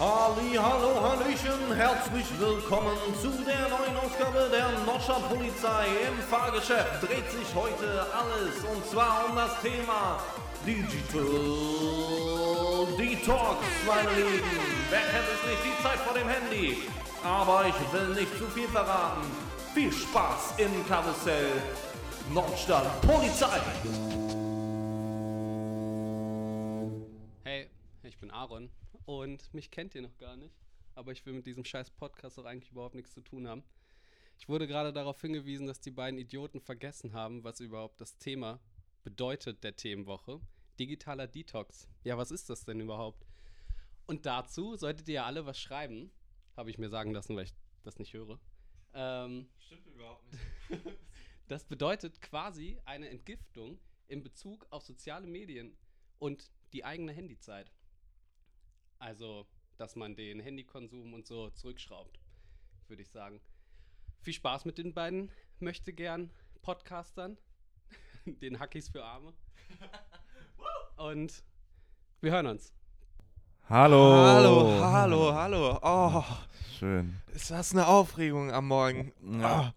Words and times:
Halli, 0.00 0.54
hallo, 0.54 1.02
hallöchen, 1.02 1.74
herzlich 1.74 2.26
willkommen 2.38 2.96
zu 3.20 3.30
der 3.42 3.68
neuen 3.68 3.96
Ausgabe 3.96 4.48
der 4.48 4.70
Noscher 4.86 5.18
Polizei. 5.28 5.86
Im 6.06 6.22
Fahrgeschäft 6.22 7.02
dreht 7.02 7.28
sich 7.32 7.52
heute 7.52 8.06
alles 8.14 8.62
und 8.72 8.86
zwar 8.88 9.26
um 9.28 9.34
das 9.34 9.60
Thema 9.60 10.22
Digital 10.64 11.26
Detox, 12.96 13.58
meine 13.88 14.14
Lieben. 14.14 14.60
Wer 14.88 15.00
kennt 15.00 15.26
es 15.34 15.42
nicht, 15.50 15.64
die 15.64 15.82
Zeit 15.82 15.98
vor 15.98 16.14
dem 16.14 16.28
Handy. 16.28 16.76
Aber 17.24 17.64
ich 17.66 17.92
will 17.92 18.14
nicht 18.14 18.38
zu 18.38 18.46
viel 18.54 18.68
verraten. 18.68 19.26
Viel 19.74 19.92
Spaß 19.92 20.54
im 20.58 20.86
Karussell. 20.86 21.60
Nordstadt 22.32 23.00
Polizei. 23.00 23.58
Aaron 28.38 28.70
und 29.04 29.52
mich 29.52 29.72
kennt 29.72 29.96
ihr 29.96 30.02
noch 30.02 30.16
gar 30.16 30.36
nicht, 30.36 30.54
aber 30.94 31.10
ich 31.10 31.26
will 31.26 31.32
mit 31.32 31.46
diesem 31.46 31.64
scheiß 31.64 31.90
Podcast 31.90 32.38
auch 32.38 32.44
eigentlich 32.44 32.70
überhaupt 32.70 32.94
nichts 32.94 33.12
zu 33.12 33.20
tun 33.20 33.48
haben. 33.48 33.64
Ich 34.38 34.48
wurde 34.48 34.68
gerade 34.68 34.92
darauf 34.92 35.20
hingewiesen, 35.20 35.66
dass 35.66 35.80
die 35.80 35.90
beiden 35.90 36.20
Idioten 36.20 36.60
vergessen 36.60 37.14
haben, 37.14 37.42
was 37.42 37.58
überhaupt 37.58 38.00
das 38.00 38.16
Thema 38.16 38.60
bedeutet 39.02 39.64
der 39.64 39.74
Themenwoche. 39.74 40.40
Digitaler 40.78 41.26
Detox. 41.26 41.88
Ja, 42.04 42.16
was 42.16 42.30
ist 42.30 42.48
das 42.48 42.64
denn 42.64 42.78
überhaupt? 42.78 43.26
Und 44.06 44.24
dazu 44.24 44.76
solltet 44.76 45.08
ihr 45.08 45.14
ja 45.14 45.24
alle 45.26 45.44
was 45.44 45.58
schreiben, 45.58 46.12
habe 46.56 46.70
ich 46.70 46.78
mir 46.78 46.90
sagen 46.90 47.10
lassen, 47.10 47.34
weil 47.34 47.46
ich 47.46 47.54
das 47.82 47.98
nicht 47.98 48.12
höre. 48.12 48.38
Ähm, 48.94 49.48
Stimmt 49.58 49.86
überhaupt 49.88 50.24
nicht. 50.30 50.44
das 51.48 51.64
bedeutet 51.64 52.20
quasi 52.22 52.78
eine 52.84 53.08
Entgiftung 53.08 53.80
in 54.06 54.22
Bezug 54.22 54.64
auf 54.70 54.84
soziale 54.84 55.26
Medien 55.26 55.76
und 56.20 56.52
die 56.72 56.84
eigene 56.84 57.12
Handyzeit. 57.12 57.72
Also, 59.00 59.46
dass 59.76 59.94
man 59.94 60.16
den 60.16 60.40
Handykonsum 60.40 61.14
und 61.14 61.24
so 61.26 61.50
zurückschraubt, 61.50 62.18
würde 62.88 63.02
ich 63.02 63.10
sagen. 63.10 63.40
Viel 64.20 64.32
Spaß 64.32 64.64
mit 64.64 64.76
den 64.76 64.92
beiden 64.92 65.30
möchte 65.60 65.92
gern 65.92 66.30
Podcastern, 66.62 67.38
den 68.24 68.58
Hackies 68.58 68.88
für 68.88 69.04
Arme. 69.04 69.32
Und 70.96 71.44
wir 72.20 72.32
hören 72.32 72.46
uns. 72.46 72.72
Hallo. 73.68 74.14
Hallo, 74.14 74.80
hallo, 74.82 75.32
hallo. 75.32 75.78
Oh, 75.80 76.24
Schön. 76.76 77.14
ist 77.32 77.52
das 77.52 77.72
eine 77.72 77.86
Aufregung 77.86 78.50
am 78.50 78.66
Morgen? 78.66 79.12
Ja. 79.40 79.74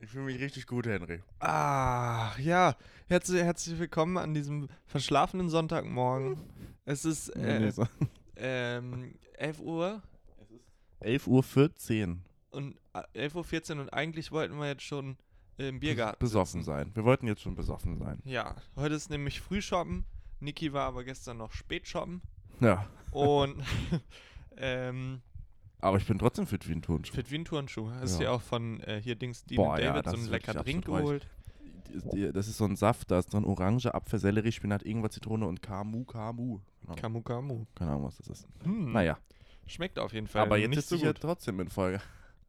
Ich 0.00 0.10
fühle 0.10 0.24
mich 0.24 0.40
richtig 0.40 0.66
gut, 0.66 0.86
Henry. 0.86 1.22
Ah, 1.38 2.36
ja. 2.38 2.76
Herzlich, 3.06 3.42
herzlich 3.42 3.78
willkommen 3.78 4.18
an 4.18 4.34
diesem 4.34 4.68
verschlafenen 4.86 5.48
Sonntagmorgen. 5.48 6.38
Es 6.84 7.04
ist 7.04 7.28
äh, 7.36 7.72
ähm, 8.36 9.14
11 9.38 9.60
Uhr 9.60 10.02
11.14 11.02 12.08
Uhr. 12.08 12.16
und 12.50 12.76
äh, 12.94 13.28
11.14 13.28 13.74
Uhr 13.76 13.80
und 13.82 13.92
eigentlich 13.92 14.32
wollten 14.32 14.58
wir 14.58 14.66
jetzt 14.68 14.82
schon 14.82 15.16
im 15.58 15.80
Biergarten 15.80 16.18
Besoffen 16.18 16.60
sitzen. 16.62 16.64
sein. 16.66 16.90
Wir 16.94 17.04
wollten 17.04 17.26
jetzt 17.26 17.42
schon 17.42 17.54
besoffen 17.54 17.98
sein. 17.98 18.20
Ja, 18.24 18.56
heute 18.76 18.94
ist 18.94 19.10
nämlich 19.10 19.40
Frühshoppen. 19.40 20.04
Niki 20.40 20.72
war 20.72 20.84
aber 20.86 21.04
gestern 21.04 21.38
noch 21.38 21.52
Spätshoppen. 21.52 22.20
Ja. 22.60 22.86
Und 23.10 23.62
ähm, 24.58 25.22
Aber 25.80 25.96
ich 25.98 26.06
bin 26.06 26.18
trotzdem 26.18 26.46
fit 26.46 26.68
wie 26.68 26.72
ein 26.72 26.82
Turnschuh. 26.82 27.14
Fit 27.14 27.30
wie 27.30 27.36
ein 27.38 27.44
Turnschuh. 27.44 27.90
Hast 27.90 28.18
du 28.18 28.22
Ja. 28.24 28.30
dir 28.30 28.32
auch 28.34 28.42
von 28.42 28.80
äh, 28.80 29.00
hier 29.02 29.14
Dings 29.16 29.40
Steven 29.40 29.64
Boah, 29.64 29.78
ja, 29.78 29.92
David 29.92 30.06
das 30.06 30.12
so 30.12 30.16
einen 30.16 30.24
ist 30.26 30.30
lecker 30.30 30.54
Drink 30.62 30.84
geholt? 30.84 31.26
Das 32.32 32.48
ist 32.48 32.56
so 32.58 32.64
ein 32.64 32.76
Saft, 32.76 33.10
da 33.10 33.18
ist 33.18 33.32
drin 33.32 33.44
Orange, 33.44 33.94
Apfel, 33.94 34.18
Sellerie, 34.18 34.52
Spinat, 34.52 34.82
Ingwer, 34.82 35.10
Zitrone 35.10 35.46
und 35.46 35.62
Kamu, 35.62 36.04
Kamu. 36.04 36.58
Keine 36.58 36.88
Ahnung, 36.88 36.96
Kamu 36.96 37.22
Kamu. 37.22 37.64
Keine 37.74 37.90
Ahnung, 37.92 38.04
was 38.04 38.16
das 38.18 38.28
ist. 38.28 38.48
Hm. 38.64 38.92
Naja, 38.92 39.18
Schmeckt 39.66 39.98
auf 39.98 40.12
jeden 40.12 40.26
Fall. 40.28 40.42
aber 40.42 40.58
jetzt 40.58 40.76
ist 40.76 40.88
so 40.88 40.98
gut. 40.98 41.20
trotzdem 41.20 41.58
in 41.60 41.68
Folge. 41.68 42.00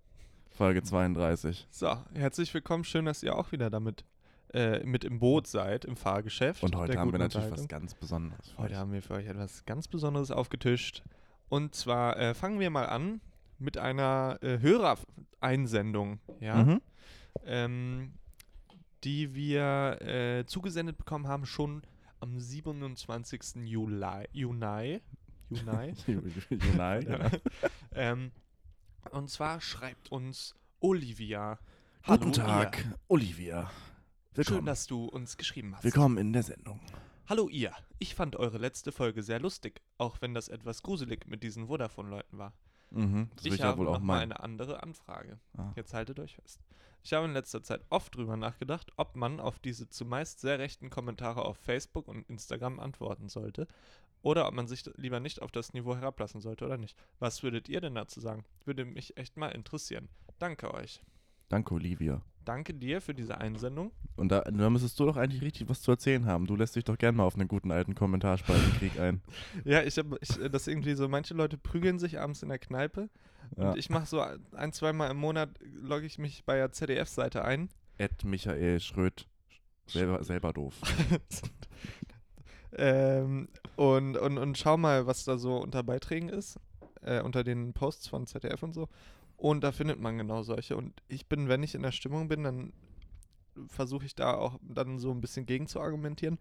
Folge 0.49 0.81
32. 0.83 1.67
So, 1.69 1.95
herzlich 2.13 2.53
willkommen. 2.53 2.83
Schön, 2.83 3.05
dass 3.05 3.21
ihr 3.23 3.35
auch 3.35 3.51
wieder 3.51 3.69
damit 3.69 4.05
äh, 4.53 4.83
mit 4.85 5.03
im 5.03 5.19
Boot 5.19 5.45
seid, 5.47 5.85
im 5.85 5.95
Fahrgeschäft. 5.95 6.63
Und 6.63 6.75
heute 6.75 6.97
haben 6.99 7.11
wir 7.11 7.19
natürlich 7.19 7.51
was 7.51 7.67
ganz 7.67 7.93
Besonderes. 7.95 8.53
Heute 8.57 8.73
euch. 8.73 8.79
haben 8.79 8.91
wir 8.91 9.01
für 9.01 9.15
euch 9.15 9.25
etwas 9.27 9.65
ganz 9.65 9.87
Besonderes 9.87 10.31
aufgetischt. 10.31 11.03
Und 11.49 11.75
zwar 11.75 12.17
äh, 12.17 12.33
fangen 12.33 12.59
wir 12.59 12.69
mal 12.69 12.85
an 12.87 13.21
mit 13.59 13.77
einer 13.77 14.37
äh, 14.41 14.59
Hörereinsendung, 14.59 16.19
ja, 16.39 16.63
Mhm. 16.63 16.81
ähm, 17.45 18.13
die 19.03 19.35
wir 19.35 20.01
äh, 20.01 20.45
zugesendet 20.45 20.97
bekommen 20.97 21.27
haben, 21.27 21.45
schon 21.45 21.83
am 22.19 22.39
27. 22.39 23.55
Juli. 23.65 24.27
Juni. 24.31 25.01
Juni. 25.49 25.93
Junai, 26.49 26.99
ja. 27.01 27.31
ähm, 27.93 28.31
und 29.11 29.29
zwar 29.29 29.61
schreibt 29.61 30.11
uns 30.11 30.55
Olivia. 30.79 31.59
Guten 32.05 32.21
Hallo, 32.23 32.31
Tag, 32.31 32.85
Ihr. 32.85 32.99
Olivia. 33.07 33.63
Schön, 33.63 34.45
Willkommen. 34.45 34.65
dass 34.65 34.87
du 34.87 35.05
uns 35.05 35.37
geschrieben 35.37 35.75
hast. 35.75 35.83
Willkommen 35.83 36.17
in 36.17 36.33
der 36.33 36.43
Sendung. 36.43 36.79
Hallo 37.27 37.49
ihr. 37.49 37.73
Ich 37.99 38.15
fand 38.15 38.35
eure 38.35 38.57
letzte 38.57 38.91
Folge 38.91 39.23
sehr 39.23 39.39
lustig, 39.39 39.81
auch 39.97 40.21
wenn 40.21 40.33
das 40.33 40.47
etwas 40.47 40.83
gruselig 40.83 41.27
mit 41.27 41.43
diesen 41.43 41.67
Vodafone-Leuten 41.67 42.37
war. 42.37 42.53
Mhm, 42.91 43.29
das 43.35 43.45
ich 43.45 43.61
habe 43.61 43.79
wohl 43.79 43.87
auch 43.87 43.93
noch 43.93 43.99
mal 43.99 44.19
eine 44.19 44.39
andere 44.39 44.81
Anfrage. 44.81 45.39
Ah. 45.57 45.71
Jetzt 45.75 45.93
haltet 45.93 46.19
euch 46.19 46.35
fest. 46.35 46.61
Ich 47.07 47.13
habe 47.13 47.25
in 47.25 47.31
letzter 47.31 47.63
Zeit 47.63 47.85
oft 47.89 48.13
drüber 48.13 48.35
nachgedacht, 48.35 48.91
ob 48.97 49.15
man 49.15 49.39
auf 49.39 49.59
diese 49.59 49.87
zumeist 49.87 50.41
sehr 50.41 50.59
rechten 50.59 50.89
Kommentare 50.89 51.45
auf 51.45 51.55
Facebook 51.57 52.09
und 52.09 52.29
Instagram 52.29 52.81
antworten 52.81 53.29
sollte 53.29 53.65
oder 54.23 54.45
ob 54.45 54.53
man 54.53 54.67
sich 54.67 54.83
lieber 54.97 55.21
nicht 55.21 55.41
auf 55.41 55.53
das 55.53 55.71
Niveau 55.71 55.95
herablassen 55.95 56.41
sollte 56.41 56.65
oder 56.65 56.75
nicht. 56.75 56.97
Was 57.19 57.43
würdet 57.43 57.69
ihr 57.69 57.79
denn 57.79 57.95
dazu 57.95 58.19
sagen? 58.19 58.43
Würde 58.65 58.83
mich 58.83 59.15
echt 59.15 59.37
mal 59.37 59.51
interessieren. 59.51 60.09
Danke 60.37 60.73
euch. 60.73 61.01
Danke, 61.49 61.73
Olivia. 61.73 62.21
Danke 62.45 62.73
dir 62.73 63.01
für 63.01 63.13
diese 63.13 63.37
Einsendung. 63.39 63.91
Und 64.15 64.29
da, 64.31 64.41
da 64.41 64.69
müsstest 64.69 64.97
du 64.99 65.05
doch 65.05 65.17
eigentlich 65.17 65.41
richtig 65.41 65.67
was 65.67 65.81
zu 65.81 65.91
erzählen 65.91 66.25
haben. 66.25 66.47
Du 66.47 66.55
lässt 66.55 66.75
dich 66.77 66.85
doch 66.85 66.97
gerne 66.97 67.17
mal 67.17 67.25
auf 67.25 67.35
einen 67.35 67.47
guten 67.49 67.71
alten 67.71 67.93
Kommentarspaltenkrieg 67.93 68.99
ein. 68.99 69.21
Ja, 69.65 69.83
ich 69.83 69.97
habe 69.97 70.17
äh, 70.21 70.49
das 70.49 70.67
irgendwie 70.67 70.93
so, 70.93 71.09
manche 71.09 71.33
Leute 71.33 71.57
prügeln 71.57 71.99
sich 71.99 72.19
abends 72.19 72.43
in 72.43 72.49
der 72.49 72.59
Kneipe 72.59 73.09
Ja. 73.57 73.71
und 73.71 73.77
ich 73.77 73.89
mache 73.89 74.05
so 74.05 74.21
ein, 74.21 74.71
zweimal 74.71 75.11
im 75.11 75.17
Monat, 75.17 75.49
logge 75.61 76.05
ich 76.05 76.19
mich 76.19 76.45
bei 76.45 76.55
der 76.55 76.71
ZDF-Seite 76.71 77.43
ein. 77.43 77.69
Ed 77.97 78.23
Michael 78.23 78.79
Schröd. 78.79 79.27
Selber, 79.87 80.23
selber 80.23 80.53
doof. 80.53 80.73
ähm, 82.77 83.47
und, 83.75 84.17
und, 84.17 84.37
und 84.37 84.57
schau 84.57 84.77
mal, 84.77 85.07
was 85.07 85.23
da 85.25 85.37
so 85.37 85.57
unter 85.57 85.83
Beiträgen 85.83 86.29
ist, 86.29 86.59
äh, 87.01 87.21
unter 87.21 87.43
den 87.43 87.73
Posts 87.73 88.07
von 88.07 88.25
ZDF 88.27 88.63
und 88.63 88.73
so. 88.73 88.87
Und 89.37 89.63
da 89.63 89.71
findet 89.71 89.99
man 89.99 90.17
genau 90.17 90.43
solche. 90.43 90.75
Und 90.75 90.93
ich 91.07 91.27
bin, 91.27 91.47
wenn 91.47 91.63
ich 91.63 91.75
in 91.75 91.83
der 91.83 91.91
Stimmung 91.91 92.27
bin, 92.27 92.43
dann 92.43 92.73
versuche 93.67 94.05
ich 94.05 94.15
da 94.15 94.33
auch 94.35 94.59
dann 94.61 94.99
so 94.99 95.11
ein 95.11 95.21
bisschen 95.21 95.45
gegen 95.45 95.67
zu 95.67 95.79
argumentieren. 95.79 96.37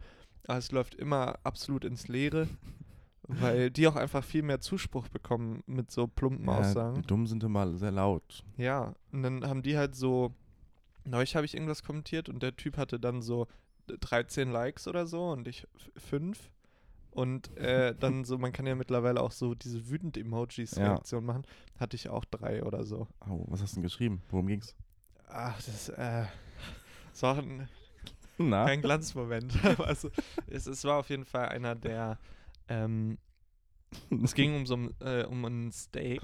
Aber 0.46 0.58
es 0.58 0.72
läuft 0.72 0.94
immer 0.94 1.38
absolut 1.44 1.84
ins 1.84 2.08
Leere, 2.08 2.48
weil 3.28 3.70
die 3.70 3.86
auch 3.86 3.96
einfach 3.96 4.24
viel 4.24 4.42
mehr 4.42 4.60
Zuspruch 4.60 5.08
bekommen 5.08 5.62
mit 5.66 5.90
so 5.90 6.06
plumpen 6.06 6.46
Ja, 6.46 6.58
Aussagen. 6.58 6.94
die 7.02 7.06
Dummen 7.06 7.26
sind 7.26 7.42
immer 7.44 7.76
sehr 7.76 7.90
laut. 7.90 8.44
Ja, 8.56 8.94
und 9.12 9.22
dann 9.22 9.46
haben 9.46 9.62
die 9.62 9.76
halt 9.76 9.94
so, 9.94 10.32
neulich 11.04 11.36
habe 11.36 11.44
ich 11.46 11.54
irgendwas 11.54 11.82
kommentiert 11.82 12.28
und 12.28 12.42
der 12.42 12.56
Typ 12.56 12.76
hatte 12.76 12.98
dann 13.00 13.22
so 13.22 13.46
13 13.88 14.50
Likes 14.50 14.88
oder 14.88 15.06
so 15.06 15.30
und 15.30 15.46
ich 15.48 15.66
5. 15.96 16.50
Und 17.16 17.56
äh, 17.56 17.94
dann 17.98 18.24
so, 18.24 18.36
man 18.36 18.52
kann 18.52 18.66
ja 18.66 18.74
mittlerweile 18.74 19.22
auch 19.22 19.32
so 19.32 19.54
diese 19.54 19.88
wütend 19.88 20.18
Emojis 20.18 20.72
Ja. 20.72 21.00
Machen. 21.22 21.46
Hatte 21.80 21.96
ich 21.96 22.10
auch 22.10 22.26
drei 22.26 22.62
oder 22.62 22.84
so. 22.84 23.08
Au, 23.20 23.42
was 23.48 23.62
hast 23.62 23.72
du 23.72 23.76
denn 23.76 23.84
geschrieben? 23.84 24.20
Worum 24.28 24.46
ging's? 24.48 24.76
Ach, 25.26 25.56
das, 25.56 25.88
äh, 25.88 26.26
es 27.14 27.22
war 27.22 27.38
ein, 27.38 27.70
Na? 28.38 28.66
kein 28.66 28.82
Glanzmoment. 28.82 29.54
Also, 29.78 30.10
es, 30.46 30.66
es 30.66 30.84
war 30.84 30.98
auf 30.98 31.08
jeden 31.08 31.24
Fall 31.24 31.48
einer 31.48 31.74
der, 31.74 32.18
ähm, 32.68 33.16
es 34.22 34.34
ging 34.34 34.54
um 34.54 34.66
so 34.66 34.76
äh, 35.00 35.24
um 35.24 35.42
ein 35.46 35.72
Steak, 35.72 36.20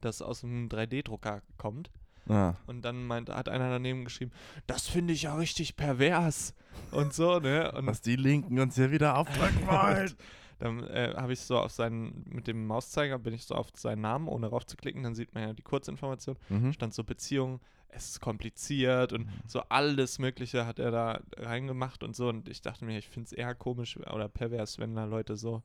das 0.00 0.20
aus 0.20 0.42
einem 0.42 0.66
3D-Drucker 0.66 1.42
kommt. 1.58 1.92
Ah, 2.28 2.54
Und 2.66 2.82
dann 2.84 3.06
meint, 3.06 3.28
hat 3.28 3.48
einer 3.48 3.68
daneben 3.70 4.04
geschrieben, 4.04 4.32
das 4.66 4.86
finde 4.88 5.12
ich 5.12 5.22
ja 5.22 5.34
richtig 5.36 5.76
pervers. 5.76 6.54
Und 6.90 7.12
so, 7.12 7.38
ne? 7.38 7.70
Und 7.72 7.86
was 7.86 8.00
die 8.00 8.16
Linken 8.16 8.58
uns 8.58 8.74
hier 8.76 8.90
wieder 8.90 9.16
aufdrücken 9.18 9.66
wollen. 9.66 10.12
dann 10.58 10.84
äh, 10.84 11.14
habe 11.16 11.32
ich 11.34 11.40
so 11.40 11.58
auf 11.58 11.70
seinen, 11.72 12.24
mit 12.26 12.46
dem 12.46 12.66
Mauszeiger 12.66 13.18
bin 13.18 13.34
ich 13.34 13.44
so 13.44 13.54
auf 13.54 13.68
seinen 13.74 14.00
Namen, 14.02 14.28
ohne 14.28 14.46
raufzuklicken, 14.46 15.02
dann 15.02 15.14
sieht 15.14 15.34
man 15.34 15.42
ja 15.48 15.52
die 15.52 15.62
Kurzinformation. 15.62 16.36
mhm. 16.48 16.72
Stand 16.72 16.94
so 16.94 17.04
Beziehung, 17.04 17.60
es 17.88 18.08
ist 18.10 18.20
kompliziert 18.20 19.12
und 19.12 19.28
so 19.46 19.60
alles 19.68 20.18
Mögliche 20.18 20.66
hat 20.66 20.78
er 20.80 20.90
da 20.90 21.20
reingemacht 21.36 22.02
und 22.02 22.16
so. 22.16 22.28
Und 22.28 22.48
ich 22.48 22.60
dachte 22.62 22.84
mir, 22.84 22.98
ich 22.98 23.08
finde 23.08 23.26
es 23.26 23.32
eher 23.32 23.54
komisch 23.54 23.96
oder 23.98 24.28
pervers, 24.28 24.78
wenn 24.78 24.94
da 24.96 25.04
Leute 25.04 25.36
so 25.36 25.62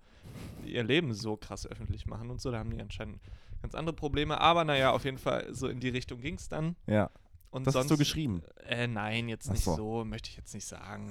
ihr 0.64 0.84
Leben 0.84 1.14
so 1.14 1.38
krass 1.38 1.66
öffentlich 1.66 2.06
machen 2.06 2.30
und 2.30 2.40
so. 2.40 2.52
Da 2.52 2.60
haben 2.60 2.70
die 2.70 2.82
anscheinend 2.82 3.20
ganz 3.62 3.76
andere 3.76 3.96
Probleme. 3.96 4.40
Aber 4.40 4.64
naja, 4.64 4.92
auf 4.92 5.06
jeden 5.06 5.18
Fall 5.18 5.48
so 5.54 5.68
in 5.68 5.80
die 5.80 5.90
Richtung 5.90 6.22
ging 6.22 6.36
es 6.36 6.48
dann. 6.50 6.76
Ja. 6.88 7.10
Und 7.52 7.66
Das 7.66 7.74
sonst, 7.74 7.86
hast 7.86 7.92
du 7.92 7.98
geschrieben. 7.98 8.44
Äh, 8.68 8.88
nein, 8.88 9.28
jetzt 9.28 9.50
nicht 9.50 9.64
so. 9.64 9.76
so. 9.76 10.06
möchte 10.06 10.30
ich 10.30 10.38
jetzt 10.38 10.54
nicht 10.54 10.66
sagen. 10.66 11.08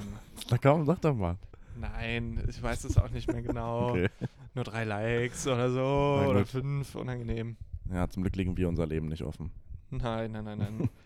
Na 0.50 0.58
komm, 0.58 0.86
sag 0.86 1.00
doch 1.00 1.14
mal. 1.14 1.36
Nein, 1.76 2.44
ich 2.48 2.62
weiß 2.62 2.84
es 2.84 2.96
auch 2.96 3.10
nicht 3.10 3.30
mehr 3.30 3.42
genau. 3.42 3.90
Okay. 3.90 4.08
nur 4.54 4.64
drei 4.64 4.84
Likes 4.84 5.46
oder 5.46 5.70
so 5.70 6.16
Mein 6.20 6.28
oder 6.30 6.40
Gott. 6.40 6.48
fünf, 6.48 6.94
unangenehm. 6.94 7.56
Ja, 7.92 8.08
zum 8.08 8.22
Glück 8.22 8.36
legen 8.36 8.56
wir 8.56 8.68
unser 8.68 8.86
Leben 8.86 9.08
nicht 9.08 9.22
offen. 9.22 9.50
Nein, 9.90 10.32
nein, 10.32 10.44
nein, 10.44 10.58
nein. 10.58 10.90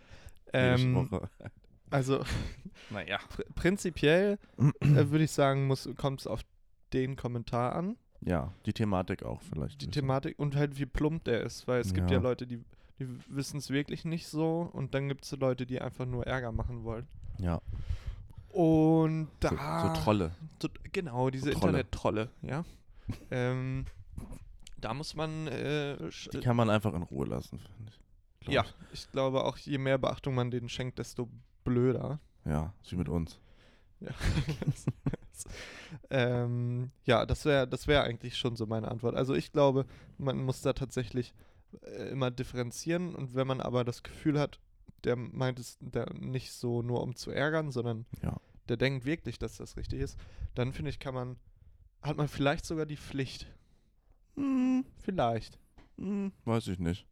Ähm, 0.55 1.09
also 1.89 2.23
Naja. 2.91 3.19
pr 3.35 3.43
prinzipiell 3.55 4.39
äh, 4.59 4.65
würde 5.11 5.25
ich 5.25 5.31
sagen, 5.31 5.73
kommt 5.97 6.21
es 6.21 6.27
auf 6.27 6.43
den 6.93 7.17
Kommentar 7.17 7.75
an, 7.75 7.97
Ja, 8.24 8.52
die 8.66 8.72
Thematik 8.72 9.22
auch 9.24 9.40
vielleicht. 9.42 9.82
die. 9.82 9.88
Thematik 9.90 10.38
und 10.38 10.54
halt 10.56 10.78
wie 10.78 10.86
plump 10.86 11.24
der 11.24 11.42
ist, 11.42 11.66
weil 11.66 11.80
es 11.80 11.92
gibt 11.92 12.10
ja 12.10 12.19
Ja. 12.19 12.22
Leute, 12.22 12.46
die, 12.46 12.58
die 13.00 13.08
wissen 13.28 13.58
es 13.58 13.70
wirklich 13.70 14.04
nicht 14.04 14.28
so 14.28 14.70
und 14.72 14.94
dann 14.94 15.08
gibt 15.08 15.24
es 15.24 15.32
Leute, 15.32 15.66
die 15.66 15.80
einfach 15.80 16.06
nur 16.06 16.26
Ärger 16.26 16.52
machen 16.52 16.84
wollen. 16.84 17.06
Ja, 17.38 17.60
Und 18.50 19.28
so, 19.42 19.48
da. 19.48 19.80
so 19.94 20.00
Trolle. 20.02 20.32
So, 20.60 20.69
genau, 20.92 21.30
diese 21.30 21.46
So 21.46 21.50
Trolle. 21.58 21.66
Internet-Trolle, 21.80 22.30
ja. 22.42 22.64
ähm, 23.30 23.86
da 24.78 24.94
muss 24.94 25.14
man. 25.16 25.46
Äh, 25.48 25.96
Die 26.32 26.40
kann 26.40 26.56
man 26.56 26.70
einfach 26.70 26.94
in 26.94 27.02
Ruhe 27.02 27.26
lassen, 27.26 27.58
finde 27.58 27.92
ich. 27.92 28.48
Ja, 28.52 28.64
ich 28.92 29.10
glaube 29.12 29.44
auch, 29.44 29.56
je 29.58 29.78
mehr 29.78 29.98
Beachtung 29.98 30.34
man 30.34 30.50
denen 30.50 30.69
schenkt, 30.69 30.98
desto 30.98 31.28
blöder. 31.64 32.19
Ja, 32.44 32.72
wie 32.88 32.96
mit 32.96 33.08
uns. 33.08 33.38
Ja, 34.00 34.10
ähm, 36.11 36.90
ja 37.05 37.26
das 37.26 37.44
wäre 37.44 37.67
das 37.69 37.87
wär 37.87 38.02
eigentlich 38.05 38.37
schon 38.37 38.56
so 38.56 38.67
meine 38.67 38.88
Antwort. 38.90 39.14
Also 39.14 39.34
ich 39.34 39.52
glaube, 39.52 39.87
man 40.19 40.43
muss 40.44 40.62
da 40.62 40.73
tatsächlich 40.73 41.34
äh, 41.82 42.08
immer 42.11 42.31
differenzieren 42.31 43.14
und 43.14 43.34
wenn 43.34 43.46
man 43.46 43.61
aber 43.61 43.84
das 43.84 44.02
Gefühl 44.02 44.38
hat, 44.38 44.61
der 45.05 45.17
meint 45.17 45.58
es 45.58 45.79
der 45.81 46.12
nicht 46.14 46.52
so 46.52 46.82
nur 46.82 47.02
um 47.02 47.17
zu 47.17 47.31
ärgern, 47.31 47.70
sondern 47.70 48.06
Ja. 48.23 48.37
der 48.69 48.76
denkt 48.76 49.05
wirklich, 49.05 49.38
dass 49.38 49.56
das 49.56 49.76
richtig 49.76 50.00
ist, 50.00 50.19
dann 50.55 50.73
finde 50.73 50.90
ich, 50.90 50.99
kann 51.00 51.14
man, 51.14 51.37
hat 52.02 52.17
man 52.17 52.29
vielleicht 52.29 52.64
sogar 52.64 52.87
die 52.87 52.96
Pflicht. 52.96 53.46
Hm, 54.37 54.84
Vielleicht. 54.99 55.58
hm, 55.99 56.32
weiß 56.44 56.69
ich 56.69 56.79
nicht. 56.79 57.06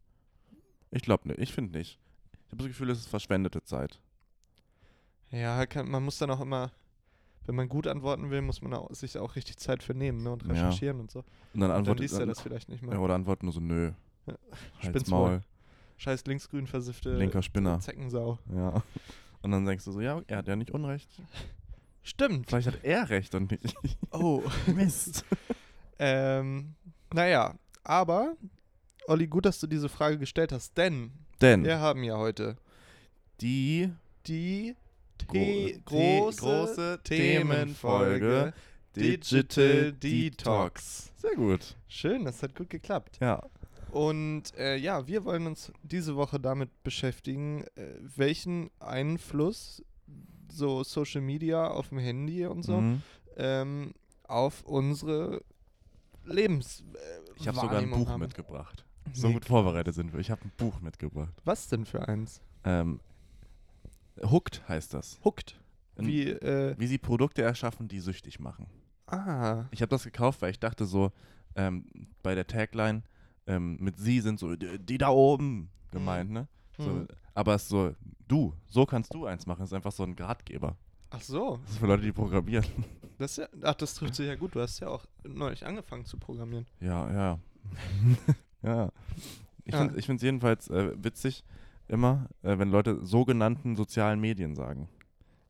Ich 0.90 1.02
glaube 1.02 1.28
nicht. 1.28 1.38
Ich 1.40 1.52
finde 1.52 1.76
nicht. 1.78 1.98
Ich 2.46 2.52
habe 2.52 2.58
das 2.58 2.66
Gefühl, 2.68 2.90
es 2.90 2.98
ist 3.00 3.08
verschwendete 3.08 3.62
Zeit. 3.62 4.00
Ja, 5.30 5.64
kann, 5.66 5.88
man 5.88 6.02
muss 6.04 6.18
dann 6.18 6.30
auch 6.30 6.40
immer, 6.40 6.72
wenn 7.50 7.56
man 7.56 7.68
gut 7.68 7.88
antworten 7.88 8.30
will, 8.30 8.42
muss 8.42 8.62
man 8.62 8.72
auch, 8.74 8.88
sich 8.94 9.18
auch 9.18 9.34
richtig 9.34 9.56
Zeit 9.56 9.82
für 9.82 9.92
nehmen 9.92 10.22
ne, 10.22 10.30
und 10.30 10.44
Ja. 10.44 10.52
recherchieren 10.52 11.00
und 11.00 11.10
so. 11.10 11.18
Und 11.18 11.26
dann 11.54 11.62
Und 11.62 11.68
dann 11.70 11.70
antwortet 11.78 12.02
liest 12.02 12.16
er 12.20 12.26
das 12.26 12.40
vielleicht 12.40 12.68
nicht 12.68 12.80
mal. 12.80 12.92
ja, 12.94 13.00
oder 13.00 13.14
antworten 13.16 13.46
nur 13.46 13.52
so, 13.52 13.58
nö. 13.58 13.90
Ja. 14.26 14.34
Spinn's 14.78 15.08
Maul. 15.08 15.40
Scheiß 15.96 16.24
linksgrün 16.26 16.68
versiffte 16.68 17.16
Linker 17.16 17.42
Spinner. 17.42 17.80
Zeckensau. 17.80 18.38
Ja. 18.54 18.84
Und 19.42 19.50
dann 19.50 19.66
denkst 19.66 19.84
du 19.84 19.90
so, 19.90 20.00
ja, 20.00 20.22
er 20.28 20.36
hat 20.38 20.46
ja 20.46 20.54
nicht 20.54 20.70
Unrecht. 20.70 21.10
Stimmt. 22.04 22.46
Vielleicht 22.48 22.68
hat 22.68 22.84
er 22.84 23.08
recht 23.10 23.34
und 23.34 23.50
nicht. 23.50 23.76
Oh. 24.12 24.44
Mist. 24.68 25.24
ähm, 25.98 26.74
naja, 27.12 27.56
aber, 27.82 28.36
Olli, 29.08 29.26
gut, 29.26 29.44
dass 29.44 29.58
du 29.58 29.66
diese 29.66 29.88
Frage 29.88 30.18
gestellt 30.18 30.52
hast, 30.52 30.76
denn 30.78 31.10
Denn 31.40 31.64
wir 31.64 31.80
haben 31.80 32.04
ja 32.04 32.16
heute 32.16 32.56
die 33.40 33.90
die 34.28 34.76
The 35.32 35.72
die 35.74 35.82
große, 35.84 36.40
große 36.40 37.00
Themenfolge 37.04 38.52
Digital 38.96 39.92
Detox. 39.92 41.12
Sehr 41.16 41.34
gut. 41.36 41.76
Schön, 41.88 42.24
das 42.24 42.42
hat 42.42 42.54
gut 42.54 42.70
geklappt. 42.70 43.18
Ja. 43.20 43.42
Und 43.92 44.54
äh, 44.56 44.76
ja, 44.76 45.06
wir 45.06 45.24
wollen 45.24 45.46
uns 45.46 45.72
diese 45.82 46.16
Woche 46.16 46.38
damit 46.38 46.70
beschäftigen, 46.82 47.64
äh, 47.74 47.94
welchen 48.16 48.70
Einfluss 48.80 49.82
so 50.52 50.82
Social 50.84 51.20
Media 51.20 51.68
auf 51.68 51.88
dem 51.88 51.98
Handy 51.98 52.46
und 52.46 52.62
so 52.64 52.80
Mhm. 52.80 53.02
ähm, 53.36 53.92
auf 54.24 54.62
unsere 54.62 55.42
Lebens. 56.24 56.82
Äh, 56.94 57.30
Ich 57.40 57.48
habe 57.48 57.58
sogar 57.58 57.78
ein 57.78 57.90
Buch 57.90 58.08
haben. 58.08 58.20
mitgebracht. 58.20 58.84
So 59.12 59.28
Nee. 59.28 59.34
gut 59.34 59.44
vorbereitet 59.44 59.94
sind 59.94 60.12
wir. 60.12 60.20
Ich 60.20 60.30
habe 60.30 60.42
ein 60.44 60.52
Buch 60.56 60.80
mitgebracht. 60.80 61.32
Was 61.44 61.66
denn 61.68 61.84
für 61.84 62.06
eins? 62.06 62.40
Ähm, 62.64 63.00
Hooked 64.22 64.68
heißt 64.68 64.94
das. 64.94 65.18
Hooked. 65.24 65.58
Wie, 65.96 66.28
äh, 66.28 66.74
Wie 66.78 66.86
sie 66.86 66.98
Produkte 66.98 67.42
erschaffen, 67.42 67.88
die 67.88 68.00
süchtig 68.00 68.40
machen. 68.40 68.66
ah, 69.06 69.64
Ich 69.70 69.82
habe 69.82 69.90
das 69.90 70.04
gekauft, 70.04 70.40
weil 70.42 70.50
ich 70.50 70.58
dachte 70.60 70.86
so, 70.86 71.12
ähm, 71.56 71.84
bei 72.22 72.34
der 72.34 72.46
Tagline, 72.46 73.02
ähm, 73.46 73.76
mit 73.80 73.98
sie 73.98 74.20
sind 74.20 74.38
so, 74.38 74.54
die, 74.56 74.78
die 74.78 74.98
da 74.98 75.08
oben 75.10 75.68
gemeint, 75.90 76.30
ne? 76.30 76.48
So, 76.78 76.90
Mhm. 76.90 77.08
Aber 77.34 77.54
es 77.54 77.62
ist 77.64 77.68
so, 77.68 77.94
du, 78.28 78.54
so 78.66 78.86
kannst 78.86 79.12
du 79.14 79.26
eins 79.26 79.46
machen. 79.46 79.64
Ist 79.64 79.72
einfach 79.72 79.92
so 79.92 80.02
ein 80.02 80.16
Gradgeber. 80.16 80.76
ach 81.10 81.20
so. 81.22 81.58
Das 81.64 81.72
ist 81.72 81.78
für 81.78 81.86
Leute, 81.86 82.02
die 82.02 82.12
programmieren. 82.12 82.64
Das 83.18 83.32
ist 83.32 83.36
ja, 83.36 83.48
ach, 83.64 83.74
das 83.74 83.94
trifft 83.96 84.14
sich 84.14 84.26
ja 84.26 84.34
gut. 84.34 84.54
Du 84.54 84.60
hast 84.62 84.80
ja 84.80 84.88
auch 84.88 85.04
neulich 85.24 85.66
angefangen 85.66 86.06
zu 86.06 86.16
programmieren. 86.16 86.66
Ja, 86.80 87.12
ja. 87.12 87.38
ja. 88.62 88.90
Ich 89.66 89.74
Ja. 89.74 89.86
finde 89.88 90.14
es 90.16 90.22
jedenfalls 90.22 90.68
äh, 90.70 90.92
witzig, 91.04 91.44
immer, 91.90 92.28
äh, 92.42 92.58
wenn 92.58 92.70
Leute 92.70 93.04
sogenannten 93.04 93.76
sozialen 93.76 94.20
Medien 94.20 94.54
sagen. 94.54 94.88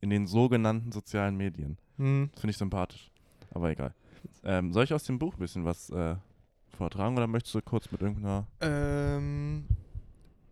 In 0.00 0.10
den 0.10 0.26
sogenannten 0.26 0.92
sozialen 0.92 1.37
Medien. 1.37 1.78
Hm. 1.98 2.31
Das 2.32 2.40
finde 2.40 2.52
ich 2.52 2.58
sympathisch. 2.58 3.10
Aber 3.50 3.70
egal. 3.70 3.94
Ähm, 4.42 4.72
soll 4.72 4.84
ich 4.84 4.94
aus 4.94 5.04
dem 5.04 5.19
Buch 5.19 5.34
ein 5.34 5.40
bisschen 5.40 5.64
was 5.64 5.90
äh, 5.90 6.16
vortragen 6.70 7.16
oder 7.16 7.26
möchtest 7.26 7.54
du 7.54 7.62
kurz 7.62 7.90
mit 7.90 8.00
irgendeiner. 8.00 8.46
Ähm, 8.60 9.66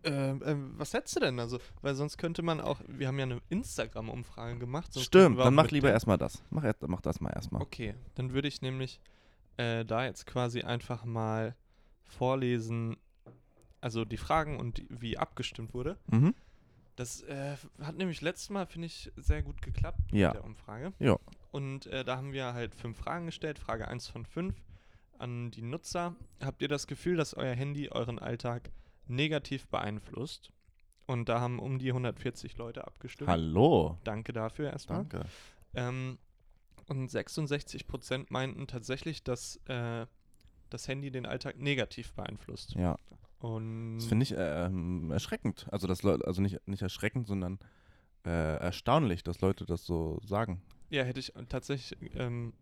ähm, 0.03 0.41
ähm, 0.45 0.73
was 0.77 0.93
hättest 0.93 1.15
du 1.15 1.19
denn? 1.21 1.39
Also, 1.39 1.59
weil 1.81 1.95
sonst 1.95 2.17
könnte 2.17 2.41
man 2.41 2.61
auch, 2.61 2.79
wir 2.87 3.07
haben 3.07 3.17
ja 3.17 3.25
eine 3.25 3.41
Instagram-Umfrage 3.49 4.57
gemacht. 4.57 4.97
Stimmt, 4.99 5.39
dann 5.39 5.55
mach 5.55 5.71
lieber 5.71 5.91
erstmal 5.91 6.17
das. 6.17 6.43
Mach, 6.49 6.63
erst, 6.63 6.87
mach 6.87 7.01
das 7.01 7.19
mal 7.19 7.31
erstmal. 7.31 7.61
Okay, 7.61 7.95
dann 8.15 8.33
würde 8.33 8.47
ich 8.47 8.61
nämlich 8.61 9.01
äh, 9.57 9.83
da 9.83 10.05
jetzt 10.05 10.25
quasi 10.25 10.61
einfach 10.61 11.03
mal 11.03 11.55
vorlesen, 12.03 12.97
also 13.81 14.05
die 14.05 14.17
Fragen 14.17 14.57
und 14.59 14.77
die, 14.77 14.87
wie 14.89 15.17
abgestimmt 15.17 15.73
wurde. 15.73 15.97
Mhm. 16.11 16.33
Das 16.95 17.21
äh, 17.23 17.55
hat 17.81 17.95
nämlich 17.95 18.19
letztes 18.21 18.49
Mal, 18.49 18.65
finde 18.65 18.87
ich, 18.87 19.11
sehr 19.15 19.41
gut 19.41 19.61
geklappt 19.61 19.99
Ja. 20.11 20.27
mit 20.29 20.35
der 20.35 20.43
Umfrage. 20.43 20.93
Ja. 20.99 21.17
Und 21.51 21.85
äh, 21.87 22.03
da 22.03 22.17
haben 22.17 22.33
wir 22.33 22.53
halt 22.53 22.75
fünf 22.75 22.97
Fragen 22.97 23.25
gestellt. 23.25 23.57
Frage 23.57 23.87
1 23.87 24.07
von 24.07 24.25
5 24.25 24.53
an 25.17 25.49
die 25.51 25.61
Nutzer. 25.61 26.15
Habt 26.41 26.61
ihr 26.61 26.67
das 26.67 26.87
Gefühl, 26.87 27.15
dass 27.15 27.33
euer 27.33 27.53
Handy 27.55 27.89
euren 27.89 28.19
Alltag 28.19 28.69
negativ 29.07 29.67
beeinflusst? 29.67 30.51
Und 31.07 31.27
da 31.29 31.39
haben 31.39 31.57
um 31.59 31.79
die 31.79 31.89
140 31.89 32.57
Leute 32.57 32.85
abgestimmt. 32.85 33.29
Hallo. 33.29 33.97
Danke 34.03 34.31
dafür 34.33 34.69
erstmal. 34.71 35.05
Danke. 35.05 35.25
Ähm, 35.73 36.17
und 36.87 37.09
66% 37.09 38.25
meinten 38.29 38.67
tatsächlich, 38.67 39.23
dass 39.23 39.55
äh, 39.67 40.05
das 40.69 40.87
Handy 40.87 41.11
den 41.11 41.25
Alltag 41.25 41.57
negativ 41.57 42.13
beeinflusst. 42.13 42.73
Ja. 42.75 42.97
Und 43.39 43.97
Das 43.97 44.05
finde 44.05 44.23
ich 44.23 44.33
ähm, 44.37 45.11
erschreckend. 45.11 45.67
Also, 45.71 45.87
das 45.87 46.03
also 46.05 46.41
nicht, 46.41 46.65
nicht 46.67 46.81
erschreckend, 46.81 47.27
sondern 47.27 47.59
äh, 48.25 48.57
erstaunlich, 48.57 49.23
dass 49.23 49.39
Leute 49.41 49.65
das 49.65 49.85
so 49.85 50.19
sagen. 50.25 50.61
ja, 50.89 51.03
hätte 51.03 51.19
ich 51.21 51.33
tatsächlich, 51.47 51.97
ähm, 52.15 52.53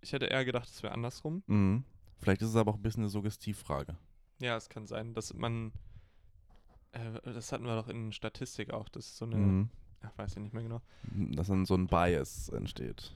ich 0.00 0.12
hätte 0.12 0.26
eher 0.26 0.44
gedacht, 0.44 0.68
es 0.68 0.82
wäre 0.82 0.94
andersrum. 0.94 1.42
Mhm. 1.46 1.84
Vielleicht 2.18 2.40
ist 2.42 2.48
es 2.48 2.56
aber 2.56 2.70
auch 2.70 2.76
ein 2.76 2.82
bisschen 2.82 3.02
eine 3.02 3.10
Suggestivfrage. 3.10 3.96
Ja, 4.40 4.56
es 4.56 4.68
kann 4.68 4.86
sein, 4.86 5.12
dass 5.12 5.34
man, 5.34 5.72
äh, 6.92 7.20
das 7.24 7.52
hatten 7.52 7.64
wir 7.64 7.76
doch 7.76 7.88
in 7.88 8.12
Statistik 8.12 8.72
auch, 8.72 8.88
das 8.88 9.06
ist 9.06 9.16
so 9.18 9.24
eine, 9.26 9.36
Mhm. 9.36 9.68
ach, 10.02 10.16
weiß 10.16 10.32
ich 10.36 10.42
nicht 10.42 10.54
mehr 10.54 10.62
genau. 10.62 10.80
Dass 11.34 11.48
dann 11.48 11.66
so 11.66 11.74
ein 11.74 11.86
Bias 11.88 12.48
entsteht. 12.48 13.14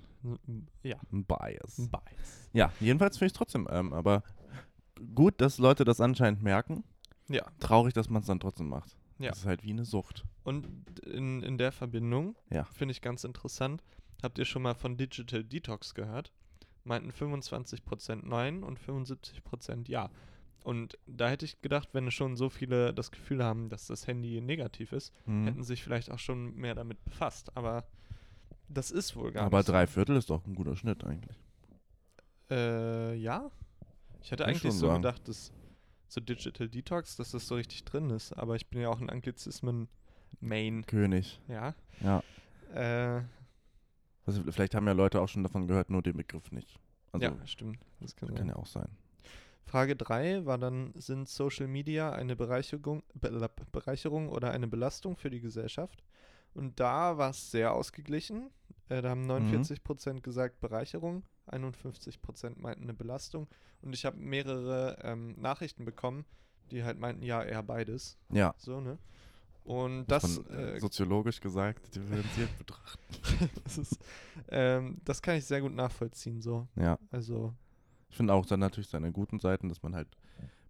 Ja, 0.82 0.96
Ein 1.12 1.24
Bias. 1.24 1.78
ein 1.78 1.88
Bias. 1.90 2.48
Ja, 2.52 2.72
jedenfalls 2.80 3.16
finde 3.16 3.26
ich 3.28 3.32
es 3.32 3.38
trotzdem. 3.38 3.68
Ähm, 3.70 3.92
aber 3.92 4.22
gut, 5.14 5.40
dass 5.40 5.58
Leute 5.58 5.84
das 5.84 6.00
anscheinend 6.00 6.42
merken. 6.42 6.84
Ja, 7.28 7.44
Traurig, 7.60 7.94
dass 7.94 8.08
man 8.10 8.20
es 8.22 8.26
dann 8.28 8.40
trotzdem 8.40 8.68
macht. 8.68 8.96
Ja. 9.18 9.30
Das 9.30 9.38
ist 9.38 9.46
halt 9.46 9.62
wie 9.64 9.70
eine 9.70 9.84
Sucht. 9.84 10.24
und 10.44 10.66
in, 11.00 11.42
in 11.42 11.58
der 11.58 11.72
Verbindung 11.72 12.36
Ja. 12.50 12.64
finde 12.64 12.92
ich 12.92 13.00
ganz 13.00 13.24
interessant, 13.24 13.82
habt 14.22 14.38
ihr 14.38 14.44
schon 14.44 14.62
mal 14.62 14.74
von 14.74 14.96
Digital 14.96 15.42
Detox 15.42 15.94
gehört? 15.94 16.32
Meinten 16.84 17.10
25% 17.10 18.26
Nein 18.26 18.62
und 18.62 18.78
75% 18.78 19.88
Ja. 19.88 20.10
Und 20.64 20.98
da 21.06 21.28
hätte 21.28 21.44
ich 21.44 21.60
gedacht, 21.62 21.88
wenn 21.92 22.10
schon 22.10 22.36
so 22.36 22.48
viele 22.48 22.92
das 22.92 23.10
Gefühl 23.10 23.42
haben, 23.42 23.68
dass 23.68 23.86
das 23.86 24.06
Handy 24.06 24.40
negativ 24.40 24.92
ist, 24.92 25.12
Mhm. 25.26 25.44
hätten 25.46 25.62
sich 25.64 25.82
vielleicht 25.82 26.10
auch 26.10 26.18
schon 26.18 26.54
mehr 26.54 26.74
damit 26.74 27.02
befasst. 27.04 27.56
Aber 27.56 27.84
das 28.68 28.90
ist 28.90 29.14
wohl 29.16 29.32
gar 29.32 29.46
Aber 29.46 29.58
nicht 29.58 29.66
so. 29.66 29.72
drei 29.72 29.86
Viertel 29.86 30.16
ist 30.16 30.28
doch 30.30 30.44
ein 30.46 30.54
guter 30.54 30.76
Schnitt 30.76 31.04
eigentlich. 31.04 31.38
Äh, 32.50 33.14
ja. 33.14 33.50
Ich 34.20 34.30
hätte 34.30 34.42
ich 34.44 34.48
eigentlich 34.48 34.72
so 34.72 34.88
sagen. 34.88 35.02
gedacht, 35.02 35.26
dass 35.28 35.52
so 36.08 36.20
Digital 36.20 36.68
Detox, 36.68 37.16
dass 37.16 37.32
das 37.32 37.46
so 37.46 37.56
richtig 37.56 37.84
drin 37.84 38.10
ist. 38.10 38.32
Aber 38.32 38.56
ich 38.56 38.68
bin 38.68 38.80
ja 38.80 38.88
auch 38.88 39.00
ein 39.00 39.10
Anglizismen-Main. 39.10 40.86
König. 40.86 41.40
Ja. 41.48 41.74
Ja. 42.00 42.22
Äh, 42.74 43.22
Also, 44.26 44.42
vielleicht 44.50 44.74
haben 44.74 44.86
ja 44.86 44.92
Leute 44.92 45.20
auch 45.20 45.28
schon 45.28 45.42
davon 45.42 45.66
gehört, 45.68 45.90
nur 45.90 46.02
den 46.02 46.16
Begriff 46.16 46.50
nicht. 46.52 46.78
Also, 47.12 47.26
ja, 47.26 47.46
stimmt. 47.46 47.78
Das 48.00 48.16
kann, 48.16 48.34
kann 48.34 48.48
ja 48.48 48.56
auch 48.56 48.66
sein. 48.66 48.88
Frage 49.64 49.96
3 49.96 50.46
war 50.46 50.58
dann, 50.58 50.92
sind 50.96 51.28
Social 51.28 51.66
Media 51.66 52.12
eine 52.12 52.36
Bereicherung, 52.36 53.02
Be 53.14 53.48
Bereicherung 53.72 54.28
oder 54.28 54.52
eine 54.52 54.68
Belastung 54.68 55.16
für 55.16 55.30
die 55.30 55.40
Gesellschaft? 55.40 56.04
Und 56.54 56.78
da 56.80 57.18
war 57.18 57.30
es 57.30 57.50
sehr 57.50 57.72
ausgeglichen. 57.72 58.50
Äh, 58.88 59.02
da 59.02 59.10
haben 59.10 59.28
49% 59.30 60.20
gesagt 60.20 60.60
Bereicherung, 60.60 61.24
51% 61.50 62.54
meinten 62.60 62.84
eine 62.84 62.94
Belastung. 62.94 63.46
Und 63.82 63.94
ich 63.94 64.04
habe 64.04 64.16
mehrere 64.18 64.98
ähm, 65.02 65.34
Nachrichten 65.40 65.84
bekommen, 65.84 66.24
die 66.70 66.82
halt 66.84 66.98
meinten, 66.98 67.22
ja, 67.22 67.42
eher 67.42 67.62
beides. 67.62 68.18
Ja. 68.30 68.54
So, 68.58 68.80
ne? 68.80 68.98
Und 69.64 70.06
das, 70.06 70.36
Von, 70.36 70.46
äh, 70.50 70.76
äh, 70.76 70.80
soziologisch 70.80 71.40
gesagt, 71.40 71.94
differenziert 71.94 72.56
betrachten. 72.58 73.02
das, 73.64 73.78
ist, 73.78 73.98
ähm, 74.48 74.98
das 75.04 75.20
kann 75.20 75.36
ich 75.36 75.44
sehr 75.44 75.60
gut 75.60 75.74
nachvollziehen. 75.74 76.40
So. 76.40 76.68
Ja. 76.76 76.98
Also, 77.10 77.52
Ich 78.10 78.16
finde 78.16 78.32
auch 78.32 78.46
dann 78.46 78.60
natürlich 78.60 78.88
seine 78.88 79.10
guten 79.10 79.40
Seiten, 79.40 79.68
dass 79.68 79.82
man 79.82 79.94
halt 79.94 80.08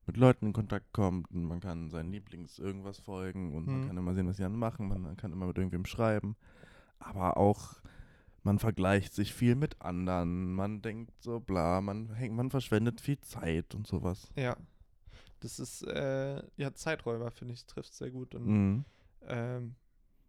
mit 0.07 0.17
Leuten 0.17 0.47
in 0.47 0.53
Kontakt 0.55 0.93
kommt 0.93 1.31
und 1.33 1.45
man 1.45 1.61
kann 1.61 1.91
seinen 1.91 2.11
Lieblings 2.13 2.59
irgendwas 2.59 2.99
folgen 2.99 3.55
und 3.55 3.67
man 3.67 3.81
Mhm. 3.83 3.87
kann 3.89 3.97
immer 3.99 4.15
sehen, 4.15 4.29
was 4.29 4.37
sie 4.37 4.45
dann 4.45 4.57
machen, 4.57 4.89
man 4.89 5.17
kann 5.17 5.33
immer 5.33 5.47
mit 5.47 5.59
irgendwem 5.59 5.85
schreiben. 5.85 6.37
Aber 6.99 7.37
auch, 7.37 7.75
man 8.47 8.59
vergleicht 8.61 9.13
sich 9.13 9.35
viel 9.35 9.57
mit 9.57 9.81
anderen, 9.83 10.55
man 10.55 10.81
denkt 10.81 11.13
so 11.21 11.41
bla, 11.41 11.81
man 11.81 12.15
hängt, 12.15 12.35
man 12.37 12.51
verschwendet 12.51 13.01
viel 13.01 13.21
Zeit 13.21 13.75
und 13.75 13.87
sowas. 13.87 14.31
ja. 14.37 14.57
Das 15.41 15.59
ist, 15.59 15.83
äh, 15.83 16.43
ja, 16.57 16.73
Zeiträuber, 16.75 17.31
finde 17.31 17.53
ich, 17.55 17.67
trifft 17.67 17.93
sehr 17.93 18.11
gut. 18.11 18.35
Und 18.35 18.47
Mhm. 18.47 18.85
ähm, 19.29 19.75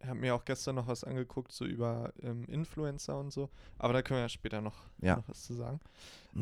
ich 0.00 0.06
habe 0.06 0.18
mir 0.20 0.34
auch 0.34 0.44
gestern 0.44 0.74
noch 0.74 0.86
was 0.86 1.02
angeguckt, 1.02 1.50
so 1.50 1.64
über 1.64 2.12
ähm, 2.20 2.44
Influencer 2.44 3.18
und 3.18 3.32
so. 3.32 3.48
Aber 3.78 3.94
da 3.94 4.02
können 4.02 4.18
wir 4.18 4.22
ja 4.24 4.28
später 4.28 4.60
noch, 4.60 4.76
Ja. 5.00 5.16
noch 5.16 5.28
was 5.28 5.44
zu 5.44 5.54
sagen. 5.54 5.80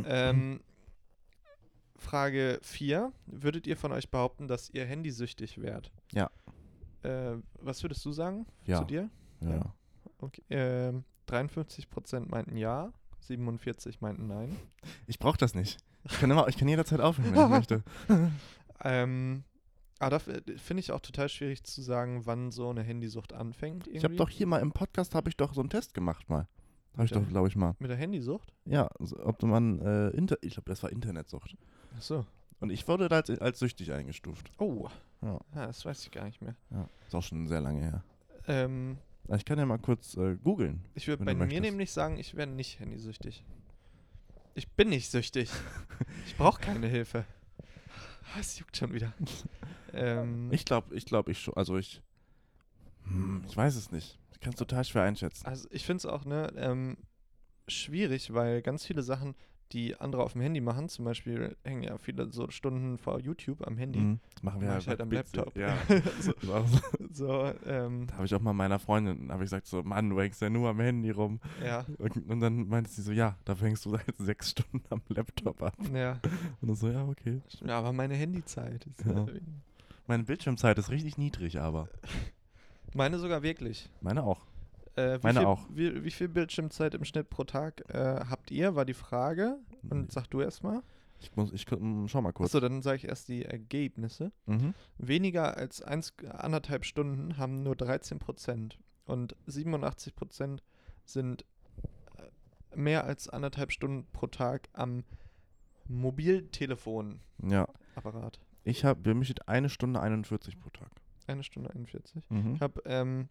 Ähm, 0.04 0.60
Frage 1.96 2.58
4. 2.62 3.12
Würdet 3.26 3.66
ihr 3.66 3.76
von 3.76 3.92
euch 3.92 4.10
behaupten, 4.10 4.48
dass 4.48 4.68
ihr 4.70 4.84
handysüchtig 4.84 5.60
wärt? 5.62 5.90
Ja. 6.12 6.30
Äh, 7.02 7.36
was 7.60 7.82
würdest 7.84 8.04
du 8.04 8.12
sagen 8.12 8.46
Ja. 8.64 8.78
zu 8.80 8.84
dir? 8.84 9.10
ja. 9.40 9.50
ja. 9.50 9.74
Okay. 10.18 10.42
Ähm, 10.50 11.04
53% 11.28 12.28
meinten 12.28 12.56
ja, 12.56 12.92
47 13.20 14.00
meinten 14.00 14.26
nein. 14.26 14.56
Ich 15.06 15.18
brauche 15.18 15.38
das 15.38 15.54
nicht. 15.54 15.78
Ich 16.04 16.20
kann, 16.20 16.30
immer, 16.30 16.46
ich 16.48 16.56
kann 16.56 16.68
jederzeit 16.68 17.00
aufhören, 17.00 17.34
wenn 17.34 17.42
ich 17.42 17.48
möchte. 17.50 17.82
Ähm, 18.82 19.42
aber 19.98 20.10
da 20.10 20.18
finde 20.18 20.80
ich 20.80 20.92
auch 20.92 21.00
total 21.00 21.28
schwierig 21.28 21.64
zu 21.64 21.82
sagen, 21.82 22.26
wann 22.26 22.50
so 22.50 22.68
eine 22.68 22.82
Handysucht 22.82 23.32
anfängt. 23.32 23.86
Ich 23.88 24.04
habe 24.04 24.14
irgendwie. 24.14 24.16
doch 24.16 24.28
hier 24.28 24.46
mal 24.46 24.58
im 24.58 24.72
Podcast, 24.72 25.14
habe 25.14 25.28
ich 25.28 25.36
doch 25.36 25.54
so 25.54 25.60
einen 25.60 25.70
Test 25.70 25.94
gemacht 25.94 26.28
mal. 26.28 26.46
Habe 26.94 27.04
ich 27.04 27.10
doch, 27.10 27.28
glaube 27.28 27.48
ich, 27.48 27.56
mal. 27.56 27.74
Mit 27.78 27.90
der 27.90 27.98
Handysucht? 27.98 28.54
Ja, 28.64 28.88
so, 28.98 29.18
ob 29.22 29.42
man, 29.42 29.80
äh, 29.80 30.08
Inter 30.10 30.38
ich 30.40 30.54
glaube, 30.54 30.70
das 30.70 30.82
war 30.82 30.90
Internetsucht. 30.90 31.54
Achso. 31.94 32.24
Und 32.60 32.70
ich 32.70 32.88
wurde 32.88 33.08
da 33.10 33.16
als, 33.16 33.30
als 33.30 33.58
süchtig 33.58 33.92
eingestuft. 33.92 34.50
Oh. 34.58 34.88
Ja. 35.20 35.40
Ja, 35.54 35.66
das 35.66 35.84
weiß 35.84 36.04
ich 36.04 36.10
gar 36.10 36.24
nicht 36.24 36.40
mehr. 36.40 36.56
Ja. 36.70 36.88
Ist 37.06 37.14
auch 37.14 37.22
schon 37.22 37.48
sehr 37.48 37.60
lange 37.60 37.82
her. 37.82 38.02
Ähm, 38.48 38.96
Ich 39.34 39.44
kann 39.44 39.58
ja 39.58 39.66
mal 39.66 39.78
kurz 39.78 40.16
äh, 40.16 40.36
googeln. 40.36 40.84
ich 40.94 41.08
würde 41.08 41.24
bei 41.24 41.34
mir 41.34 41.38
möchtest. 41.46 41.62
nämlich 41.62 41.92
sagen, 41.92 42.18
ich 42.18 42.34
wäre 42.36 42.46
nicht 42.46 42.78
handysüchtig. 42.78 43.44
Ich 44.54 44.68
bin 44.70 44.88
nicht 44.88 45.10
süchtig. 45.10 45.50
ich 46.26 46.36
brauche 46.36 46.60
keine 46.60 46.86
Hilfe. 46.86 47.24
Ah, 48.34 48.38
Es 48.40 48.58
juckt 48.58 48.76
schon 48.76 48.92
wieder. 48.92 49.12
ähm, 49.92 50.50
Ich 50.52 50.64
glaube, 50.64 50.94
ich 50.94 51.04
glaube, 51.06 51.30
ich 51.32 51.40
schon. 51.40 51.54
Also 51.56 51.76
ich. 51.76 52.02
Hm, 53.04 53.44
ich 53.48 53.56
weiß 53.56 53.76
es 53.76 53.90
nicht. 53.90 54.18
Ich 54.32 54.40
kann 54.40 54.52
es 54.52 54.58
total 54.58 54.84
schwer 54.84 55.02
einschätzen. 55.02 55.46
Also 55.46 55.68
ich 55.70 55.84
finde 55.84 55.98
es 55.98 56.06
auch 56.06 56.24
ne, 56.24 56.52
ähm, 56.56 56.96
schwierig, 57.68 58.32
weil 58.32 58.62
ganz 58.62 58.84
viele 58.86 59.02
Sachen, 59.02 59.34
die 59.72 59.96
andere 60.00 60.22
auf 60.22 60.32
dem 60.32 60.40
Handy 60.42 60.60
machen, 60.60 60.88
zum 60.88 61.04
Beispiel 61.04 61.56
hängen 61.64 61.82
ja 61.82 61.98
viele 61.98 62.30
so 62.32 62.48
Stunden 62.50 62.98
vor 62.98 63.18
YouTube 63.20 63.66
am 63.66 63.76
Handy. 63.76 63.98
Mhm. 63.98 64.20
Das 64.34 64.42
machen 64.44 64.60
wir 64.60 64.68
Mach 64.68 64.80
ja 64.80 64.86
halt 64.86 65.00
am. 65.00 65.10
Laptop. 65.10 65.56
Ja. 65.56 65.76
so, 66.20 66.32
war 66.48 66.64
so- 67.12 67.52
ähm, 67.66 68.06
da 68.06 68.14
habe 68.14 68.26
ich 68.26 68.34
auch 68.34 68.40
mal 68.40 68.52
meiner 68.52 68.78
Freundin, 68.78 69.30
habe 69.32 69.42
ich 69.42 69.46
gesagt 69.50 69.66
so, 69.66 69.82
Mann, 69.82 70.08
du 70.10 70.20
hängst 70.20 70.40
ja 70.40 70.48
nur 70.50 70.68
am 70.70 70.78
Handy 70.80 71.10
rum. 71.10 71.40
ja, 71.64 71.84
Und, 71.98 72.16
und 72.30 72.40
dann 72.40 72.68
meinte 72.68 72.90
sie 72.90 73.02
so, 73.02 73.10
ja, 73.12 73.36
dafür 73.44 73.66
hängst 73.68 73.84
du 73.86 73.90
seit 73.90 74.04
sechs 74.18 74.50
Stunden 74.50 74.82
am 74.90 75.02
Laptop 75.08 75.60
ab. 75.62 75.74
ja. 75.92 76.20
Und 76.60 76.68
dann 76.68 76.76
so, 76.76 76.88
ja, 76.88 77.04
okay. 77.04 77.40
Ja, 77.64 77.78
aber 77.78 77.92
meine 77.92 78.14
Handyzeit 78.14 78.86
ist 78.86 79.04
Ja. 79.04 79.24
äh, 79.26 79.40
Meine 80.06 80.22
Bildschirmzeit 80.22 80.78
ist 80.78 80.90
richtig 80.90 81.18
niedrig, 81.18 81.58
aber 81.58 81.88
meine 82.94 83.18
sogar 83.18 83.42
wirklich. 83.42 83.90
meine 84.00 84.22
auch. 84.22 84.46
Äh, 84.96 85.18
wie 85.18 85.22
Meine 85.26 85.38
viel, 85.40 85.46
auch. 85.46 85.66
Wie, 85.70 86.04
wie 86.04 86.10
viel 86.10 86.28
Bildschirmzeit 86.28 86.94
im 86.94 87.04
Schnitt 87.04 87.30
pro 87.30 87.44
Tag 87.44 87.82
äh, 87.94 88.24
habt 88.28 88.50
ihr, 88.50 88.74
war 88.74 88.84
die 88.84 88.94
Frage. 88.94 89.58
Und 89.90 90.10
sag 90.12 90.26
du 90.28 90.40
erstmal. 90.40 90.82
Ich 91.20 91.34
muss, 91.36 91.52
ich 91.52 91.64
gu- 91.66 92.06
schau 92.08 92.20
mal 92.22 92.32
kurz. 92.32 92.48
Achso, 92.50 92.60
dann 92.60 92.82
sage 92.82 92.96
ich 92.96 93.04
erst 93.08 93.28
die 93.28 93.44
Ergebnisse. 93.44 94.32
Mhm. 94.46 94.74
Weniger 94.98 95.56
als 95.56 95.80
eins, 95.82 96.12
anderthalb 96.28 96.84
Stunden 96.84 97.38
haben 97.38 97.62
nur 97.62 97.76
13 97.76 98.18
Prozent. 98.18 98.78
Und 99.06 99.36
87 99.46 100.14
Prozent 100.16 100.62
sind 101.04 101.44
äh, 102.16 102.76
mehr 102.76 103.04
als 103.04 103.28
anderthalb 103.28 103.72
Stunden 103.72 104.06
pro 104.12 104.26
Tag 104.26 104.68
am 104.72 105.04
Mobiltelefonapparat. 105.88 107.20
Ja, 107.44 107.68
ich 108.64 108.84
habe, 108.84 109.00
bei 109.00 109.14
mir 109.14 109.24
steht 109.24 109.48
eine 109.48 109.68
Stunde 109.68 110.00
41 110.00 110.58
pro 110.58 110.70
Tag. 110.70 110.90
Eine 111.26 111.42
Stunde 111.42 111.70
41. 111.70 112.22
Mhm. 112.28 112.54
Ich 112.54 112.60
habe, 112.60 112.82
ähm, 112.84 113.28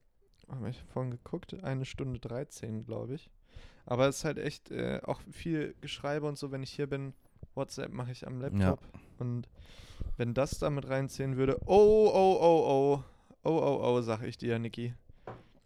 hab 0.49 0.65
ich 0.65 0.81
vorhin 0.93 1.11
geguckt, 1.11 1.63
eine 1.63 1.85
Stunde 1.85 2.19
13, 2.19 2.85
glaube 2.85 3.15
ich. 3.15 3.29
Aber 3.85 4.07
es 4.07 4.17
ist 4.17 4.25
halt 4.25 4.37
echt 4.37 4.71
äh, 4.71 5.01
auch 5.03 5.21
viel 5.31 5.75
Geschreibe 5.81 6.27
und 6.27 6.37
so, 6.37 6.51
wenn 6.51 6.63
ich 6.63 6.71
hier 6.71 6.87
bin. 6.87 7.13
WhatsApp 7.53 7.91
mache 7.93 8.11
ich 8.11 8.27
am 8.27 8.41
Laptop. 8.41 8.79
Und 9.19 9.47
wenn 10.17 10.33
das 10.33 10.59
damit 10.59 10.89
reinziehen 10.89 11.37
würde, 11.37 11.57
oh, 11.65 12.11
oh, 12.13 12.37
oh, 12.41 12.65
oh, 12.67 13.03
oh, 13.43 13.49
oh, 13.49 13.79
oh, 13.83 14.01
sag 14.01 14.23
ich 14.23 14.37
dir, 14.37 14.59
Niki. 14.59 14.93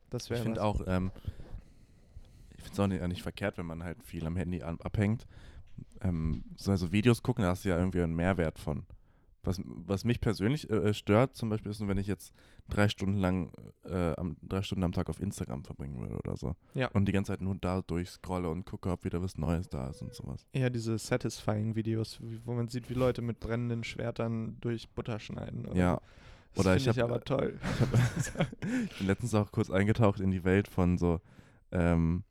Das 0.09 0.29
wäre 0.29 0.39
Ich 0.39 0.43
finde 0.43 0.63
auch, 0.63 0.81
ähm, 0.87 1.11
ich 2.51 2.63
finde 2.63 2.73
es 2.73 2.79
auch 2.79 2.87
nicht, 2.87 3.07
nicht 3.07 3.23
verkehrt, 3.23 3.57
wenn 3.57 3.65
man 3.65 3.83
halt 3.83 4.03
viel 4.03 4.25
am 4.25 4.35
Handy 4.35 4.61
an, 4.61 4.79
abhängt. 4.81 5.25
Ähm, 6.01 6.43
so 6.57 6.71
also 6.71 6.91
Videos 6.91 7.23
gucken, 7.23 7.43
da 7.43 7.51
hast 7.51 7.65
du 7.65 7.69
ja 7.69 7.77
irgendwie 7.77 8.01
einen 8.01 8.15
Mehrwert 8.15 8.59
von. 8.59 8.85
Was, 9.49 9.59
was 9.65 10.05
mich 10.05 10.21
persönlich 10.21 10.69
äh, 10.69 10.93
stört, 10.93 11.35
zum 11.35 11.49
Beispiel, 11.49 11.71
ist, 11.71 11.85
wenn 11.87 11.97
ich 11.97 12.05
jetzt 12.05 12.35
drei 12.69 12.87
Stunden 12.87 13.17
lang, 13.17 13.51
äh, 13.83 14.13
am, 14.15 14.37
drei 14.43 14.61
Stunden 14.61 14.83
am 14.83 14.91
Tag 14.91 15.09
auf 15.09 15.19
Instagram 15.19 15.63
verbringen 15.63 15.99
würde 15.99 16.17
oder 16.17 16.37
so. 16.37 16.55
Ja. 16.75 16.89
Und 16.89 17.05
die 17.05 17.11
ganze 17.11 17.31
Zeit 17.31 17.41
nur 17.41 17.55
da 17.55 17.81
durchscrolle 17.81 18.47
und 18.47 18.65
gucke, 18.65 18.91
ob 18.91 19.05
wieder 19.05 19.23
was 19.23 19.39
Neues 19.39 19.67
da 19.67 19.89
ist 19.89 20.03
und 20.03 20.13
sowas. 20.13 20.45
eher 20.53 20.69
diese 20.69 20.99
Satisfying-Videos, 20.99 22.19
wo 22.45 22.53
man 22.53 22.67
sieht, 22.67 22.91
wie 22.91 22.93
Leute 22.93 23.23
mit 23.23 23.39
brennenden 23.39 23.83
Schwertern 23.83 24.57
durch 24.61 24.87
Butter 24.89 25.19
schneiden. 25.19 25.65
Oder 25.65 25.75
Ja. 25.75 26.01
Das 26.53 26.65
Oder 26.65 26.75
ich 26.75 26.87
ich, 26.87 26.97
hab, 26.97 27.05
aber 27.05 27.17
äh, 27.17 27.25
toll. 27.25 27.59
Ich 28.91 28.97
bin 28.99 29.07
letztens 29.07 29.33
auch 29.33 29.51
kurz 29.51 29.71
eingetaucht 29.71 30.19
in 30.19 30.29
die 30.29 30.43
Welt 30.43 30.67
von 30.67 30.99
so 30.99 31.21
ähm, 31.71 32.23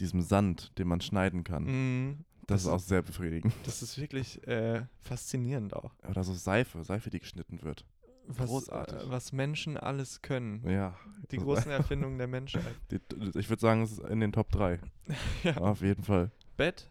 diesem 0.00 0.20
Sand, 0.20 0.78
den 0.78 0.88
man 0.88 1.00
schneiden 1.00 1.44
kann. 1.44 1.64
Mm, 1.64 2.24
Das, 2.48 2.62
das 2.62 2.62
ist 2.62 2.68
auch 2.68 2.80
sehr 2.80 3.02
befriedigend. 3.02 3.52
das 3.64 3.82
ist 3.82 3.98
wirklich 3.98 4.46
äh, 4.48 4.82
faszinierend 5.02 5.76
auch. 5.76 5.92
Oder 6.08 6.24
so 6.24 6.32
Seife, 6.32 6.82
Seife, 6.82 7.10
die 7.10 7.20
geschnitten 7.20 7.62
wird. 7.62 7.84
Was, 8.26 8.48
Großartig. 8.48 9.02
Äh, 9.02 9.10
was 9.10 9.32
Menschen 9.32 9.76
alles 9.76 10.22
können. 10.22 10.66
Ja. 10.68 10.98
Die 11.30 11.36
großen 11.36 11.70
Erfindungen 11.70 12.16
der 12.16 12.26
Menschheit. 12.26 12.74
Die, 12.90 13.00
ich 13.38 13.50
würde 13.50 13.60
sagen, 13.60 13.82
es 13.82 13.92
ist 13.92 14.00
in 14.00 14.20
den 14.20 14.32
Top 14.32 14.50
3. 14.50 14.80
ja. 15.44 15.58
Auf 15.58 15.82
jeden 15.82 16.02
Fall. 16.02 16.30
Bett, 16.56 16.90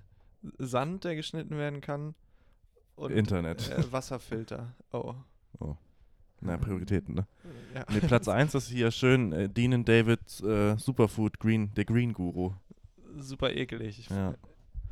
Sand, 0.59 1.03
der 1.03 1.15
geschnitten 1.15 1.57
werden 1.57 1.81
kann. 1.81 2.13
Und 2.95 3.11
Internet. 3.11 3.69
Äh, 3.69 3.91
Wasserfilter. 3.91 4.73
Oh. 4.91 5.15
Na, 6.39 6.57
Prioritäten, 6.57 7.15
ne? 7.15 7.27
Ja. 7.73 7.85
Nee, 7.89 7.99
Platz 8.01 8.27
1 8.27 8.53
ist 8.53 8.67
hier 8.69 8.91
schön 8.91 9.31
äh, 9.31 9.49
Dean 9.49 9.73
and 9.73 9.89
David 9.89 10.19
äh, 10.41 10.77
Superfood 10.77 11.39
Green, 11.39 11.73
der 11.73 11.85
Green 11.85 12.13
Guru. 12.13 12.53
Super 13.17 13.51
ekelig. 13.55 13.99
Ich 13.99 14.09
Ja. 14.09 14.35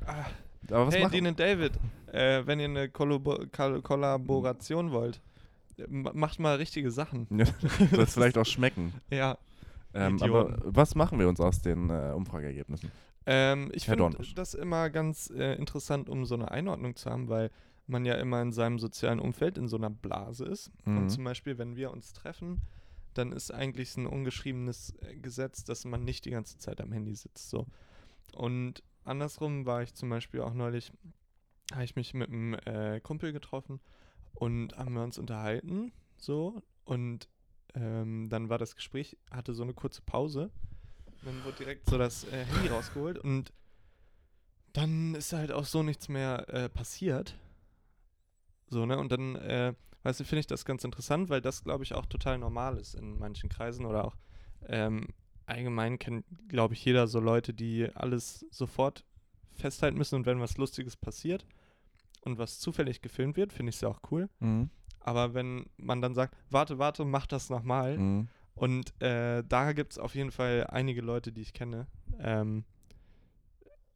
Ah. 0.06 0.26
Aber 0.72 0.88
was 0.88 0.96
hey, 0.96 1.04
machen 1.04 1.14
Dean 1.14 1.28
und 1.28 1.40
David, 1.40 1.74
äh, 2.12 2.46
wenn 2.46 2.60
ihr 2.60 2.66
eine 2.66 2.90
Kollabo 2.90 3.40
Kol 3.52 3.82
Kollaboration 3.82 4.92
wollt, 4.92 5.22
ma- 5.88 6.12
macht 6.14 6.40
mal 6.40 6.56
richtige 6.56 6.92
Sachen. 6.92 7.28
Ja, 7.30 7.46
es 7.98 8.14
vielleicht 8.14 8.38
auch 8.38 8.46
schmecken. 8.46 8.94
Ja. 9.10 9.38
Ähm, 9.94 10.22
aber 10.22 10.58
was 10.66 10.94
machen 10.94 11.20
wir 11.20 11.30
uns 11.30 11.40
aus 11.40 11.62
den 11.62 11.90
äh, 11.90 12.12
Umfrageergebnissen? 12.14 12.92
Ähm, 13.26 13.72
ich 13.74 13.86
finde 13.86 14.18
das 14.36 14.54
immer 14.54 14.90
ganz 14.90 15.30
äh, 15.30 15.54
interessant, 15.56 16.10
um 16.10 16.26
so 16.26 16.36
eine 16.36 16.52
Einordnung 16.52 16.98
zu 16.98 17.10
haben, 17.10 17.30
weil 17.30 17.50
man 17.88 18.04
ja 18.04 18.16
immer 18.16 18.42
in 18.42 18.52
seinem 18.52 18.78
sozialen 18.78 19.20
Umfeld 19.20 19.58
in 19.58 19.68
so 19.70 19.78
einer 19.78 19.90
Blase 19.90 20.46
ist. 20.46 20.72
Mhm. 20.86 20.98
Und 20.98 21.10
zum 21.10 21.24
Beispiel, 21.24 21.58
wenn 21.58 21.76
wir 21.78 21.92
uns 21.92 22.12
treffen, 22.12 22.62
dann 23.14 23.32
ist 23.32 23.52
eigentlich 23.52 23.96
ein 23.96 24.06
ungeschriebenes 24.06 24.96
äh, 25.02 25.16
Gesetz, 25.16 25.64
dass 25.64 25.86
man 25.86 26.04
nicht 26.04 26.26
die 26.26 26.32
ganze 26.32 26.58
Zeit 26.58 26.82
am 26.82 26.92
Handy 26.92 27.16
sitzt. 27.16 27.50
So. 27.50 27.66
Und 28.34 28.84
andersrum 29.06 29.66
war 29.66 29.84
ich 29.84 29.94
zum 29.94 30.10
Beispiel 30.10 30.42
auch 30.42 30.54
neulich, 30.54 30.92
habe 31.72 31.84
ich 31.84 31.96
mich 31.96 32.14
mit 32.14 32.30
einem 32.30 32.56
äh, 32.66 33.00
Kumpel 33.00 33.34
getroffen 33.34 33.80
und 34.34 34.78
haben 34.78 34.94
wir 34.94 35.04
uns 35.04 35.18
unterhalten, 35.18 35.92
so. 36.18 36.62
Und 36.84 37.30
ähm, 37.74 38.30
dann 38.30 38.50
war 38.50 38.58
das 38.58 38.76
Gespräch, 38.76 39.18
hatte 39.32 39.54
so 39.54 39.64
eine 39.64 39.74
kurze 39.74 40.02
Pause. 40.02 40.52
Dann 41.24 41.44
wurde 41.44 41.58
direkt 41.58 41.90
so 41.90 41.98
das 41.98 42.26
äh, 42.26 42.46
Handy 42.46 42.68
rausgeholt 42.68 43.18
und 43.18 43.52
dann 44.74 45.16
ist 45.16 45.34
halt 45.34 45.52
auch 45.52 45.66
so 45.66 45.84
nichts 45.84 46.10
mehr 46.10 46.48
äh, 46.50 46.70
passiert. 46.70 47.38
So, 48.68 48.86
ne? 48.86 48.98
Und 48.98 49.12
dann, 49.12 49.36
äh, 49.36 49.74
weißt 50.04 50.20
du, 50.20 50.24
finde 50.26 50.42
ich 50.42 50.48
das 50.48 50.66
ganz 50.66 50.84
interessant, 50.84 51.30
weil 51.30 51.42
das, 51.42 51.64
glaube 51.64 51.84
ich, 51.84 51.94
auch 51.94 52.06
total 52.06 52.38
normal 52.38 52.78
ist 52.78 52.94
in 52.94 53.18
manchen 53.18 53.50
Kreisen 53.50 53.86
oder 53.86 54.06
auch 54.06 54.18
ähm, 54.68 55.08
allgemein 55.46 56.00
kennt, 56.00 56.25
glaube 56.48 56.74
ich, 56.74 56.84
jeder 56.84 57.08
so 57.08 57.20
Leute, 57.20 57.54
die 57.54 57.90
alles 57.94 58.46
sofort 58.52 59.06
festhalten 59.54 59.98
müssen 59.98 60.16
und 60.16 60.25
wenn 60.25 60.40
was 60.40 60.58
Lustiges 60.58 60.96
passiert 60.96 61.46
und 62.22 62.38
was 62.38 62.60
zufällig 62.60 63.02
gefilmt 63.02 63.38
wird, 63.38 63.54
finde 63.54 63.70
ich 63.70 63.75
es 63.75 63.82
ja 63.82 63.90
auch 63.90 64.02
cool. 64.12 64.30
Mhm. 64.40 64.70
Aber 65.00 65.34
wenn 65.34 65.68
man 65.78 66.02
dann 66.02 66.16
sagt, 66.16 66.36
warte, 66.50 66.80
warte, 66.80 67.06
mach 67.06 67.28
das 67.28 67.50
nochmal. 67.50 67.98
Mhm. 67.98 68.28
Und 68.56 69.00
äh, 69.02 69.44
da 69.48 69.74
gibt 69.74 69.92
es 69.92 70.00
auf 70.00 70.16
jeden 70.16 70.32
Fall 70.32 70.66
einige 70.70 71.02
Leute, 71.02 71.32
die 71.32 71.42
ich 71.42 71.54
kenne. 71.54 71.88
Ähm, 72.20 72.64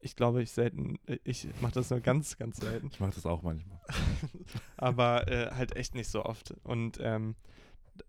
ich 0.00 0.16
glaube, 0.16 0.42
ich 0.42 0.50
selten, 0.50 0.98
äh, 1.06 1.18
ich 1.24 1.48
mache 1.60 1.72
das 1.72 1.90
nur 1.90 2.00
ganz, 2.00 2.38
ganz 2.38 2.58
selten. 2.58 2.90
Ich 2.92 3.00
mache 3.00 3.12
das 3.14 3.26
auch 3.26 3.42
manchmal. 3.42 3.80
aber 4.76 5.28
äh, 5.28 5.50
halt 5.50 5.74
echt 5.76 5.94
nicht 5.94 6.08
so 6.08 6.24
oft. 6.24 6.54
Und 6.62 6.98
ähm, 7.00 7.34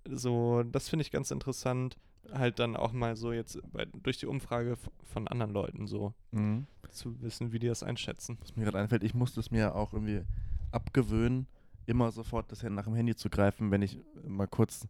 so, 0.09 0.63
das 0.63 0.89
finde 0.89 1.01
ich 1.03 1.11
ganz 1.11 1.31
interessant, 1.31 1.97
halt 2.31 2.59
dann 2.59 2.75
auch 2.75 2.91
mal 2.93 3.15
so 3.15 3.31
jetzt 3.33 3.59
bei, 3.71 3.85
durch 3.85 4.17
die 4.17 4.25
Umfrage 4.27 4.77
von 5.03 5.27
anderen 5.27 5.51
Leuten 5.51 5.87
so 5.87 6.13
Mhm. 6.31 6.65
zu 6.89 7.21
wissen, 7.21 7.51
wie 7.51 7.59
die 7.59 7.67
das 7.67 7.83
einschätzen. 7.83 8.37
Was 8.41 8.55
mir 8.55 8.63
gerade 8.65 8.79
einfällt, 8.79 9.03
ich 9.03 9.13
musste 9.13 9.39
es 9.39 9.51
mir 9.51 9.75
auch 9.75 9.93
irgendwie 9.93 10.21
abgewöhnen, 10.71 11.47
immer 11.85 12.11
sofort 12.11 12.51
das 12.51 12.63
nach 12.63 12.85
dem 12.85 12.95
Handy 12.95 13.15
zu 13.15 13.29
greifen, 13.29 13.71
wenn 13.71 13.81
ich 13.81 13.99
mal 14.25 14.47
kurz, 14.47 14.87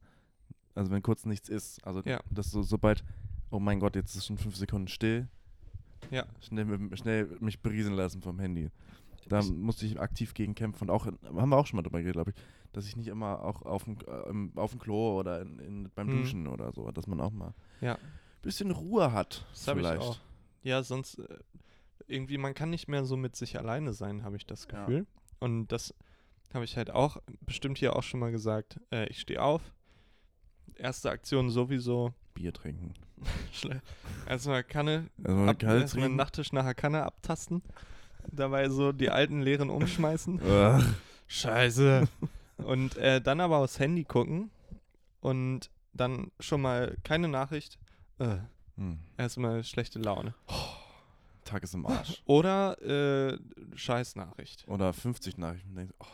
also 0.76 0.92
wenn 0.92 1.02
kurz 1.02 1.26
nichts 1.26 1.50
ist. 1.50 1.84
Also 1.86 2.02
Ja. 2.06 2.20
das 2.30 2.52
so, 2.52 2.62
sobald, 2.64 3.04
oh 3.50 3.60
mein 3.60 3.80
Gott, 3.80 3.96
jetzt 3.96 4.16
ist 4.16 4.26
schon 4.28 4.38
fünf 4.38 4.56
Sekunden 4.56 4.88
still, 4.88 5.28
Ja. 6.12 6.26
schnell, 6.42 6.68
schnell 6.98 7.38
mich 7.40 7.62
berieseln 7.62 7.96
lassen 7.96 8.22
vom 8.22 8.40
Handy. 8.40 8.70
Da 9.30 9.40
Ich- 9.40 9.52
musste 9.52 9.86
ich 9.86 10.00
aktiv 10.00 10.34
gegen 10.34 10.54
kämpfen. 10.56 10.86
Und 10.86 10.90
auch, 10.90 11.06
haben 11.06 11.50
wir 11.50 11.58
auch 11.58 11.66
schon 11.68 11.78
mal 11.78 11.84
drüber 11.84 12.00
geredet, 12.00 12.16
glaube 12.16 12.32
ich, 12.32 12.44
dass 12.74 12.86
ich 12.88 12.96
nicht 12.96 13.08
immer 13.08 13.44
auch 13.44 13.62
auf 13.64 13.84
dem, 13.86 13.98
äh, 14.08 14.60
auf 14.60 14.72
dem 14.72 14.80
Klo 14.80 15.20
oder 15.20 15.42
in, 15.42 15.60
in, 15.60 15.92
beim 15.94 16.08
Mhm. 16.08 16.18
Duschen 16.22 16.48
oder 16.48 16.72
so, 16.72 16.92
dass 16.92 17.08
man 17.08 17.20
auch 17.22 17.32
mal 17.32 17.54
Ja. 17.82 17.96
ein 17.96 18.00
bisschen 18.42 18.72
Ruhe 18.72 19.12
hat. 19.12 19.46
Das 19.52 19.68
habe 19.68 19.82
ich 19.82 19.86
vielleicht. 19.88 20.02
auch. 20.02 20.20
Ja, 20.64 20.84
sonst 20.84 21.20
äh, 21.20 21.38
irgendwie, 22.08 22.38
man 22.38 22.54
kann 22.54 22.70
nicht 22.70 22.88
mehr 22.88 23.04
so 23.06 23.18
mit 23.18 23.36
sich 23.36 23.58
alleine 23.58 23.94
sein, 23.94 24.24
habe 24.24 24.36
ich 24.38 24.46
das 24.46 24.68
Ja. 24.72 24.86
Gefühl. 24.86 25.06
Und 25.40 25.68
das 25.72 25.94
habe 26.54 26.66
ich 26.66 26.78
halt 26.78 26.92
auch 26.92 27.18
bestimmt 27.42 27.78
hier 27.78 27.96
auch 27.96 28.04
schon 28.04 28.20
mal 28.20 28.32
gesagt. 28.32 28.80
Äh, 28.92 29.08
ich 29.08 29.20
stehe 29.22 29.42
auf. 29.42 29.62
Erste 30.76 31.10
Aktion 31.10 31.50
sowieso. 31.50 32.14
Bier 32.34 32.54
trinken. 32.54 32.94
Erstmal 34.28 34.64
Kanne, 34.64 35.08
Also 35.24 35.38
man 35.38 35.50
ab, 35.50 35.60
kann 35.60 35.70
jetzt 35.72 35.82
erstmal 35.82 36.02
trinken. 36.04 36.16
Nachttisch 36.18 36.54
nach 36.54 36.64
der 36.64 36.74
Kanne 36.74 37.04
abtasten. 37.04 37.62
Dabei 38.32 38.70
so 38.70 38.92
die 38.92 39.10
alten 39.10 39.42
leeren 39.42 39.70
umschmeißen. 39.70 40.42
Ugh. 40.42 40.84
Scheiße. 41.28 42.08
und 42.64 42.98
äh, 42.98 43.22
dann 43.22 43.40
aber 43.42 43.58
aufs 43.58 43.80
Handy 43.80 44.04
gucken 44.04 44.52
und 45.20 45.70
dann 45.94 46.32
schon 46.40 46.62
mal 46.62 46.98
keine 47.04 47.28
Nachricht. 47.28 47.78
Äh, 48.20 48.38
Hm. 48.78 49.00
erstmal 49.18 49.64
schlechte 49.66 50.00
Laune. 50.00 50.34
Tag 51.44 51.62
ist 51.64 51.74
im 51.74 51.86
Arsch. 51.86 52.22
Oder 52.26 52.82
äh, 52.82 53.38
Scheißnachricht. 53.76 54.66
Oder 54.68 54.94
50 54.94 55.38
Nachrichten. 55.38 55.90
Oh, 56.00 56.06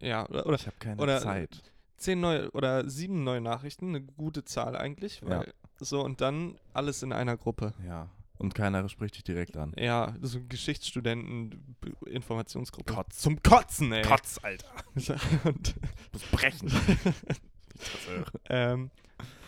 Ja, 0.00 0.28
oder, 0.28 0.44
oder 0.46 0.56
ich 0.56 0.66
habe 0.66 0.76
keine 0.80 1.00
oder- 1.00 1.20
Zeit. 1.20 1.62
zehn 1.98 2.20
neue 2.20 2.50
oder 2.50 2.90
sieben 2.90 3.22
neue 3.22 3.40
Nachrichten, 3.40 3.90
eine 3.90 4.00
gute 4.02 4.44
Zahl 4.44 4.76
eigentlich. 4.76 5.20
Ja. 5.20 5.28
Weil, 5.28 5.54
So, 5.78 6.02
und 6.04 6.20
dann 6.20 6.58
alles 6.74 7.02
in 7.04 7.12
einer 7.12 7.36
Gruppe. 7.36 7.74
Ja. 7.86 8.08
Und 8.42 8.54
keiner 8.54 8.88
spricht 8.88 9.16
dich 9.16 9.24
direkt 9.24 9.56
an. 9.56 9.72
Ja, 9.78 10.14
so 10.20 10.40
Geschichtsstudenten, 10.48 11.76
B- 11.80 12.10
Informationsgruppe. 12.10 12.92
Kotz. 12.92 13.18
Zum 13.18 13.42
Kotzen, 13.42 13.92
ey. 13.92 14.02
Kotz, 14.02 14.38
Alter. 14.42 14.66
und, 15.44 15.74
Muss 16.12 16.22
brechen. 16.30 16.70
ähm, 18.48 18.90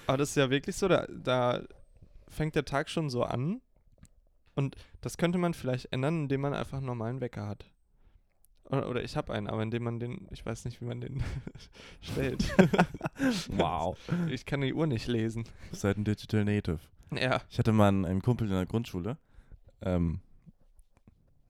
aber 0.07 0.19
das 0.19 0.31
ist 0.31 0.37
ja 0.37 0.51
wirklich 0.51 0.77
so, 0.77 0.89
da, 0.89 1.07
da 1.09 1.63
fängt 2.29 2.55
der 2.55 2.65
Tag 2.65 2.89
schon 2.91 3.11
so 3.11 3.25
an. 3.25 3.61
Und 4.55 4.77
das 5.01 5.17
könnte 5.17 5.39
man 5.39 5.55
vielleicht 5.55 5.93
ändern, 5.93 6.23
indem 6.25 6.43
man 6.43 6.55
einfach 6.55 6.77
einen 6.79 6.87
normalen 6.87 7.21
Wecker 7.21 7.47
hat. 7.47 7.65
Oder, 8.67 8.89
oder 8.89 9.03
ich 9.03 9.17
habe 9.17 9.33
einen, 9.33 9.49
aber 9.49 9.63
indem 9.63 9.83
man 9.85 9.99
den, 10.01 10.27
ich 10.31 10.47
weiß 10.47 10.65
nicht, 10.65 10.81
wie 10.81 10.85
man 10.87 11.01
den 11.01 11.23
stellt. 12.01 12.45
wow. 13.49 13.99
Ich 14.29 14.47
kann 14.47 14.61
die 14.61 14.73
Uhr 14.73 14.87
nicht 14.87 15.07
lesen. 15.07 15.45
Seid 15.73 15.97
ein 15.99 16.05
Digital 16.05 16.45
Native. 16.45 16.79
Ja. 17.13 17.41
Ich 17.51 17.59
hatte 17.59 17.73
mal 17.73 17.89
einen, 17.89 18.05
einen 18.05 18.23
Kumpel 18.23 18.47
in 18.49 18.55
der 18.55 18.67
Grundschule. 18.67 19.17
Ähm, 19.83 20.21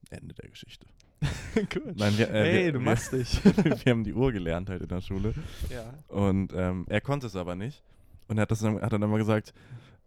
Ende 0.09 0.33
der 0.35 0.49
Geschichte. 0.49 0.85
Cool. 1.73 1.93
Nein, 1.95 2.17
wir, 2.17 2.29
äh, 2.29 2.33
hey, 2.51 2.65
wir, 2.65 2.73
du 2.73 2.79
wir, 2.79 2.85
machst 2.91 3.13
dich. 3.13 3.39
wir 3.85 3.91
haben 3.91 4.03
die 4.03 4.13
Uhr 4.13 4.31
gelernt 4.33 4.69
halt 4.69 4.81
in 4.81 4.89
der 4.89 4.99
Schule. 5.01 5.33
ja. 5.69 5.93
Und 6.09 6.51
ähm, 6.53 6.85
er 6.89 6.99
konnte 6.99 7.27
es 7.27 7.35
aber 7.37 7.55
nicht. 7.55 7.81
Und 8.27 8.37
er 8.37 8.41
hat, 8.43 8.51
das 8.51 8.59
dann, 8.59 8.81
hat 8.81 8.91
dann 8.91 9.01
immer 9.01 9.17
gesagt, 9.17 9.53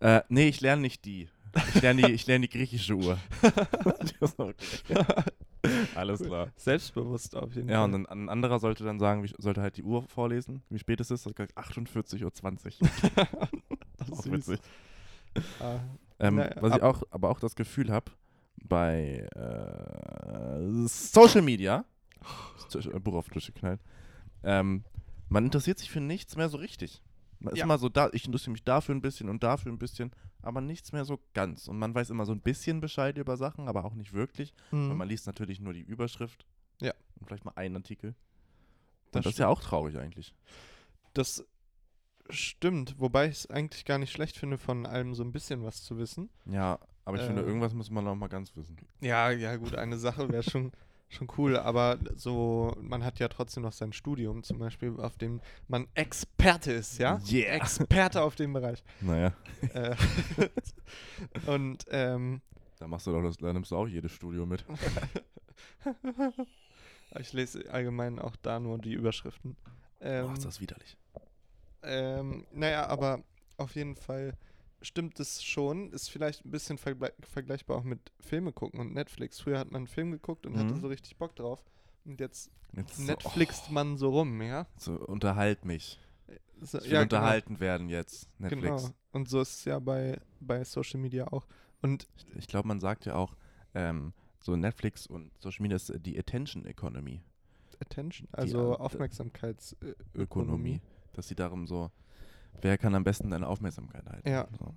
äh, 0.00 0.20
nee, 0.28 0.48
ich 0.48 0.60
lerne 0.60 0.82
nicht 0.82 1.04
die. 1.06 1.28
Ich 1.74 1.80
lerne 1.80 2.02
die, 2.02 2.12
ich 2.12 2.26
lerne 2.26 2.46
die 2.46 2.56
griechische 2.58 2.94
Uhr. 2.94 3.18
Alles 5.94 6.20
klar. 6.22 6.48
Selbstbewusst 6.56 7.34
auf 7.34 7.54
jeden 7.54 7.68
Ja, 7.68 7.76
Fall. 7.76 7.84
und 7.86 7.92
dann 7.92 8.06
ein 8.06 8.28
anderer 8.28 8.58
sollte 8.60 8.84
dann 8.84 8.98
sagen, 8.98 9.22
wie, 9.24 9.32
sollte 9.38 9.60
halt 9.62 9.76
die 9.76 9.82
Uhr 9.82 10.02
vorlesen, 10.02 10.62
wie 10.70 10.78
spät 10.78 11.00
es 11.00 11.10
ist. 11.10 11.26
Er 11.26 11.30
hat 11.30 11.36
gesagt, 11.36 11.56
48.20 11.58 12.22
Uhr. 12.24 12.88
Das 13.96 14.12
Auch 14.12 14.22
süß. 14.22 14.32
witzig. 14.32 14.60
Ah, 15.60 15.80
Ähm, 16.20 16.36
Naja, 16.36 16.56
was 16.60 16.76
ich 16.76 16.82
auch, 16.82 17.02
aber 17.10 17.30
auch 17.30 17.40
das 17.40 17.54
Gefühl 17.54 17.90
habe, 17.92 18.10
bei 18.64 19.28
äh, 19.36 20.86
Social 20.88 21.42
Media, 21.42 21.84
äh, 22.74 22.98
Buch 23.00 23.14
auf 23.14 23.26
den 23.28 23.34
Tisch 23.34 23.46
geknallt, 23.46 23.80
ähm, 24.42 24.84
man 25.28 25.44
interessiert 25.44 25.78
sich 25.78 25.90
für 25.90 26.00
nichts 26.00 26.36
mehr 26.36 26.48
so 26.48 26.58
richtig. 26.58 27.02
Man 27.40 27.52
ist 27.52 27.58
Ja. 27.58 27.64
immer 27.64 27.78
so 27.78 27.88
da, 27.88 28.08
ich 28.12 28.24
interessiere 28.26 28.52
mich 28.52 28.64
dafür 28.64 28.94
ein 28.94 29.00
bisschen 29.00 29.28
und 29.28 29.42
dafür 29.42 29.70
ein 29.70 29.78
bisschen, 29.78 30.10
aber 30.42 30.60
nichts 30.60 30.92
mehr 30.92 31.04
so 31.04 31.20
ganz. 31.34 31.68
Und 31.68 31.78
man 31.78 31.94
weiß 31.94 32.10
immer 32.10 32.26
so 32.26 32.32
ein 32.32 32.40
bisschen 32.40 32.80
Bescheid 32.80 33.16
über 33.18 33.36
Sachen, 33.36 33.68
aber 33.68 33.84
auch 33.84 33.94
nicht 33.94 34.12
wirklich. 34.12 34.52
mhm. 34.72 34.88
Weil 34.88 34.96
man 34.96 35.08
liest 35.08 35.26
natürlich 35.26 35.60
nur 35.60 35.72
die 35.72 35.82
Überschrift. 35.82 36.46
Ja. 36.80 36.92
Und 37.20 37.26
vielleicht 37.26 37.44
mal 37.44 37.52
einen 37.56 37.76
Artikel. 37.76 38.14
Das 39.12 39.24
das 39.24 39.34
ist 39.34 39.38
ja 39.38 39.48
auch 39.48 39.60
traurig 39.60 39.96
eigentlich. 39.98 40.34
Das 41.14 41.44
stimmt, 42.30 42.96
wobei 42.98 43.26
ich 43.28 43.36
es 43.38 43.50
eigentlich 43.50 43.84
gar 43.84 43.98
nicht 43.98 44.12
schlecht 44.12 44.36
finde, 44.36 44.58
von 44.58 44.86
allem 44.86 45.14
so 45.14 45.22
ein 45.22 45.32
bisschen 45.32 45.64
was 45.64 45.82
zu 45.84 45.98
wissen. 45.98 46.28
Ja, 46.46 46.78
aber 47.04 47.18
ich 47.18 47.22
finde, 47.24 47.42
Äh. 47.42 47.46
irgendwas 47.46 47.72
muss 47.74 47.90
man 47.90 48.04
noch 48.04 48.14
mal 48.14 48.28
ganz 48.28 48.54
wissen. 48.56 48.76
Ja, 49.00 49.30
ja, 49.30 49.56
gut, 49.56 49.74
eine 49.74 49.96
Sache 49.98 50.28
wäre 50.30 50.42
schon, 50.42 50.72
schon 51.08 51.28
cool, 51.38 51.56
aber 51.56 51.98
so, 52.16 52.76
man 52.80 53.02
hat 53.04 53.18
ja 53.18 53.28
trotzdem 53.28 53.62
noch 53.62 53.72
sein 53.72 53.92
Studium 53.94 54.42
zum 54.42 54.58
Beispiel, 54.58 54.94
auf 55.00 55.16
dem 55.16 55.40
man 55.68 55.86
Experte 55.94 56.72
ist, 56.72 56.98
ja? 56.98 57.18
Yeah. 57.30 57.54
Experte 57.54 58.22
auf 58.22 58.34
dem 58.34 58.52
Bereich. 58.52 58.82
Naja, 59.00 59.32
äh, 59.72 59.96
und, 61.46 61.86
ähm, 61.90 62.42
da 62.78 62.86
machst 62.86 63.06
du 63.06 63.12
doch 63.12 63.22
das, 63.22 63.36
da 63.38 63.52
nimmst 63.52 63.70
du 63.72 63.76
auch 63.76 63.88
jedes 63.88 64.12
Studio 64.12 64.44
mit. 64.46 64.64
ich 67.18 67.32
lese 67.32 67.68
allgemein 67.72 68.18
auch 68.18 68.36
da 68.36 68.60
nur 68.60 68.78
die 68.78 68.92
Überschriften. 68.92 69.56
Ähm, 70.00 70.26
Ach, 70.28 70.34
ist 70.34 70.44
das 70.44 70.60
widerlich. 70.60 70.96
Ähm, 71.82 72.46
naja, 72.52 72.86
aber 72.86 73.22
auf 73.56 73.74
jeden 73.74 73.96
Fall 73.96 74.36
stimmt 74.82 75.18
es 75.20 75.42
schon. 75.42 75.90
Ist 75.92 76.10
vielleicht 76.10 76.44
ein 76.44 76.50
bisschen 76.50 76.78
vergle 76.78 77.12
vergleichbar 77.20 77.78
auch 77.78 77.84
mit 77.84 78.12
Filme 78.20 78.52
gucken 78.52 78.80
und 78.80 78.92
Netflix. 78.94 79.40
Früher 79.40 79.58
hat 79.58 79.70
man 79.70 79.80
einen 79.80 79.86
Film 79.88 80.10
geguckt 80.12 80.46
und 80.46 80.56
hatte 80.56 80.74
Mhm. 80.74 80.80
so 80.80 80.88
richtig 80.88 81.16
Bock 81.16 81.34
drauf. 81.36 81.64
Und 82.04 82.20
jetzt 82.20 82.50
Jetzt 82.76 82.96
so, 82.98 83.02
Netflixt 83.04 83.70
man 83.70 83.96
so 83.96 84.10
rum, 84.10 84.42
ja? 84.42 84.66
oh, 84.68 84.72
so, 84.76 84.92
unterhalt 84.94 85.64
mich. 85.64 85.98
So, 86.60 86.78
Ich 86.78 86.84
will 86.84 86.92
ja, 86.92 87.02
unterhalten 87.02 87.60
werden 87.60 87.88
jetzt, 87.88 88.28
Genau, 88.38 88.50
Netflix. 88.50 88.82
genau. 88.84 88.94
Und 89.12 89.28
so 89.28 89.40
ist 89.40 89.54
es 89.60 89.64
ja 89.64 89.78
bei, 89.78 90.20
bei 90.40 90.62
Social 90.64 91.00
Media 91.00 91.26
auch. 91.28 91.46
Und 91.80 92.06
Ich, 92.16 92.26
ich 92.36 92.46
glaube, 92.46 92.68
man 92.68 92.78
sagt 92.78 93.06
ja 93.06 93.14
auch, 93.14 93.34
ähm, 93.74 94.12
so 94.40 94.54
Netflix 94.54 95.06
und 95.06 95.30
Social 95.40 95.62
Media 95.62 95.76
ist 95.76 95.88
äh, 95.90 95.98
die 95.98 96.18
Attention 96.18 96.66
Economy, 96.66 97.22
Attention, 97.80 98.28
also 98.32 98.74
äh, 98.74 98.76
Aufmerksamkeitsökonomie. 98.76 100.80
Dass 101.18 101.26
sie 101.26 101.34
darum 101.34 101.66
so, 101.66 101.90
wer 102.62 102.78
kann 102.78 102.94
am 102.94 103.02
besten 103.02 103.30
deine 103.30 103.48
Aufmerksamkeit 103.48 104.06
halten? 104.06 104.28
Ja. 104.28 104.46
So. 104.56 104.72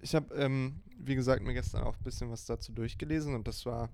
Ich 0.00 0.14
habe, 0.14 0.34
ähm, 0.34 0.80
wie 0.98 1.14
gesagt, 1.14 1.42
mir 1.42 1.52
gestern 1.52 1.82
auch 1.82 1.94
ein 1.94 2.02
bisschen 2.02 2.30
was 2.30 2.46
dazu 2.46 2.72
durchgelesen 2.72 3.34
und 3.34 3.46
das 3.46 3.66
war 3.66 3.90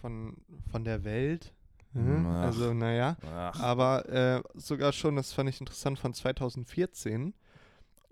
von, 0.00 0.36
von 0.70 0.84
der 0.84 1.02
Welt. 1.02 1.52
Mhm. 1.94 2.26
Ach. 2.28 2.44
Also, 2.44 2.72
naja. 2.74 3.16
Ach, 3.26 3.58
Aber 3.58 4.08
äh, 4.08 4.40
sogar 4.54 4.92
schon, 4.92 5.16
das 5.16 5.32
fand 5.32 5.48
ich 5.48 5.58
interessant, 5.58 5.98
von 5.98 6.14
2014 6.14 7.34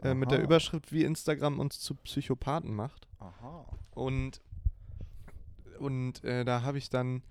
äh, 0.03 0.15
mit 0.15 0.33
der. 0.33 0.43
Überschrift, 0.43 0.91
wie 0.91 1.05
Instagram 1.05 1.61
uns 1.61 1.79
zu 1.79 1.95
Psychopathen 1.95 2.75
macht. 2.75 3.07
aha. 3.21 3.65
Und, 3.93 4.41
und 5.79 6.25
äh, 6.25 6.45
da 6.45 6.63
habe 6.63 6.79
ich 6.79 6.91
dann 6.91 7.23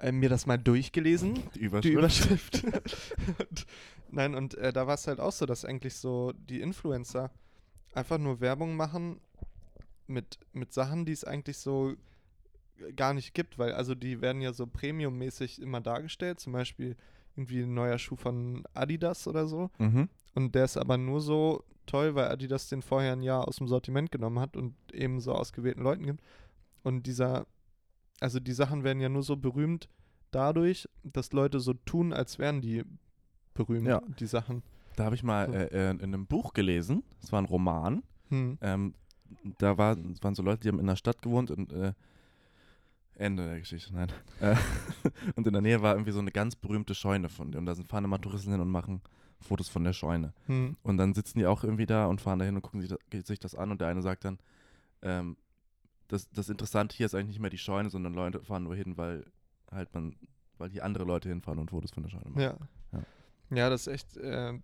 äh, 0.00 0.12
mir 0.12 0.28
das 0.28 0.46
mal 0.46 0.58
durchgelesen, 0.58 1.34
Die 1.54 1.58
die 1.58 1.64
Überschrift. 1.64 2.62
Überschrift. 2.62 2.64
und, 3.38 3.66
nein, 4.10 4.34
und 4.34 4.54
äh, 4.54 4.72
da 4.72 4.86
war 4.86 4.94
es 4.94 5.06
halt 5.06 5.20
auch 5.20 5.32
so, 5.32 5.46
dass 5.46 5.64
eigentlich 5.64 5.94
so 5.94 6.32
die 6.32 6.60
Influencer 6.60 7.30
einfach 7.94 8.18
nur 8.18 8.40
Werbung 8.40 8.76
machen 8.76 9.20
mit, 10.06 10.38
mit 10.52 10.72
Sachen, 10.72 11.04
die 11.04 11.12
es 11.12 11.24
eigentlich 11.24 11.58
so 11.58 11.94
gar 12.94 13.14
nicht 13.14 13.34
gibt, 13.34 13.58
weil 13.58 13.72
also 13.72 13.94
die 13.94 14.20
werden 14.20 14.42
ja 14.42 14.52
so 14.52 14.66
premiummäßig 14.66 15.60
immer 15.62 15.80
dargestellt, 15.80 16.40
zum 16.40 16.52
Beispiel 16.52 16.96
irgendwie 17.36 17.62
ein 17.62 17.74
neuer 17.74 17.98
Schuh 17.98 18.16
von 18.16 18.64
Adidas 18.74 19.26
oder 19.26 19.46
so. 19.46 19.70
Mhm. 19.78 20.08
Und 20.34 20.54
der 20.54 20.64
ist 20.64 20.76
aber 20.76 20.98
nur 20.98 21.20
so 21.20 21.64
toll, 21.86 22.14
weil 22.14 22.28
Adidas 22.28 22.68
den 22.68 22.82
vorher 22.82 23.12
ein 23.12 23.22
Jahr 23.22 23.48
aus 23.48 23.56
dem 23.56 23.68
Sortiment 23.68 24.10
genommen 24.10 24.40
hat 24.40 24.56
und 24.56 24.74
eben 24.92 25.20
so 25.20 25.32
ausgewählten 25.32 25.82
Leuten 25.82 26.04
gibt. 26.04 26.20
Und 26.82 27.06
dieser 27.06 27.46
also 28.20 28.40
die 28.40 28.52
Sachen 28.52 28.84
werden 28.84 29.00
ja 29.00 29.08
nur 29.08 29.22
so 29.22 29.36
berühmt 29.36 29.88
dadurch, 30.30 30.88
dass 31.02 31.32
Leute 31.32 31.60
so 31.60 31.72
tun, 31.74 32.12
als 32.12 32.38
wären 32.38 32.60
die 32.60 32.84
berühmt, 33.54 33.86
Ja. 33.86 34.02
die 34.18 34.26
Sachen. 34.26 34.62
Da 34.96 35.04
habe 35.04 35.14
ich 35.14 35.22
mal 35.22 35.52
äh, 35.52 35.66
äh, 35.66 35.90
in 35.90 36.00
einem 36.02 36.26
Buch 36.26 36.52
gelesen, 36.54 37.02
es 37.22 37.32
war 37.32 37.40
ein 37.40 37.44
Roman, 37.46 38.02
Hm. 38.28 38.58
ähm, 38.60 38.94
da 39.58 39.76
war, 39.78 39.96
waren 40.22 40.34
so 40.34 40.42
Leute, 40.42 40.60
die 40.62 40.68
haben 40.68 40.80
in 40.80 40.86
der 40.86 40.96
Stadt 40.96 41.22
gewohnt 41.22 41.50
und 41.50 41.72
äh, 41.72 41.92
Ende 43.14 43.44
der 43.46 43.58
Geschichte, 43.60 43.94
nein. 43.94 44.08
Äh, 44.40 44.56
und 45.36 45.46
in 45.46 45.52
der 45.52 45.62
Nähe 45.62 45.80
war 45.82 45.94
irgendwie 45.94 46.12
so 46.12 46.18
eine 46.20 46.30
ganz 46.32 46.54
berühmte 46.56 46.94
Scheune 46.94 47.28
von 47.28 47.50
dem. 47.50 47.60
Und 47.60 47.66
da 47.66 47.74
sind, 47.74 47.88
fahren 47.88 48.04
immer 48.04 48.20
Touristen 48.20 48.50
hin 48.52 48.60
und 48.60 48.68
machen 48.70 49.00
Fotos 49.40 49.68
von 49.68 49.84
der 49.84 49.92
Scheune. 49.94 50.32
Hm. 50.46 50.76
Und 50.82 50.96
dann 50.98 51.14
sitzen 51.14 51.38
die 51.38 51.46
auch 51.46 51.64
irgendwie 51.64 51.86
da 51.86 52.06
und 52.06 52.20
fahren 52.20 52.38
da 52.38 52.44
hin 52.44 52.56
und 52.56 52.62
gucken 52.62 52.80
sich 52.82 52.90
das, 52.90 53.26
sich 53.26 53.38
das 53.38 53.54
an 53.54 53.70
und 53.70 53.80
der 53.80 53.88
eine 53.88 54.02
sagt 54.02 54.24
dann, 54.24 54.38
ähm, 55.02 55.36
das, 56.08 56.28
das 56.30 56.48
Interessante 56.48 56.96
hier 56.96 57.06
ist 57.06 57.14
eigentlich 57.14 57.28
nicht 57.28 57.40
mehr 57.40 57.50
die 57.50 57.58
Scheune, 57.58 57.90
sondern 57.90 58.14
Leute 58.14 58.42
fahren 58.42 58.64
nur 58.64 58.74
hin, 58.76 58.96
weil 58.96 59.24
halt 59.70 59.92
man, 59.94 60.16
weil 60.58 60.70
hier 60.70 60.84
andere 60.84 61.04
Leute 61.04 61.28
hinfahren 61.28 61.58
und 61.58 61.70
Fotos 61.70 61.90
von 61.90 62.02
der 62.02 62.10
Scheune 62.10 62.30
machen. 62.30 62.40
Ja. 62.40 62.56
Ja. 62.92 63.56
ja. 63.56 63.70
das 63.70 63.86
ist 63.86 63.92
echt 63.92 64.16
äh, 64.16 64.58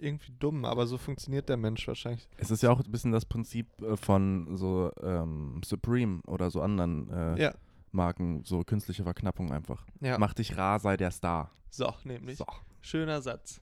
irgendwie 0.00 0.32
dumm, 0.38 0.64
aber 0.64 0.86
so 0.86 0.98
funktioniert 0.98 1.48
der 1.48 1.56
Mensch 1.56 1.86
wahrscheinlich. 1.88 2.28
Es 2.36 2.50
ist 2.50 2.62
ja 2.62 2.70
auch 2.70 2.80
ein 2.80 2.90
bisschen 2.90 3.12
das 3.12 3.24
Prinzip 3.24 3.66
äh, 3.82 3.96
von 3.96 4.56
so 4.56 4.92
ähm, 5.02 5.60
Supreme 5.64 6.20
oder 6.26 6.50
so 6.50 6.62
anderen 6.62 7.10
äh, 7.10 7.42
Ja. 7.42 7.54
Marken, 7.90 8.44
so 8.44 8.62
künstliche 8.64 9.02
Verknappung 9.02 9.50
einfach. 9.50 9.84
ja. 10.00 10.18
Mach 10.18 10.34
dich 10.34 10.56
rar, 10.56 10.78
sei 10.78 10.96
der 10.96 11.10
Star. 11.10 11.50
So, 11.70 11.92
nämlich. 12.04 12.38
So. 12.38 12.46
Schöner 12.80 13.20
Satz. 13.20 13.60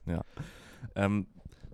Ähm, 0.95 1.27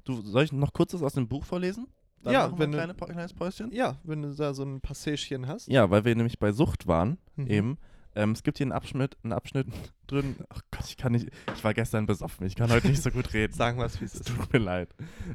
du, 0.05 0.21
soll 0.21 0.43
ich 0.43 0.51
noch 0.51 0.71
kurzes 0.73 1.01
aus 1.03 1.13
dem 1.13 1.27
Buch 1.27 1.43
vorlesen? 1.43 1.87
Ja, 2.31 2.47
machen 2.47 2.53
wir 2.53 2.59
wenn 2.59 2.69
ein 2.69 2.71
du- 2.89 2.93
kleine, 2.95 3.13
kleines 3.13 3.33
Päuschen. 3.33 3.71
Ja, 3.71 3.97
wenn 4.03 4.21
du 4.21 4.33
da 4.33 4.53
so 4.53 4.63
ein 4.63 4.79
Passätchen 4.81 5.47
hast. 5.47 5.67
Ja, 5.67 5.89
weil 5.89 6.05
wir 6.05 6.15
nämlich 6.15 6.39
bei 6.39 6.51
Sucht 6.51 6.87
waren, 6.87 7.17
Mhm. 7.35 7.47
eben. 7.47 7.77
Ähm, 8.15 8.31
es 8.31 8.43
gibt 8.43 8.59
hier 8.59 8.65
einen 8.65 8.71
Abschnitt, 8.73 9.17
einen 9.23 9.33
Abschnitt 9.33 9.67
drin. 10.07 10.35
Ach 10.49 10.61
Gott, 10.71 10.85
ich 10.87 10.97
kann 10.97 11.13
nicht. 11.13 11.29
Ich 11.55 11.63
war 11.63 11.73
gestern 11.73 12.05
besoffen. 12.05 12.45
Ich 12.45 12.55
kann 12.55 12.69
heute 12.71 12.87
nicht 12.87 13.01
so 13.01 13.09
gut 13.09 13.33
reden. 13.33 13.53
Sagen 13.53 13.79
wir 13.79 13.85
es, 13.85 13.99
wie 13.99 14.05
es 14.05 14.13
Es 14.13 14.21
ist. 14.21 14.27
tut 14.29 14.53
mir 14.53 14.59
leid. 14.59 14.89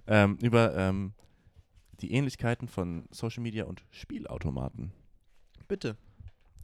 Ähm, 0.06 0.38
über 0.40 0.76
ähm, 0.76 1.12
die 2.00 2.12
Ähnlichkeiten 2.12 2.68
von 2.68 3.06
Social 3.10 3.42
Media 3.42 3.64
und 3.64 3.82
Spielautomaten. 3.90 4.92
Bitte. 5.66 5.96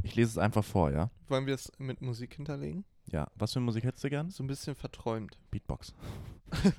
Ich 0.05 0.15
lese 0.15 0.31
es 0.31 0.39
einfach 0.39 0.63
vor, 0.65 0.93
ja? 0.93 1.11
Wollen 1.29 1.47
wir 1.47 1.55
es 1.55 1.73
mit 1.79 2.01
Musik 2.01 2.35
hinterlegen? 2.35 2.85
Ja. 3.11 3.27
Was 3.35 3.53
für 3.53 3.61
Musik 3.61 3.83
hättest 3.85 4.05
du 4.05 4.11
gern? 4.11 4.31
So 4.31 4.45
ein 4.45 4.47
bisschen 4.47 4.75
verträumt. 4.77 5.39
Beatbox. 5.51 5.95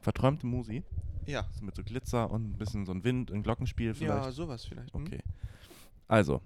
Verträumte 0.00 0.46
Musi. 0.46 0.82
Ja. 1.26 1.46
So 1.52 1.64
mit 1.64 1.74
so 1.74 1.82
Glitzer 1.82 2.30
und 2.30 2.50
ein 2.50 2.58
bisschen 2.58 2.86
so 2.86 2.92
ein 2.92 3.04
Wind, 3.04 3.30
ein 3.30 3.42
Glockenspiel 3.42 3.94
vielleicht. 3.94 4.24
Ja, 4.24 4.32
sowas 4.32 4.64
vielleicht. 4.64 4.94
hm? 4.94 5.02
Okay. 5.02 5.20
Also, 6.08 6.40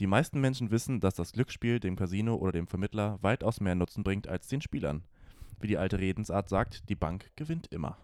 die 0.00 0.06
meisten 0.06 0.40
Menschen 0.40 0.70
wissen, 0.70 1.00
dass 1.00 1.14
das 1.14 1.32
Glücksspiel 1.32 1.80
dem 1.80 1.96
Casino 1.96 2.36
oder 2.36 2.52
dem 2.52 2.66
Vermittler 2.66 3.18
weitaus 3.22 3.60
mehr 3.60 3.74
Nutzen 3.74 4.04
bringt 4.04 4.28
als 4.28 4.48
den 4.48 4.60
Spielern. 4.60 5.02
Wie 5.60 5.66
die 5.66 5.78
alte 5.78 5.98
Redensart 5.98 6.48
sagt, 6.48 6.88
die 6.88 6.94
Bank 6.94 7.32
gewinnt 7.36 7.66
immer. 7.68 7.98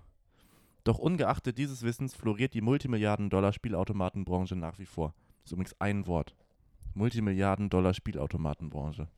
Doch 0.82 0.98
ungeachtet 0.98 1.56
dieses 1.56 1.82
Wissens 1.82 2.14
floriert 2.14 2.52
die 2.52 2.60
Multimilliarden-Dollar-Spielautomatenbranche 2.60 4.56
nach 4.56 4.78
wie 4.78 4.86
vor. 4.86 5.14
Das 5.42 5.46
ist 5.46 5.52
übrigens 5.52 5.80
ein 5.80 6.06
Wort. 6.06 6.34
Multimilliarden-Dollar-Spielautomatenbranche. 6.94 9.08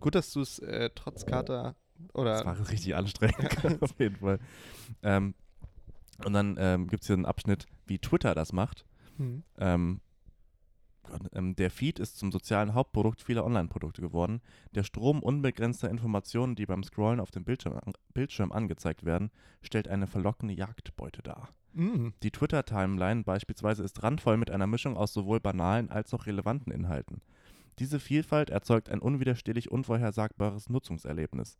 Gut, 0.00 0.14
dass 0.14 0.32
du 0.32 0.40
es 0.40 0.58
äh, 0.60 0.90
trotz 0.94 1.26
Kater 1.26 1.74
Das 1.96 2.14
oder 2.14 2.44
war 2.44 2.68
richtig 2.68 2.94
anstrengend, 2.94 3.64
auf 3.82 3.98
jeden 3.98 4.16
Fall. 4.16 4.38
Ähm, 5.02 5.34
und 6.24 6.32
dann 6.32 6.56
ähm, 6.58 6.86
gibt 6.88 7.02
es 7.02 7.06
hier 7.06 7.14
einen 7.14 7.26
Abschnitt, 7.26 7.66
wie 7.86 7.98
Twitter 7.98 8.34
das 8.34 8.52
macht. 8.52 8.84
hm. 9.16 9.42
Ähm, 9.58 10.00
Gott, 11.04 11.22
ähm, 11.34 11.56
der 11.56 11.70
Feed 11.70 11.98
ist 11.98 12.18
zum 12.18 12.30
sozialen 12.30 12.74
Hauptprodukt 12.74 13.20
vieler 13.20 13.44
Online-Produkte 13.44 14.00
geworden. 14.00 14.40
Der 14.74 14.84
Strom 14.84 15.20
unbegrenzter 15.20 15.90
Informationen, 15.90 16.54
die 16.54 16.66
beim 16.66 16.84
Scrollen 16.84 17.18
auf 17.18 17.30
dem 17.32 17.44
Bildschirm, 17.44 17.74
an- 17.74 17.94
Bildschirm 18.14 18.52
angezeigt 18.52 19.04
werden, 19.04 19.30
stellt 19.62 19.88
eine 19.88 20.06
verlockende 20.06 20.54
Jagdbeute 20.54 21.22
dar. 21.22 21.48
Mhm. 21.72 22.12
Die 22.22 22.30
Twitter-Timeline 22.30 23.24
beispielsweise 23.24 23.82
ist 23.82 24.02
randvoll 24.02 24.36
mit 24.36 24.50
einer 24.50 24.66
Mischung 24.66 24.96
aus 24.96 25.12
sowohl 25.12 25.40
banalen 25.40 25.90
als 25.90 26.14
auch 26.14 26.26
relevanten 26.26 26.72
Inhalten. 26.72 27.20
Diese 27.78 27.98
Vielfalt 27.98 28.50
erzeugt 28.50 28.90
ein 28.90 29.00
unwiderstehlich 29.00 29.70
unvorhersagbares 29.70 30.68
Nutzungserlebnis. 30.68 31.58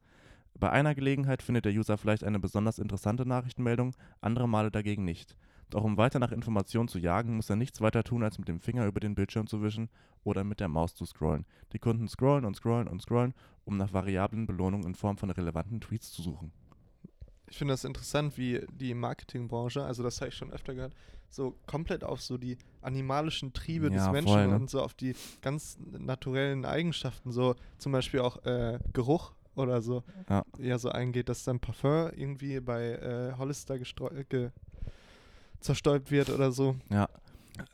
Bei 0.55 0.71
einer 0.71 0.95
Gelegenheit 0.95 1.43
findet 1.43 1.65
der 1.65 1.73
User 1.73 1.99
vielleicht 1.99 2.25
eine 2.25 2.39
besonders 2.39 2.79
interessante 2.79 3.27
Nachrichtenmeldung, 3.27 3.95
andere 4.21 4.49
Male 4.49 4.71
dagegen 4.71 5.05
nicht. 5.05 5.37
Doch 5.71 5.85
um 5.85 5.97
weiter 5.97 6.19
nach 6.19 6.33
Informationen 6.33 6.89
zu 6.89 6.99
jagen, 6.99 7.37
muss 7.37 7.49
er 7.49 7.57
nichts 7.57 7.81
weiter 7.81 8.05
tun, 8.05 8.23
als 8.23 8.39
mit 8.39 8.47
dem 8.47 8.61
Finger 8.61 8.87
über 8.87 9.01
den 9.01 9.15
Bildschirm 9.15 9.47
zu 9.47 9.63
wischen 9.63 9.89
oder 10.23 10.45
mit 10.45 10.61
der 10.61 10.69
Maus 10.69 10.95
zu 10.95 11.07
scrollen. 11.07 11.47
Die 11.73 11.79
Kunden 11.79 12.09
scrollen 12.09 12.45
und 12.45 12.57
scrollen 12.57 12.89
und 12.89 13.01
scrollen, 13.01 13.33
um 13.65 13.79
nach 13.79 13.93
variablen 13.93 14.47
Belohnungen 14.47 14.87
in 14.87 14.95
Form 14.95 15.17
von 15.17 15.31
relevanten 15.31 15.81
Tweets 15.81 16.13
zu 16.13 16.21
suchen. 16.21 16.53
Ich 17.49 17.57
finde 17.59 17.73
das 17.73 17.85
interessant, 17.85 18.37
wie 18.37 18.61
die 18.73 18.95
Marketingbranche, 18.95 19.83
also 19.83 20.03
das 20.03 20.21
habe 20.21 20.29
ich 20.29 20.35
schon 20.35 20.53
öfter 20.53 20.75
gehört, 20.75 20.95
so 21.29 21.57
komplett 21.67 22.05
auf 22.05 22.21
so 22.21 22.37
die 22.37 22.59
animalischen 22.83 23.53
Triebe 23.55 23.89
des 23.91 24.05
Ja, 24.05 24.13
Menschen 24.13 24.33
voll, 24.33 24.49
ne? 24.49 24.57
und 24.57 24.71
so 24.71 24.83
auf 24.83 24.93
die 24.95 25.15
ganz 25.41 25.79
naturellen 25.91 26.65
Eigenschaften, 26.67 27.33
so 27.33 27.55
zum 27.79 27.93
Beispiel 27.93 28.21
auch 28.21 28.45
äh, 28.45 28.79
Geruch 28.93 29.33
oder 29.55 29.81
so, 29.81 30.03
Ja. 30.29 30.79
so 30.79 30.89
eingeht, 30.91 31.29
dass 31.29 31.45
dann 31.45 31.61
Parfum 31.61 32.11
irgendwie 32.15 32.61
bei 32.61 32.93
äh, 32.93 33.33
Hollister 33.37 33.79
ge 33.79 34.51
zerstäubt 35.61 36.11
wird 36.11 36.31
oder 36.31 36.51
so. 36.53 36.77
Ja, 36.91 37.09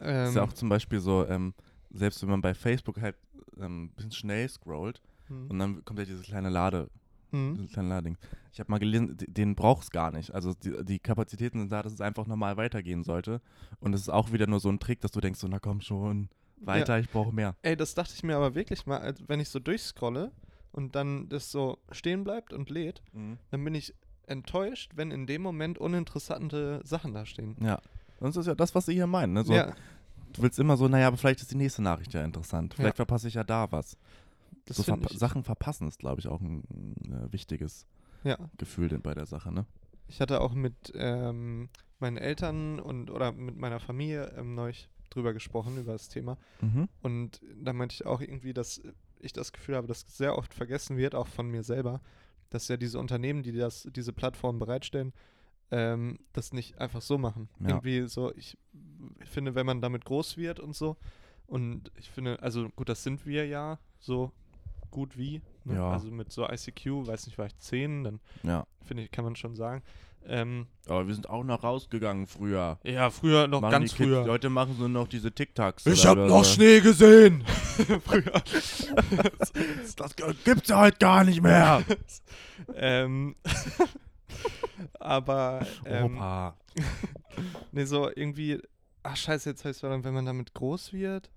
Ähm, 0.00 0.26
ist 0.28 0.34
ja 0.34 0.42
auch 0.42 0.52
zum 0.52 0.68
Beispiel 0.68 1.00
so, 1.00 1.26
ähm, 1.26 1.54
selbst 1.90 2.20
wenn 2.22 2.28
man 2.30 2.40
bei 2.40 2.52
Facebook 2.52 3.00
halt 3.00 3.16
ähm, 3.58 3.84
ein 3.84 3.88
bisschen 3.90 4.12
schnell 4.12 4.48
scrollt 4.48 5.00
hm, 5.28 5.48
und 5.48 5.58
dann 5.58 5.84
kommt 5.84 5.98
ja 5.98 6.04
dieses 6.04 6.24
kleine 6.26 6.50
Lade, 6.50 6.90
hm. 7.30 7.56
dieses 7.56 7.72
kleine 7.72 7.88
Lading. 7.88 8.18
Ich 8.52 8.60
habe 8.60 8.70
mal 8.70 8.78
gelesen, 8.78 9.16
den 9.16 9.54
braucht 9.54 9.84
es 9.84 9.90
gar 9.90 10.10
nicht. 10.10 10.34
Also 10.34 10.52
die, 10.52 10.84
die 10.84 10.98
Kapazitäten 10.98 11.60
sind 11.60 11.72
da, 11.72 11.82
dass 11.82 11.92
es 11.92 12.00
einfach 12.00 12.26
normal 12.26 12.56
weitergehen 12.56 13.04
sollte. 13.04 13.40
Und 13.78 13.94
es 13.94 14.02
ist 14.02 14.08
auch 14.08 14.32
wieder 14.32 14.46
nur 14.46 14.58
so 14.60 14.68
ein 14.68 14.80
Trick, 14.80 15.00
dass 15.00 15.12
du 15.12 15.20
denkst, 15.20 15.38
so, 15.38 15.46
na 15.46 15.60
komm 15.60 15.80
schon, 15.80 16.28
weiter, 16.60 16.98
ich 16.98 17.08
brauche 17.10 17.32
mehr. 17.32 17.54
Ey, 17.62 17.76
das 17.76 17.94
dachte 17.94 18.12
ich 18.14 18.22
mir 18.22 18.36
aber 18.36 18.54
wirklich 18.54 18.86
mal, 18.86 19.14
wenn 19.26 19.40
ich 19.40 19.48
so 19.48 19.58
durchscrolle 19.58 20.32
und 20.78 20.94
dann 20.94 21.28
das 21.28 21.50
so 21.50 21.78
stehen 21.90 22.22
bleibt 22.24 22.52
und 22.52 22.70
lädt, 22.70 23.02
dann 23.50 23.64
bin 23.64 23.74
ich 23.74 23.92
enttäuscht, 24.26 24.92
wenn 24.94 25.10
in 25.10 25.26
dem 25.26 25.42
Moment 25.42 25.78
uninteressante 25.78 26.80
Sachen 26.84 27.12
da 27.14 27.26
stehen. 27.26 27.56
Ja. 27.60 27.80
Und 28.20 28.28
das 28.28 28.36
ist 28.36 28.46
ja 28.46 28.54
das, 28.54 28.74
was 28.74 28.86
sie 28.86 28.94
hier 28.94 29.06
meinen. 29.06 29.32
Ne? 29.32 29.44
So, 29.44 29.52
ja, 29.54 29.74
Du 30.34 30.42
willst 30.42 30.58
immer 30.58 30.76
so, 30.76 30.86
naja, 30.88 31.08
aber 31.08 31.16
vielleicht 31.16 31.40
ist 31.40 31.50
die 31.50 31.56
nächste 31.56 31.82
Nachricht 31.82 32.12
ja 32.14 32.22
interessant. 32.22 32.74
Vielleicht 32.74 32.94
Ja. 32.98 33.04
verpasse 33.06 33.26
ich 33.28 33.34
ja 33.34 33.44
da 33.44 33.72
was. 33.72 33.96
so 34.68 34.82
verpa 34.82 35.08
ich. 35.10 35.18
Sachen 35.18 35.42
verpassen 35.42 35.88
ist, 35.88 35.98
glaube 35.98 36.20
ich, 36.20 36.28
auch 36.28 36.40
ein, 36.40 36.62
ein 36.70 37.12
äh, 37.28 37.32
wichtiges 37.32 37.86
Ja, 38.24 38.36
Gefühl 38.58 38.88
denn 38.88 39.00
bei 39.02 39.14
der 39.14 39.26
Sache, 39.26 39.50
ne? 39.52 39.64
ich 40.06 40.20
hatte 40.20 40.40
auch 40.42 40.52
mit 40.54 40.74
ähm, 40.94 41.68
meinen 41.98 42.16
Eltern 42.18 42.78
und 42.80 43.10
oder 43.10 43.32
mit 43.32 43.56
meiner 43.56 43.80
Familie 43.80 44.32
ähm, 44.36 44.54
neulich 44.54 44.88
drüber 45.10 45.32
gesprochen, 45.32 45.76
über 45.78 45.92
das 45.92 46.08
Thema. 46.08 46.36
Mhm. 46.60 46.88
Und 47.02 47.40
da 47.62 47.72
meinte 47.72 47.94
ich 47.94 48.06
auch 48.06 48.20
irgendwie, 48.20 48.52
dass 48.54 48.80
ich 49.20 49.32
das 49.32 49.52
Gefühl 49.52 49.76
habe, 49.76 49.86
dass 49.86 50.00
sehr 50.08 50.36
oft 50.36 50.54
vergessen 50.54 50.96
wird, 50.96 51.14
auch 51.14 51.26
von 51.28 51.48
mir 51.50 51.62
selber, 51.62 52.00
dass 52.50 52.68
ja 52.68 52.76
diese 52.76 52.98
Unternehmen, 52.98 53.42
die 53.42 53.52
das, 53.52 53.88
diese 53.94 54.12
Plattform 54.12 54.58
bereitstellen, 54.58 55.12
ähm, 55.70 56.18
das 56.32 56.52
nicht 56.52 56.78
einfach 56.78 57.02
so 57.02 57.18
machen. 57.18 57.48
Ja. 57.60 57.68
Irgendwie 57.68 58.06
so, 58.08 58.34
ich, 58.34 58.56
ich 59.22 59.28
finde, 59.28 59.54
wenn 59.54 59.66
man 59.66 59.80
damit 59.80 60.04
groß 60.04 60.36
wird 60.36 60.60
und 60.60 60.74
so, 60.74 60.96
und 61.46 61.90
ich 61.96 62.10
finde, 62.10 62.42
also 62.42 62.68
gut, 62.70 62.88
das 62.88 63.02
sind 63.02 63.24
wir 63.26 63.46
ja 63.46 63.78
so 63.98 64.32
gut 64.90 65.16
wie. 65.16 65.40
Ne? 65.64 65.74
Ja. 65.76 65.90
Also 65.90 66.10
mit 66.10 66.30
so 66.32 66.46
ICQ, 66.48 67.06
weiß 67.06 67.26
nicht, 67.26 67.38
war 67.38 67.46
ich 67.46 67.56
10, 67.58 68.04
dann 68.04 68.20
Ja. 68.42 68.66
finde 68.84 69.02
ich, 69.04 69.10
kann 69.10 69.24
man 69.24 69.36
schon 69.36 69.54
sagen. 69.56 69.82
Ähm, 70.30 70.66
Aber 70.86 71.06
wir 71.06 71.14
sind 71.14 71.28
auch 71.30 71.42
noch 71.42 71.62
rausgegangen 71.64 72.26
früher. 72.26 72.78
ja, 72.84 73.08
früher, 73.10 73.46
noch 73.48 73.62
Machen 73.62 73.70
ganz 73.72 73.90
die 73.92 73.96
Kids, 73.96 74.08
früher. 74.10 74.26
Leute 74.26 74.50
machen 74.50 74.76
so 74.78 74.86
noch 74.88 75.08
diese 75.08 75.32
TikToks. 75.32 75.86
Ich 75.86 76.00
oder- 76.02 76.10
hab 76.10 76.16
oder 76.18 76.26
noch 76.28 76.44
so. 76.44 76.54
Schnee 76.54 76.80
gesehen! 76.80 77.44
früher. 78.04 78.22
Das 79.96 80.14
gibt's 80.44 80.68
ja 80.68 80.80
heute 80.80 80.98
gar 80.98 81.24
nicht 81.24 81.42
mehr. 81.42 81.82
ähm, 82.74 83.34
aber 84.98 85.66
ähm, 85.84 86.16
Opa. 86.16 86.56
nee, 87.72 87.84
so 87.84 88.10
irgendwie, 88.14 88.60
ach 89.02 89.16
scheiße, 89.16 89.50
jetzt 89.50 89.64
heißt 89.64 89.82
es 89.82 89.88
dann, 89.88 90.04
wenn 90.04 90.14
man 90.14 90.26
damit 90.26 90.54
groß 90.54 90.92
wird. 90.92 91.30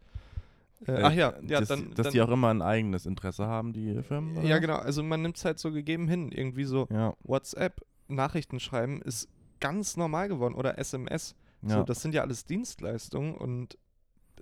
Äh, 0.87 0.91
Äh, 0.93 1.03
ach 1.03 1.13
ja, 1.13 1.33
ja, 1.43 1.59
dass, 1.59 1.69
dann, 1.69 1.91
dass 1.93 2.05
dann 2.05 2.13
die 2.13 2.21
auch 2.21 2.29
immer 2.29 2.49
ein 2.49 2.61
eigenes 2.63 3.05
Interesse 3.05 3.45
haben, 3.45 3.71
die 3.71 4.01
Firmen. 4.03 4.37
oder 4.37 4.47
ja 4.47 4.57
genau, 4.57 4.77
also 4.77 5.03
man 5.03 5.21
nimmt 5.21 5.37
es 5.37 5.45
halt 5.45 5.59
so 5.59 5.71
gegeben 5.71 6.07
hin, 6.07 6.31
irgendwie 6.31 6.63
so 6.63 6.87
Ja, 6.91 7.13
WhatsApp, 7.21 7.81
Nachrichten 8.15 8.59
schreiben 8.59 9.01
ist 9.01 9.27
ganz 9.59 9.97
normal 9.97 10.27
geworden 10.27 10.55
oder 10.55 10.77
SMS. 10.77 11.35
So, 11.63 11.75
ja. 11.77 11.83
das 11.83 12.01
sind 12.01 12.13
ja 12.15 12.21
alles 12.21 12.45
Dienstleistungen 12.45 13.35
und 13.35 13.77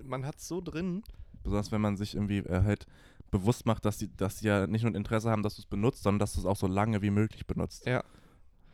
man 0.03 0.25
hat 0.25 0.39
so 0.39 0.61
drin. 0.61 1.03
besonders 1.43 1.71
wenn 1.71 1.81
man 1.81 1.97
sich 1.97 2.15
irgendwie 2.15 2.37
äh, 2.37 2.63
halt 2.63 2.85
bewusst 3.31 3.65
macht, 3.65 3.85
dass 3.85 3.97
die, 3.97 4.15
dass 4.15 4.37
die 4.37 4.47
ja 4.47 4.65
nicht 4.67 4.83
nur 4.83 4.91
ein 4.91 4.95
Interesse 4.95 5.29
haben, 5.29 5.43
dass 5.43 5.55
du 5.55 5.61
es 5.61 5.65
benutzt, 5.65 6.03
sondern 6.03 6.19
dass 6.19 6.33
du 6.33 6.39
es 6.39 6.45
auch 6.45 6.55
so 6.55 6.67
lange 6.67 7.01
wie 7.01 7.09
möglich 7.11 7.45
benutzt. 7.45 7.85
Ja. 7.85 8.03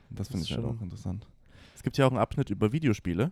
Das 0.09 0.27
Das 0.27 0.27
finde 0.29 0.43
ich 0.45 0.51
halt 0.51 0.61
schon- 0.63 0.77
auch 0.77 0.81
interessant. 0.81 1.27
Es 1.75 1.81
gibt 1.83 1.97
ja 1.97 2.05
auch 2.05 2.11
einen 2.11 2.19
Abschnitt 2.19 2.49
über 2.51 2.71
Videospiele. 2.71 3.31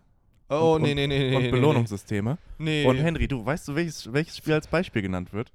Oh, 0.50 0.74
und, 0.74 0.82
nee, 0.82 0.94
nee, 0.94 1.06
nee, 1.06 1.30
nee. 1.30 1.36
und 1.36 1.42
nee, 1.44 1.50
Belohnungssysteme. 1.50 2.36
Nee. 2.58 2.84
Und 2.86 2.96
Henry, 2.98 3.26
du 3.26 3.44
weißt 3.44 3.68
du, 3.68 3.74
welches, 3.74 4.12
welches 4.12 4.36
Spiel 4.36 4.52
als 4.54 4.66
Beispiel 4.66 5.00
genannt 5.00 5.32
wird? 5.32 5.50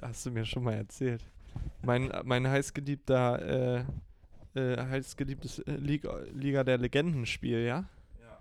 Hast 0.00 0.24
du 0.24 0.30
mir 0.30 0.44
schon 0.46 0.64
mal 0.64 0.74
erzählt. 0.74 1.22
Mein, 1.82 2.10
mein 2.24 2.46
heißgeliebter, 2.48 3.80
äh, 3.80 3.84
äh, 4.54 4.76
heißgeliebtes 4.76 5.60
äh, 5.60 5.72
Liga, 5.76 6.18
Liga 6.32 6.64
der 6.64 6.78
Legenden-Spiel, 6.78 7.64
ja? 7.64 7.84
Ja. 8.20 8.38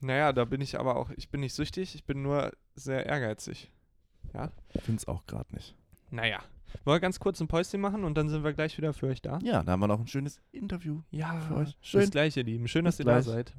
Naja, 0.00 0.32
da 0.32 0.44
bin 0.44 0.60
ich 0.60 0.78
aber 0.78 0.96
auch, 0.96 1.10
ich 1.10 1.28
bin 1.28 1.40
nicht 1.40 1.54
süchtig, 1.54 1.94
ich 1.94 2.04
bin 2.04 2.22
nur 2.22 2.52
sehr 2.74 3.06
ehrgeizig. 3.06 3.70
Ja? 4.34 4.50
Ich 4.74 4.82
find's 4.82 5.08
auch 5.08 5.26
gerade 5.26 5.54
nicht. 5.54 5.74
Naja. 6.10 6.40
Wollen 6.84 6.96
wir 6.96 7.00
ganz 7.00 7.18
kurz 7.18 7.40
ein 7.40 7.48
Päuschen 7.48 7.80
machen 7.80 8.04
und 8.04 8.16
dann 8.16 8.28
sind 8.28 8.44
wir 8.44 8.52
gleich 8.52 8.76
wieder 8.78 8.92
für 8.92 9.08
euch 9.08 9.20
da? 9.20 9.38
Ja, 9.42 9.62
da 9.62 9.72
haben 9.72 9.80
wir 9.80 9.88
noch 9.88 10.00
ein 10.00 10.06
schönes 10.06 10.40
Interview. 10.52 11.02
Ja, 11.10 11.40
für 11.40 11.56
euch. 11.56 11.76
Schön. 11.80 12.00
Bis 12.00 12.10
gleich, 12.10 12.36
ihr 12.36 12.44
Lieben. 12.44 12.68
Schön, 12.68 12.84
dass 12.84 12.98
ihr 12.98 13.04
da 13.06 13.22
seid. 13.22 13.52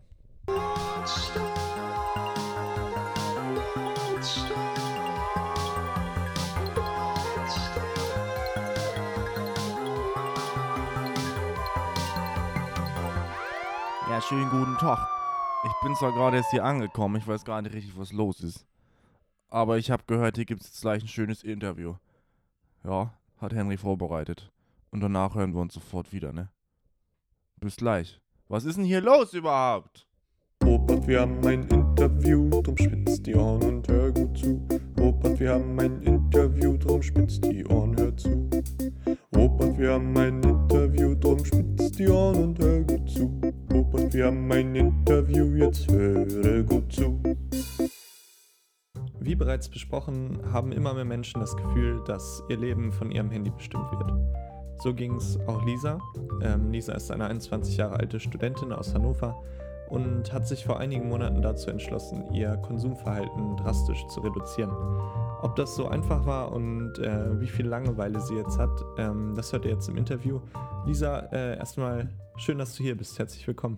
Schönen 14.32 14.50
guten 14.50 14.78
Tag. 14.78 15.10
Ich 15.66 15.74
bin 15.84 15.94
zwar 15.94 16.14
gerade 16.14 16.38
erst 16.38 16.52
hier 16.52 16.64
angekommen, 16.64 17.18
ich 17.18 17.28
weiß 17.28 17.44
gar 17.44 17.62
nicht 17.62 17.76
richtig, 17.76 17.98
was 17.98 18.14
los 18.14 18.40
ist. 18.40 18.66
Aber 19.50 19.78
ich 19.78 19.92
habe 19.92 20.04
gehört, 20.08 20.38
hier 20.38 20.46
gibt 20.46 20.62
es 20.62 20.68
jetzt 20.68 20.80
gleich 20.80 21.04
ein 21.04 21.10
schönes 21.10 21.44
Interview. 21.44 21.96
Ja, 22.86 23.14
hat 23.42 23.54
Henry 23.54 23.76
vorbereitet. 23.76 24.50
Und 24.90 25.02
danach 25.02 25.36
hören 25.36 25.54
wir 25.54 25.60
uns 25.60 25.74
sofort 25.74 26.14
wieder, 26.14 26.32
ne? 26.32 26.48
Bis 27.60 27.76
gleich. 27.76 28.22
Was 28.48 28.64
ist 28.64 28.78
denn 28.78 28.86
hier 28.86 29.02
los 29.02 29.34
überhaupt? 29.34 30.08
Robert, 30.64 31.06
wir 31.08 31.20
haben 31.20 31.46
ein 31.46 31.68
Interview, 31.68 32.50
drum 32.62 32.78
spitzt 32.78 33.26
die 33.26 33.36
Ohren 33.36 33.64
und 33.64 33.88
hör 33.90 34.14
gut 34.14 34.38
zu. 34.38 34.66
Robert, 34.98 35.42
wir 35.42 35.56
haben 35.56 35.78
ein 35.78 36.02
Interview, 36.04 36.78
drum 36.78 37.04
spitzt 37.04 37.44
die 37.44 37.66
Ohren, 37.66 37.98
hör 37.98 38.16
zu. 38.16 38.50
Robert, 39.36 39.78
wir 39.78 39.92
haben 39.92 40.18
ein 40.18 40.42
Interview, 40.42 40.71
drum 41.20 41.44
spitzt 41.44 42.00
die 42.00 42.08
Ohren 42.08 42.44
und 42.44 42.60
hör 42.60 42.82
gut 42.82 43.10
zu. 43.10 43.42
Robert, 43.74 44.14
wir 44.14 44.26
haben 44.26 44.52
ein 44.52 44.76
Interview, 44.76 45.56
jetzt 45.56 45.92
höre 45.92 46.64
gut 46.64 46.92
zu. 46.92 47.22
Wie 49.20 49.36
bereits 49.36 49.70
besprochen, 49.70 50.40
haben 50.52 50.72
immer 50.72 50.94
mehr 50.94 51.06
Menschen 51.06 51.40
das 51.42 51.56
Gefühl, 51.56 52.02
dass 52.06 52.44
ihr 52.50 52.58
Leben 52.58 52.92
von 52.92 53.12
ihrem 53.12 53.30
Handy 53.30 53.52
bestimmt 53.52 53.92
wird. 53.92 54.12
So 54.82 54.94
ging 54.94 55.16
es 55.16 55.40
auch 55.48 55.64
Lisa. 55.64 56.00
Ähm, 56.42 56.72
Lisa 56.72 56.94
ist 56.94 57.12
eine 57.12 57.28
21 57.28 57.78
Jahre 57.78 57.98
alte 57.98 58.20
Studentin 58.20 58.72
aus 58.72 58.94
Hannover 58.94 59.44
und 59.92 60.32
hat 60.32 60.48
sich 60.48 60.64
vor 60.64 60.80
einigen 60.80 61.10
Monaten 61.10 61.42
dazu 61.42 61.70
entschlossen, 61.70 62.34
ihr 62.34 62.56
Konsumverhalten 62.58 63.58
drastisch 63.58 64.08
zu 64.08 64.22
reduzieren. 64.22 64.72
Ob 65.42 65.56
das 65.58 65.76
so 65.76 65.88
einfach 65.88 66.26
war 66.26 66.54
und 66.54 66.98
äh, 67.00 67.40
wie 67.42 67.48
viel 67.48 67.68
Langeweile 67.68 68.22
sie 68.22 68.36
jetzt 68.36 68.58
hat, 68.58 68.72
ähm, 68.98 69.34
das 69.36 69.52
hört 69.52 69.66
ihr 69.66 69.72
jetzt 69.72 69.90
im 69.90 69.98
Interview. 69.98 70.40
Lisa, 70.86 71.20
äh, 71.34 71.58
erstmal 71.58 72.10
schön, 72.38 72.58
dass 72.58 72.76
du 72.76 72.84
hier 72.84 72.96
bist. 72.96 73.20
Herzlich 73.20 73.46
willkommen. 73.46 73.78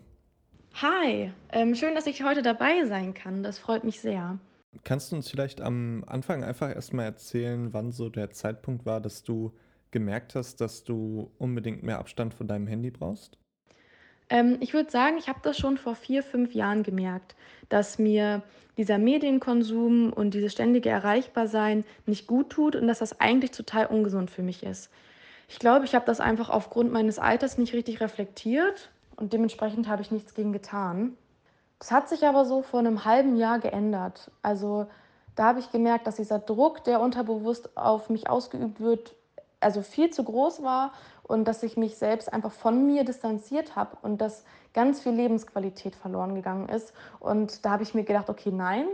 Hi, 0.76 1.32
ähm, 1.52 1.74
schön, 1.74 1.96
dass 1.96 2.06
ich 2.06 2.24
heute 2.24 2.44
dabei 2.44 2.86
sein 2.86 3.16
kann. 3.16 3.42
Das 3.42 3.58
freut 3.58 3.84
mich 3.84 4.00
sehr. 4.00 4.38
Kannst 4.84 5.12
du 5.12 5.16
uns 5.16 5.30
vielleicht 5.30 5.62
am 5.62 6.04
Anfang 6.06 6.44
einfach 6.44 6.70
erstmal 6.70 7.06
erzählen, 7.06 7.74
wann 7.74 7.92
so 7.92 8.10
der 8.10 8.32
Zeitpunkt 8.32 8.86
war, 8.86 9.02
dass 9.02 9.24
du 9.24 9.52
gemerkt 9.90 10.36
hast, 10.36 10.62
dass 10.62 10.84
du 10.84 11.32
unbedingt 11.40 11.82
mehr 11.82 12.00
Abstand 12.00 12.36
von 12.36 12.48
deinem 12.48 12.68
Handy 12.68 12.92
brauchst? 12.92 13.40
Ähm, 14.30 14.58
ich 14.60 14.74
würde 14.74 14.92
sagen, 14.92 15.18
ich 15.18 15.28
habe 15.28 15.40
das 15.44 15.58
schon 15.58 15.78
vor 15.78 15.96
vier, 15.96 16.24
fünf 16.24 16.54
Jahren 16.54 16.84
gemerkt, 16.84 17.36
dass 17.70 18.00
mir 18.00 18.42
dieser 18.78 18.98
Medienkonsum 18.98 20.12
und 20.12 20.34
dieses 20.34 20.52
ständige 20.52 20.90
Erreichbarsein 20.90 21.86
nicht 22.06 22.28
gut 22.28 22.50
tut 22.50 22.76
und 22.76 22.88
dass 22.88 23.00
das 23.00 23.20
eigentlich 23.20 23.52
total 23.52 23.86
ungesund 23.86 24.32
für 24.32 24.42
mich 24.42 24.64
ist. 24.64 24.90
Ich 25.48 25.60
glaube, 25.60 25.86
ich 25.86 25.94
habe 25.94 26.06
das 26.06 26.20
einfach 26.20 26.50
aufgrund 26.50 26.92
meines 26.92 27.20
Alters 27.20 27.58
nicht 27.58 27.74
richtig 27.74 28.02
reflektiert 28.02 28.90
und 29.16 29.34
dementsprechend 29.34 29.88
habe 29.88 30.02
ich 30.02 30.12
nichts 30.12 30.34
gegen 30.34 30.54
getan. 30.54 31.16
Das 31.78 31.92
hat 31.92 32.10
sich 32.10 32.26
aber 32.26 32.46
so 32.46 32.62
vor 32.62 32.80
einem 32.80 33.06
halben 33.06 33.36
Jahr 33.36 33.60
geändert. 33.60 34.32
Also 34.42 34.88
da 35.36 35.46
habe 35.46 35.60
ich 35.60 35.72
gemerkt, 35.72 36.08
dass 36.08 36.16
dieser 36.16 36.40
Druck, 36.40 36.84
der 36.84 37.02
unterbewusst 37.02 37.78
auf 37.78 38.10
mich 38.10 38.30
ausgeübt 38.30 38.80
wird, 38.80 39.16
also 39.64 39.82
viel 39.82 40.10
zu 40.10 40.24
groß 40.24 40.64
war 40.64 40.94
und 41.24 41.48
dass 41.48 41.64
ich 41.64 41.78
mich 41.78 41.98
selbst 41.98 42.32
einfach 42.32 42.52
von 42.52 42.86
mir 42.86 43.04
distanziert 43.04 43.76
habe 43.76 43.98
und 44.02 44.20
dass 44.20 44.46
ganz 44.74 45.02
viel 45.02 45.14
Lebensqualität 45.14 45.96
verloren 45.96 46.36
gegangen 46.36 46.70
ist. 46.70 46.94
Und 47.20 47.66
da 47.66 47.72
habe 47.72 47.84
ich 47.84 47.94
mir 47.94 48.04
gedacht, 48.04 48.30
okay, 48.30 48.52
nein, 48.52 48.86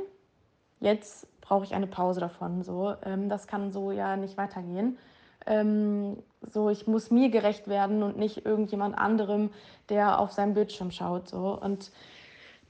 jetzt 0.80 1.28
brauche 1.42 1.66
ich 1.66 1.74
eine 1.74 1.88
Pause 1.88 2.20
davon. 2.20 2.64
So, 2.64 2.94
ähm, 3.04 3.30
das 3.30 3.48
kann 3.48 3.72
so 3.72 3.92
ja 3.92 4.16
nicht 4.16 4.38
weitergehen. 4.38 4.98
Ähm, 5.46 6.18
so, 6.42 6.70
ich 6.70 6.88
muss 6.88 7.12
mir 7.12 7.30
gerecht 7.30 7.68
werden 7.68 8.04
und 8.04 8.18
nicht 8.18 8.46
irgendjemand 8.46 8.98
anderem, 8.98 9.50
der 9.90 10.20
auf 10.20 10.32
seinem 10.32 10.54
Bildschirm 10.54 10.92
schaut. 10.92 11.28
So. 11.28 11.60
Und 11.60 11.92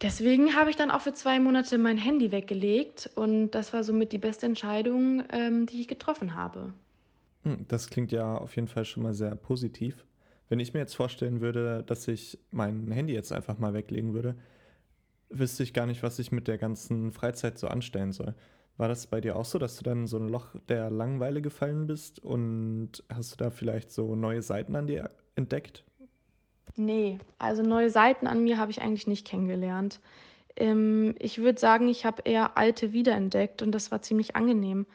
deswegen 0.01 0.55
habe 0.55 0.69
ich 0.69 0.75
dann 0.75 0.91
auch 0.91 1.01
für 1.01 1.13
zwei 1.13 1.39
Monate 1.39 1.77
mein 1.77 1.97
Handy 1.97 2.31
weggelegt 2.31 3.09
und 3.15 3.51
das 3.51 3.73
war 3.73 3.83
somit 3.83 4.11
die 4.11 4.17
beste 4.17 4.45
Entscheidung, 4.45 5.23
ähm, 5.31 5.65
die 5.65 5.81
ich 5.81 5.87
getroffen 5.87 6.35
habe. 6.35 6.73
Hm, 7.43 7.65
Das 7.67 7.89
klingt 7.89 8.11
ja 8.11 8.37
auf 8.37 8.55
jeden 8.55 8.67
Fall 8.67 8.85
schon 8.85 9.03
mal 9.03 9.13
sehr 9.13 9.35
positiv. 9.35 10.05
Wenn 10.49 10.59
ich 10.59 10.73
mir 10.73 10.79
jetzt 10.79 10.95
vorstellen 10.95 11.41
würde, 11.41 11.83
dass 11.85 12.07
ich 12.07 12.39
mein 12.51 12.91
Handy 12.91 13.13
jetzt 13.13 13.31
einfach 13.31 13.59
mal 13.59 13.73
weglegen 13.73 14.13
würde, 14.13 14.35
wüsste 15.29 15.63
ich 15.63 15.73
gar 15.73 15.85
nicht, 15.87 16.03
was 16.03 16.19
ich 16.19 16.31
mit 16.31 16.47
der 16.47 16.57
ganzen 16.57 17.11
Freizeit 17.11 17.59
so 17.59 17.67
anstellen 17.67 18.11
soll. 18.13 18.35
War 18.77 18.87
das 18.87 19.07
bei 19.07 19.21
dir 19.21 19.35
auch 19.35 19.45
so, 19.45 19.59
dass 19.59 19.77
du 19.77 19.83
dann 19.83 20.07
so 20.07 20.17
ein 20.17 20.29
Loch 20.29 20.55
der 20.69 20.89
Langeweile 20.89 21.41
gefallen 21.41 21.87
bist 21.87 22.19
und 22.19 23.03
hast 23.13 23.33
du 23.33 23.37
da 23.37 23.51
vielleicht 23.51 23.91
so 23.91 24.15
neue 24.15 24.41
Seiten 24.41 24.75
an 24.75 24.87
dir 24.87 25.11
entdeckt? 25.35 25.85
Nee, 26.75 27.19
also 27.39 27.61
neue 27.61 27.89
Seiten 27.89 28.27
an 28.27 28.43
mir 28.43 28.57
habe 28.57 28.71
ich 28.71 28.81
eigentlich 28.81 29.07
nicht 29.07 29.27
kennengelernt. 29.27 29.99
Ähm, 30.57 31.15
ich 31.19 31.39
würde 31.39 31.59
sagen, 31.59 31.89
ich 31.89 32.05
habe 32.05 32.23
eher 32.25 32.57
alte 32.57 32.93
wiederentdeckt 32.93 33.61
und 33.61 33.71
das 33.73 33.91
war 33.91 34.01
ziemlich 34.01 34.35
angenehm. 34.35 34.87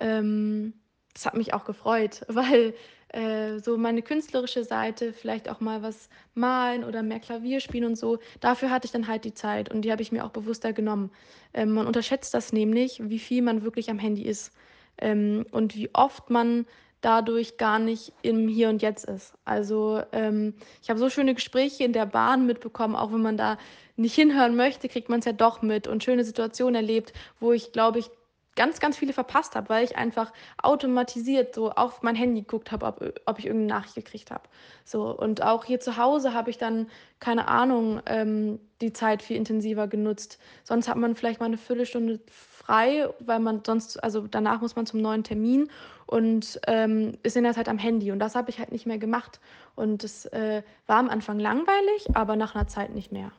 Ähm, 0.00 0.74
das 1.14 1.26
hat 1.26 1.34
mich 1.34 1.54
auch 1.54 1.64
gefreut, 1.64 2.22
weil 2.28 2.74
äh, 3.08 3.58
so 3.60 3.78
meine 3.78 4.02
künstlerische 4.02 4.64
Seite, 4.64 5.12
vielleicht 5.12 5.48
auch 5.48 5.60
mal 5.60 5.82
was 5.82 6.08
malen 6.34 6.84
oder 6.84 7.02
mehr 7.02 7.20
Klavier 7.20 7.60
spielen 7.60 7.84
und 7.84 7.96
so, 7.96 8.18
dafür 8.40 8.70
hatte 8.70 8.86
ich 8.86 8.92
dann 8.92 9.06
halt 9.06 9.24
die 9.24 9.34
Zeit 9.34 9.70
und 9.70 9.82
die 9.82 9.92
habe 9.92 10.02
ich 10.02 10.12
mir 10.12 10.24
auch 10.24 10.30
bewusster 10.30 10.72
genommen. 10.72 11.10
Ähm, 11.54 11.70
man 11.72 11.86
unterschätzt 11.86 12.34
das 12.34 12.52
nämlich, 12.52 13.00
wie 13.02 13.20
viel 13.20 13.42
man 13.42 13.62
wirklich 13.62 13.88
am 13.88 13.98
Handy 13.98 14.22
ist 14.22 14.52
ähm, 14.98 15.46
und 15.52 15.76
wie 15.76 15.90
oft 15.94 16.30
man 16.30 16.66
dadurch 17.00 17.58
gar 17.58 17.78
nicht 17.78 18.12
im 18.22 18.48
Hier 18.48 18.70
und 18.70 18.80
Jetzt 18.80 19.04
ist. 19.04 19.34
Also 19.44 20.02
ähm, 20.12 20.54
ich 20.82 20.88
habe 20.88 20.98
so 20.98 21.10
schöne 21.10 21.34
Gespräche 21.34 21.84
in 21.84 21.92
der 21.92 22.06
Bahn 22.06 22.46
mitbekommen, 22.46 22.96
auch 22.96 23.12
wenn 23.12 23.20
man 23.20 23.36
da 23.36 23.58
nicht 23.96 24.14
hinhören 24.14 24.56
möchte, 24.56 24.88
kriegt 24.88 25.08
man 25.08 25.18
es 25.18 25.26
ja 25.26 25.32
doch 25.32 25.60
mit 25.62 25.86
und 25.86 26.02
schöne 26.02 26.24
Situationen 26.24 26.74
erlebt, 26.74 27.12
wo 27.40 27.52
ich, 27.52 27.72
glaube 27.72 27.98
ich, 27.98 28.10
ganz, 28.56 28.80
ganz 28.80 28.96
viele 28.96 29.12
verpasst 29.12 29.56
habe, 29.56 29.68
weil 29.68 29.84
ich 29.84 29.96
einfach 29.96 30.32
automatisiert 30.62 31.54
so 31.54 31.70
auf 31.70 32.02
mein 32.02 32.14
Handy 32.14 32.42
geguckt 32.42 32.72
habe, 32.72 32.86
ob, 32.86 33.20
ob 33.26 33.38
ich 33.38 33.46
irgendeine 33.46 33.80
Nachricht 33.80 33.94
gekriegt 33.94 34.30
habe. 34.30 34.44
So, 34.84 35.16
und 35.16 35.42
auch 35.42 35.64
hier 35.64 35.80
zu 35.80 35.96
Hause 35.96 36.34
habe 36.34 36.50
ich 36.50 36.58
dann, 36.58 36.88
keine 37.20 37.48
Ahnung, 37.48 38.00
ähm, 38.06 38.60
die 38.80 38.92
Zeit 38.92 39.22
viel 39.22 39.36
intensiver 39.36 39.88
genutzt. 39.88 40.38
Sonst 40.62 40.88
hat 40.88 40.96
man 40.96 41.16
vielleicht 41.16 41.40
mal 41.40 41.46
eine 41.46 41.58
Viertelstunde 41.58 42.20
frei, 42.30 43.08
weil 43.20 43.40
man 43.40 43.62
sonst, 43.64 44.02
also 44.02 44.26
danach 44.26 44.60
muss 44.60 44.76
man 44.76 44.86
zum 44.86 45.00
neuen 45.00 45.24
Termin 45.24 45.70
und 46.06 46.60
ähm, 46.66 47.18
ist 47.22 47.36
in 47.36 47.44
der 47.44 47.54
Zeit 47.54 47.68
am 47.68 47.78
Handy. 47.78 48.12
Und 48.12 48.18
das 48.18 48.34
habe 48.34 48.50
ich 48.50 48.58
halt 48.58 48.72
nicht 48.72 48.86
mehr 48.86 48.98
gemacht. 48.98 49.40
Und 49.74 50.04
es 50.04 50.26
äh, 50.26 50.62
war 50.86 50.98
am 50.98 51.08
Anfang 51.08 51.38
langweilig, 51.38 52.08
aber 52.14 52.36
nach 52.36 52.54
einer 52.54 52.68
Zeit 52.68 52.94
nicht 52.94 53.12
mehr. 53.12 53.32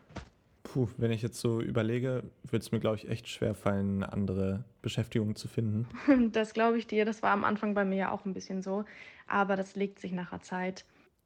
Puh, 0.75 0.89
wenn 0.97 1.11
ich 1.11 1.21
jetzt 1.21 1.39
so 1.39 1.61
überlege, 1.61 2.23
würde 2.43 2.61
es 2.61 2.73
mir, 2.73 2.81
glaube 2.81 2.97
ich, 2.97 3.07
echt 3.07 3.29
schwer 3.29 3.55
fallen, 3.55 4.03
eine 4.03 4.11
andere 4.11 4.65
Beschäftigung 4.81 5.37
zu 5.37 5.47
finden. 5.47 5.87
Das 6.33 6.53
glaube 6.53 6.77
ich 6.77 6.85
dir. 6.85 7.05
Das 7.05 7.23
war 7.23 7.31
am 7.31 7.45
Anfang 7.45 7.73
bei 7.73 7.85
mir 7.85 7.95
ja 7.95 8.11
auch 8.11 8.25
ein 8.25 8.33
bisschen 8.33 8.61
so. 8.61 8.83
Aber 9.25 9.55
das 9.55 9.77
legt 9.77 10.01
sich 10.01 10.11
nach 10.11 10.31
der 10.31 10.41
Zeit. 10.41 10.83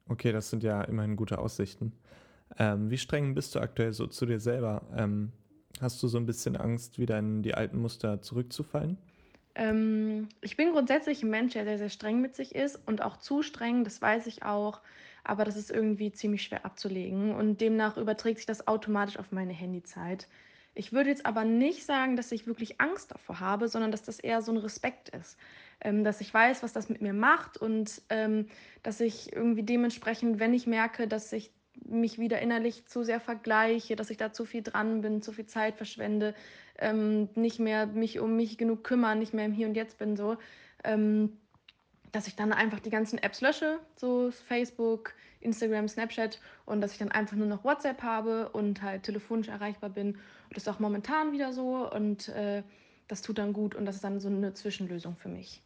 Okay, 0.08 0.30
das 0.30 0.50
sind 0.50 0.62
ja 0.62 0.82
immerhin 0.82 1.16
gute 1.16 1.40
Aussichten. 1.40 1.94
Ähm, 2.60 2.90
wie 2.90 2.96
streng 2.96 3.34
bist 3.34 3.56
du 3.56 3.58
aktuell 3.58 3.92
so 3.92 4.06
zu 4.06 4.24
dir 4.24 4.38
selber? 4.38 4.82
Ähm, 4.96 5.32
hast 5.80 6.00
du 6.00 6.06
so 6.06 6.18
ein 6.18 6.26
bisschen 6.26 6.56
Angst, 6.56 7.00
wieder 7.00 7.18
in 7.18 7.42
die 7.42 7.54
alten 7.54 7.80
Muster 7.80 8.22
zurückzufallen? 8.22 8.98
Ähm, 9.56 10.28
ich 10.42 10.56
bin 10.56 10.70
grundsätzlich 10.70 11.24
ein 11.24 11.30
Mensch, 11.30 11.54
der 11.54 11.64
sehr, 11.64 11.78
sehr 11.78 11.90
streng 11.90 12.20
mit 12.20 12.36
sich 12.36 12.54
ist 12.54 12.80
und 12.86 13.02
auch 13.02 13.16
zu 13.16 13.42
streng, 13.42 13.82
das 13.82 14.00
weiß 14.00 14.28
ich 14.28 14.44
auch. 14.44 14.80
Aber 15.24 15.44
das 15.44 15.56
ist 15.56 15.70
irgendwie 15.70 16.12
ziemlich 16.12 16.42
schwer 16.42 16.64
abzulegen 16.64 17.34
und 17.34 17.60
demnach 17.60 17.96
überträgt 17.96 18.38
sich 18.38 18.46
das 18.46 18.66
automatisch 18.66 19.18
auf 19.18 19.32
meine 19.32 19.52
Handyzeit. 19.52 20.28
Ich 20.74 20.92
würde 20.92 21.10
jetzt 21.10 21.26
aber 21.26 21.44
nicht 21.44 21.84
sagen, 21.84 22.16
dass 22.16 22.32
ich 22.32 22.46
wirklich 22.46 22.80
Angst 22.80 23.10
davor 23.10 23.40
habe, 23.40 23.68
sondern 23.68 23.90
dass 23.90 24.02
das 24.02 24.20
eher 24.20 24.40
so 24.40 24.52
ein 24.52 24.58
Respekt 24.58 25.08
ist. 25.10 25.36
Ähm, 25.80 26.04
dass 26.04 26.20
ich 26.20 26.32
weiß, 26.32 26.62
was 26.62 26.72
das 26.72 26.88
mit 26.88 27.00
mir 27.00 27.12
macht 27.12 27.56
und 27.56 28.02
ähm, 28.10 28.46
dass 28.82 29.00
ich 29.00 29.32
irgendwie 29.32 29.62
dementsprechend, 29.62 30.38
wenn 30.38 30.54
ich 30.54 30.66
merke, 30.66 31.08
dass 31.08 31.32
ich 31.32 31.50
mich 31.86 32.18
wieder 32.18 32.40
innerlich 32.40 32.86
zu 32.86 33.02
sehr 33.02 33.20
vergleiche, 33.20 33.96
dass 33.96 34.10
ich 34.10 34.16
da 34.16 34.32
zu 34.32 34.44
viel 34.44 34.62
dran 34.62 35.00
bin, 35.00 35.22
zu 35.22 35.32
viel 35.32 35.46
Zeit 35.46 35.76
verschwende, 35.76 36.34
ähm, 36.78 37.28
nicht 37.34 37.58
mehr 37.58 37.86
mich 37.86 38.20
um 38.20 38.36
mich 38.36 38.58
genug 38.58 38.84
kümmern, 38.84 39.18
nicht 39.18 39.34
mehr 39.34 39.46
im 39.46 39.52
Hier 39.52 39.68
und 39.68 39.74
Jetzt 39.74 39.98
bin 39.98 40.16
so, 40.16 40.36
ähm, 40.84 41.38
dass 42.12 42.26
ich 42.26 42.36
dann 42.36 42.52
einfach 42.52 42.80
die 42.80 42.90
ganzen 42.90 43.18
Apps 43.18 43.40
lösche, 43.40 43.78
so 43.96 44.30
Facebook, 44.30 45.14
Instagram, 45.40 45.88
Snapchat 45.88 46.38
und 46.66 46.80
dass 46.80 46.92
ich 46.92 46.98
dann 46.98 47.10
einfach 47.10 47.36
nur 47.36 47.46
noch 47.46 47.64
WhatsApp 47.64 48.02
habe 48.02 48.48
und 48.50 48.82
halt 48.82 49.04
telefonisch 49.04 49.48
erreichbar 49.48 49.90
bin. 49.90 50.08
Und 50.08 50.56
das 50.56 50.64
ist 50.64 50.68
auch 50.68 50.80
momentan 50.80 51.32
wieder 51.32 51.52
so 51.52 51.90
und 51.90 52.28
äh, 52.28 52.62
das 53.08 53.22
tut 53.22 53.38
dann 53.38 53.52
gut 53.52 53.74
und 53.74 53.86
das 53.86 53.96
ist 53.96 54.04
dann 54.04 54.20
so 54.20 54.28
eine 54.28 54.54
Zwischenlösung 54.54 55.16
für 55.16 55.28
mich. 55.28 55.62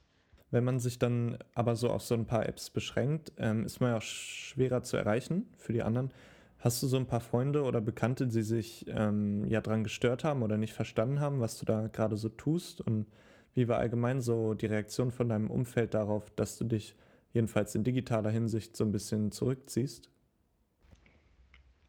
Wenn 0.50 0.64
man 0.64 0.78
sich 0.78 0.98
dann 0.98 1.38
aber 1.54 1.74
so 1.74 1.90
auf 1.90 2.02
so 2.02 2.14
ein 2.14 2.26
paar 2.26 2.48
Apps 2.48 2.70
beschränkt, 2.70 3.32
ähm, 3.38 3.64
ist 3.64 3.80
man 3.80 3.90
ja 3.90 3.96
auch 3.96 4.02
schwerer 4.02 4.82
zu 4.82 4.96
erreichen 4.96 5.48
für 5.58 5.72
die 5.72 5.82
anderen. 5.82 6.12
Hast 6.60 6.82
du 6.82 6.86
so 6.86 6.96
ein 6.96 7.06
paar 7.06 7.20
Freunde 7.20 7.64
oder 7.64 7.80
Bekannte, 7.80 8.26
die 8.26 8.42
sich 8.42 8.86
ähm, 8.88 9.44
ja 9.48 9.60
dran 9.60 9.82
gestört 9.82 10.24
haben 10.24 10.42
oder 10.42 10.56
nicht 10.56 10.72
verstanden 10.72 11.20
haben, 11.20 11.40
was 11.40 11.58
du 11.58 11.66
da 11.66 11.88
gerade 11.88 12.16
so 12.16 12.28
tust? 12.28 12.80
Und 12.80 13.06
wie 13.54 13.68
war 13.68 13.78
allgemein 13.78 14.20
so 14.20 14.54
die 14.54 14.66
Reaktion 14.66 15.10
von 15.10 15.28
deinem 15.28 15.50
Umfeld 15.50 15.94
darauf, 15.94 16.30
dass 16.30 16.58
du 16.58 16.64
dich 16.64 16.94
jedenfalls 17.32 17.74
in 17.74 17.84
digitaler 17.84 18.30
Hinsicht 18.30 18.76
so 18.76 18.84
ein 18.84 18.92
bisschen 18.92 19.32
zurückziehst? 19.32 20.10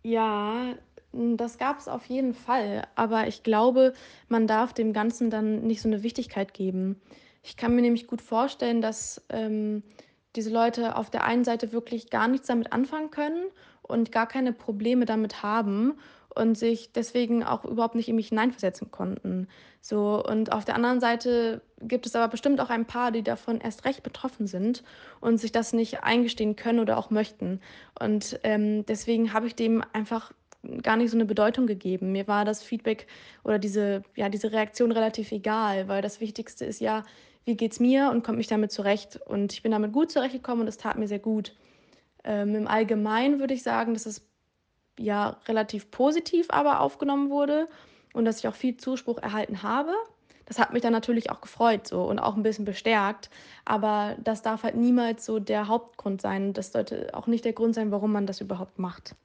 Ja, 0.04 0.76
das 1.12 1.58
gab 1.58 1.80
es 1.80 1.88
auf 1.88 2.06
jeden 2.06 2.34
Fall. 2.34 2.88
Aber 2.96 3.28
ich 3.28 3.44
glaube, 3.44 3.94
man 4.28 4.48
darf 4.48 4.74
dem 4.74 4.94
Ganzen 4.94 5.30
dann 5.30 5.66
nicht 5.66 5.82
so 5.82 5.90
eine 5.90 6.04
Wichtigkeit 6.04 6.54
geben. 6.54 7.02
Ich 7.42 7.58
kann 7.58 7.76
mir 7.76 7.82
nämlich 7.82 8.08
gut 8.08 8.22
vorstellen, 8.22 8.82
dass 8.82 9.24
ähm, 9.30 9.84
diese 10.36 10.52
Leute 10.52 10.96
auf 10.96 11.10
der 11.10 11.24
einen 11.24 11.44
Seite 11.44 11.72
wirklich 11.72 12.10
gar 12.10 12.28
nichts 12.28 12.48
damit 12.48 12.74
anfangen 12.74 13.12
können 13.12 13.46
und 13.82 14.12
gar 14.12 14.28
keine 14.28 14.52
Probleme 14.52 15.06
damit 15.06 15.44
haben 15.44 15.94
und 16.36 16.58
sich 16.58 16.92
deswegen 16.92 17.44
auch 17.44 17.66
überhaupt 17.66 17.96
nicht 17.96 18.10
in 18.10 18.16
mich 18.16 18.30
hineinversetzen 18.30 18.92
konnten. 18.92 19.48
So, 19.82 20.24
und 20.24 20.52
auf 20.52 20.66
der 20.66 20.76
anderen 20.76 21.00
Seite 21.00 21.62
gibt 21.82 22.06
es 22.06 22.16
aber 22.16 22.28
bestimmt 22.28 22.60
auch 22.60 22.70
ein 22.70 22.86
paar, 22.86 23.12
die 23.12 23.24
davon 23.24 23.62
erst 23.62 23.86
recht 23.86 24.04
betroffen 24.04 24.48
sind 24.48 24.84
und 25.22 25.38
sich 25.38 25.52
das 25.52 25.74
nicht 25.74 26.04
eingestehen 26.04 26.56
können 26.56 26.80
oder 26.80 26.98
auch 26.98 27.10
möchten. 27.10 27.62
Und 28.00 28.40
ähm, 28.44 28.86
deswegen 28.86 29.34
habe 29.34 29.48
ich 29.48 29.56
dem 29.56 29.84
einfach 29.94 30.32
gar 30.82 30.98
nicht 30.98 31.12
so 31.12 31.18
eine 31.18 31.26
Bedeutung 31.26 31.68
gegeben. 31.68 32.12
Mir 32.12 32.28
war 32.28 32.46
das 32.46 32.64
Feedback 32.64 33.08
oder 33.44 33.60
diese, 33.60 34.04
ja, 34.16 34.30
diese 34.30 34.52
Reaktion 34.52 34.92
relativ 34.92 35.32
egal, 35.32 35.88
weil 35.88 36.02
das 36.02 36.20
Wichtigste 36.20 36.66
ist 36.66 36.82
ja, 36.82 37.04
wie 37.46 37.56
geht's 37.56 37.80
mir 37.80 38.10
und 38.12 38.24
kommt 38.24 38.38
mich 38.38 38.48
damit 38.48 38.72
zurecht. 38.72 39.20
Und 39.26 39.54
ich 39.54 39.62
bin 39.62 39.72
damit 39.72 39.94
gut 39.94 40.12
zurechtgekommen 40.12 40.62
und 40.62 40.68
es 40.68 40.78
tat 40.78 40.98
mir 40.98 41.08
sehr 41.08 41.20
gut. 41.20 41.56
Ähm, 42.24 42.56
Im 42.56 42.68
Allgemeinen 42.68 43.40
würde 43.40 43.54
ich 43.54 43.64
sagen, 43.64 43.94
dass 43.94 44.06
es 44.06 44.28
ja 45.00 45.38
relativ 45.48 45.92
positiv 45.92 46.48
aber 46.50 46.80
aufgenommen 46.82 47.30
wurde 47.30 47.68
und 48.14 48.26
dass 48.26 48.40
ich 48.40 48.48
auch 48.48 48.56
viel 48.56 48.78
Zuspruch 48.78 49.18
erhalten 49.18 49.64
habe. 49.64 49.94
Das 50.46 50.60
hat 50.60 50.74
mich 50.74 50.82
dann 50.82 50.94
natürlich 50.94 51.32
auch 51.32 51.42
gefreut 51.42 51.88
so 51.88 52.04
und 52.04 52.20
auch 52.20 52.36
ein 52.36 52.44
bisschen 52.44 52.66
bestärkt. 52.66 53.30
Aber 53.66 54.16
das 54.24 54.42
darf 54.42 54.64
halt 54.64 54.76
niemals 54.76 55.26
so 55.26 55.40
der 55.40 55.68
Hauptgrund 55.68 56.22
sein. 56.22 56.54
Das 56.54 56.72
sollte 56.72 57.10
auch 57.14 57.28
nicht 57.28 57.46
der 57.46 57.54
Grund 57.54 57.74
sein, 57.74 57.92
warum 57.92 58.12
man 58.12 58.28
das 58.28 58.42
überhaupt 58.42 58.78
macht. 58.78 59.16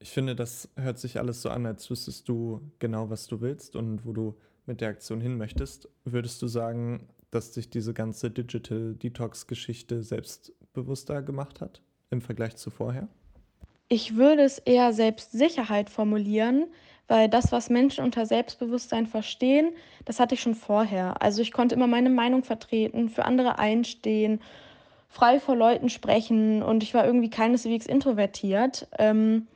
Ich 0.00 0.10
finde, 0.10 0.34
das 0.34 0.68
hört 0.76 0.98
sich 0.98 1.18
alles 1.18 1.42
so 1.42 1.50
an, 1.50 1.66
als 1.66 1.90
wüsstest 1.90 2.28
du 2.28 2.60
genau, 2.78 3.10
was 3.10 3.26
du 3.26 3.40
willst 3.40 3.76
und 3.76 4.06
wo 4.06 4.12
du 4.12 4.36
mit 4.64 4.80
der 4.80 4.90
Aktion 4.90 5.20
hin 5.20 5.36
möchtest. 5.36 5.88
Würdest 6.04 6.40
du 6.40 6.46
sagen, 6.46 7.08
dass 7.30 7.52
sich 7.52 7.68
diese 7.68 7.92
ganze 7.92 8.30
Digital 8.30 8.94
Detox-Geschichte 8.94 10.02
selbstbewusster 10.02 11.22
gemacht 11.22 11.60
hat 11.60 11.82
im 12.10 12.20
Vergleich 12.20 12.56
zu 12.56 12.70
vorher? 12.70 13.08
Ich 13.88 14.16
würde 14.16 14.42
es 14.42 14.58
eher 14.58 14.92
Selbstsicherheit 14.92 15.88
formulieren, 15.88 16.66
weil 17.06 17.28
das, 17.28 17.52
was 17.52 17.70
Menschen 17.70 18.04
unter 18.04 18.26
Selbstbewusstsein 18.26 19.06
verstehen, 19.06 19.70
das 20.04 20.20
hatte 20.20 20.34
ich 20.34 20.42
schon 20.42 20.54
vorher. 20.54 21.22
Also 21.22 21.40
ich 21.40 21.52
konnte 21.52 21.74
immer 21.74 21.86
meine 21.86 22.10
Meinung 22.10 22.44
vertreten, 22.44 23.08
für 23.08 23.24
andere 23.24 23.58
einstehen, 23.58 24.40
frei 25.08 25.40
vor 25.40 25.56
Leuten 25.56 25.88
sprechen 25.88 26.62
und 26.62 26.82
ich 26.82 26.92
war 26.92 27.06
irgendwie 27.06 27.30
keineswegs 27.30 27.86
introvertiert. 27.86 28.86
Ähm, 28.98 29.46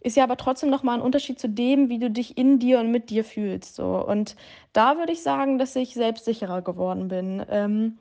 ist 0.00 0.16
ja 0.16 0.24
aber 0.24 0.36
trotzdem 0.36 0.70
nochmal 0.70 0.98
ein 0.98 1.02
Unterschied 1.04 1.38
zu 1.38 1.48
dem, 1.48 1.88
wie 1.88 1.98
du 1.98 2.10
dich 2.10 2.36
in 2.36 2.58
dir 2.58 2.80
und 2.80 2.90
mit 2.90 3.10
dir 3.10 3.24
fühlst. 3.24 3.76
So. 3.76 4.04
Und 4.04 4.36
da 4.72 4.98
würde 4.98 5.12
ich 5.12 5.22
sagen, 5.22 5.58
dass 5.58 5.74
ich 5.76 5.94
selbstsicherer 5.94 6.62
geworden 6.62 7.08
bin. 7.08 7.44
Ähm, 7.50 7.98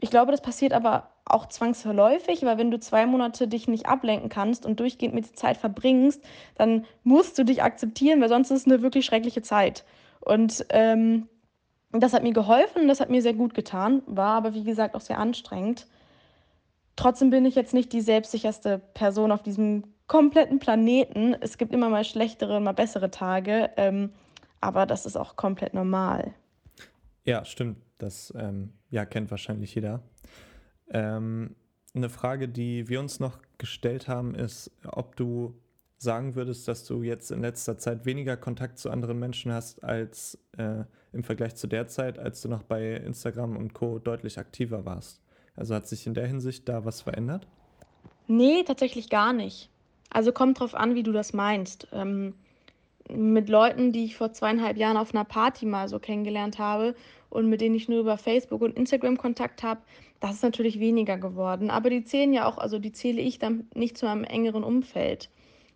ich 0.00 0.10
glaube, 0.10 0.32
das 0.32 0.42
passiert 0.42 0.72
aber 0.72 1.10
auch 1.24 1.46
zwangsläufig, 1.46 2.42
weil 2.42 2.58
wenn 2.58 2.70
du 2.70 2.78
zwei 2.78 3.06
Monate 3.06 3.48
dich 3.48 3.68
nicht 3.68 3.86
ablenken 3.86 4.28
kannst 4.28 4.66
und 4.66 4.80
durchgehend 4.80 5.14
mit 5.14 5.38
Zeit 5.38 5.56
verbringst, 5.56 6.22
dann 6.56 6.84
musst 7.02 7.38
du 7.38 7.44
dich 7.44 7.62
akzeptieren, 7.62 8.20
weil 8.20 8.28
sonst 8.28 8.50
ist 8.50 8.66
es 8.66 8.66
eine 8.66 8.82
wirklich 8.82 9.06
schreckliche 9.06 9.42
Zeit. 9.42 9.84
Und 10.20 10.66
ähm, 10.70 11.28
das 11.92 12.12
hat 12.12 12.22
mir 12.22 12.32
geholfen, 12.32 12.88
das 12.88 13.00
hat 13.00 13.10
mir 13.10 13.22
sehr 13.22 13.34
gut 13.34 13.54
getan, 13.54 14.02
war 14.06 14.36
aber 14.36 14.54
wie 14.54 14.64
gesagt 14.64 14.94
auch 14.94 15.00
sehr 15.00 15.18
anstrengend. 15.18 15.86
Trotzdem 16.96 17.30
bin 17.30 17.44
ich 17.44 17.54
jetzt 17.54 17.74
nicht 17.74 17.92
die 17.92 18.00
selbstsicherste 18.00 18.80
Person 18.94 19.32
auf 19.32 19.42
diesem 19.42 19.84
kompletten 20.06 20.58
Planeten. 20.58 21.34
Es 21.40 21.56
gibt 21.58 21.72
immer 21.72 21.88
mal 21.88 22.04
schlechtere 22.04 22.60
mal 22.60 22.72
bessere 22.72 23.10
Tage, 23.10 23.70
ähm, 23.76 24.12
aber 24.60 24.86
das 24.86 25.06
ist 25.06 25.16
auch 25.16 25.36
komplett 25.36 25.74
normal. 25.74 26.34
Ja, 27.24 27.44
stimmt. 27.44 27.78
Das 27.98 28.32
ähm, 28.36 28.72
ja, 28.94 29.04
kennt 29.04 29.32
wahrscheinlich 29.32 29.74
jeder. 29.74 30.02
Ähm, 30.88 31.56
eine 31.94 32.08
Frage, 32.08 32.48
die 32.48 32.88
wir 32.88 33.00
uns 33.00 33.18
noch 33.18 33.40
gestellt 33.58 34.06
haben, 34.06 34.36
ist, 34.36 34.70
ob 34.84 35.16
du 35.16 35.60
sagen 35.98 36.36
würdest, 36.36 36.68
dass 36.68 36.84
du 36.84 37.02
jetzt 37.02 37.32
in 37.32 37.40
letzter 37.40 37.76
Zeit 37.76 38.06
weniger 38.06 38.36
Kontakt 38.36 38.78
zu 38.78 38.90
anderen 38.90 39.18
Menschen 39.18 39.52
hast 39.52 39.82
als 39.82 40.38
äh, 40.58 40.84
im 41.12 41.24
Vergleich 41.24 41.56
zu 41.56 41.66
der 41.66 41.88
Zeit, 41.88 42.20
als 42.20 42.40
du 42.40 42.48
noch 42.48 42.62
bei 42.62 42.92
Instagram 42.94 43.56
und 43.56 43.74
Co 43.74 43.98
deutlich 43.98 44.38
aktiver 44.38 44.84
warst. 44.84 45.20
Also 45.56 45.74
hat 45.74 45.88
sich 45.88 46.06
in 46.06 46.14
der 46.14 46.28
Hinsicht 46.28 46.68
da 46.68 46.84
was 46.84 47.00
verändert? 47.00 47.48
Nee, 48.28 48.62
tatsächlich 48.62 49.10
gar 49.10 49.32
nicht. 49.32 49.70
Also 50.08 50.30
kommt 50.30 50.60
drauf 50.60 50.76
an, 50.76 50.94
wie 50.94 51.02
du 51.02 51.10
das 51.10 51.32
meinst. 51.32 51.88
Ähm, 51.92 52.34
mit 53.10 53.48
Leuten, 53.48 53.92
die 53.92 54.04
ich 54.04 54.16
vor 54.16 54.32
zweieinhalb 54.32 54.76
Jahren 54.76 54.96
auf 54.96 55.14
einer 55.14 55.24
Party 55.24 55.66
mal 55.66 55.88
so 55.88 55.98
kennengelernt 55.98 56.58
habe 56.58 56.94
und 57.28 57.48
mit 57.48 57.60
denen 57.60 57.74
ich 57.74 57.88
nur 57.88 58.00
über 58.00 58.16
Facebook 58.16 58.62
und 58.62 58.76
Instagram 58.76 59.18
Kontakt 59.18 59.62
habe, 59.62 59.80
das 60.20 60.36
ist 60.36 60.42
natürlich 60.42 60.80
weniger 60.80 61.18
geworden. 61.18 61.70
Aber 61.70 61.90
die 61.90 62.04
zählen 62.04 62.32
ja 62.32 62.46
auch, 62.46 62.58
also 62.58 62.78
die 62.78 62.92
zähle 62.92 63.20
ich 63.20 63.38
dann 63.38 63.68
nicht 63.74 63.98
zu 63.98 64.08
einem 64.08 64.24
engeren 64.24 64.64
Umfeld. 64.64 65.30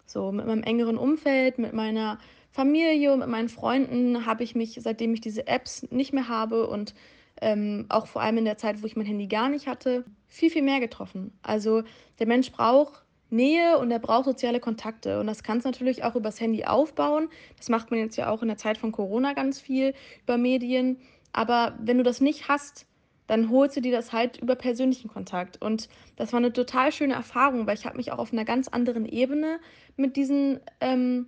So, 0.06 0.32
mit 0.32 0.46
meinem 0.46 0.62
engeren 0.62 0.96
Umfeld, 0.96 1.58
mit 1.58 1.74
meiner 1.74 2.18
Familie 2.50 3.12
und 3.12 3.18
mit 3.18 3.28
meinen 3.28 3.50
Freunden 3.50 4.24
habe 4.24 4.42
ich 4.42 4.54
mich, 4.54 4.78
seitdem 4.80 5.12
ich 5.12 5.20
diese 5.20 5.46
Apps 5.46 5.86
nicht 5.90 6.14
mehr 6.14 6.28
habe 6.28 6.66
und 6.66 6.94
ähm, 7.42 7.86
auch 7.88 8.06
vor 8.06 8.22
allem 8.22 8.38
in 8.38 8.46
der 8.46 8.56
Zeit, 8.56 8.82
wo 8.82 8.86
ich 8.86 8.96
mein 8.96 9.06
Handy 9.06 9.26
gar 9.26 9.48
nicht 9.48 9.66
hatte, 9.66 10.04
viel, 10.26 10.50
viel 10.50 10.62
mehr 10.62 10.80
getroffen. 10.80 11.38
Also 11.42 11.82
der 12.18 12.26
Mensch 12.26 12.50
braucht 12.50 13.04
Nähe 13.30 13.78
und 13.78 13.90
er 13.90 13.98
braucht 13.98 14.24
soziale 14.24 14.60
Kontakte. 14.60 15.20
Und 15.20 15.26
das 15.26 15.42
kannst 15.42 15.64
du 15.64 15.70
natürlich 15.70 16.04
auch 16.04 16.14
übers 16.14 16.40
Handy 16.40 16.64
aufbauen. 16.64 17.28
Das 17.56 17.68
macht 17.68 17.90
man 17.90 18.00
jetzt 18.00 18.16
ja 18.16 18.30
auch 18.30 18.42
in 18.42 18.48
der 18.48 18.56
Zeit 18.56 18.78
von 18.78 18.92
Corona 18.92 19.34
ganz 19.34 19.60
viel 19.60 19.94
über 20.22 20.38
Medien. 20.38 20.98
Aber 21.32 21.76
wenn 21.80 21.98
du 21.98 22.04
das 22.04 22.20
nicht 22.20 22.48
hast, 22.48 22.86
dann 23.26 23.50
holst 23.50 23.76
du 23.76 23.82
dir 23.82 23.92
das 23.92 24.12
halt 24.12 24.38
über 24.38 24.56
persönlichen 24.56 25.08
Kontakt. 25.08 25.60
Und 25.60 25.88
das 26.16 26.32
war 26.32 26.38
eine 26.38 26.52
total 26.52 26.90
schöne 26.92 27.14
Erfahrung, 27.14 27.66
weil 27.66 27.76
ich 27.76 27.84
habe 27.84 27.98
mich 27.98 28.10
auch 28.10 28.18
auf 28.18 28.32
einer 28.32 28.46
ganz 28.46 28.68
anderen 28.68 29.04
Ebene 29.04 29.60
mit 29.96 30.16
diesen 30.16 30.60
ähm, 30.80 31.26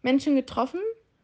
Menschen 0.00 0.34
getroffen 0.34 0.80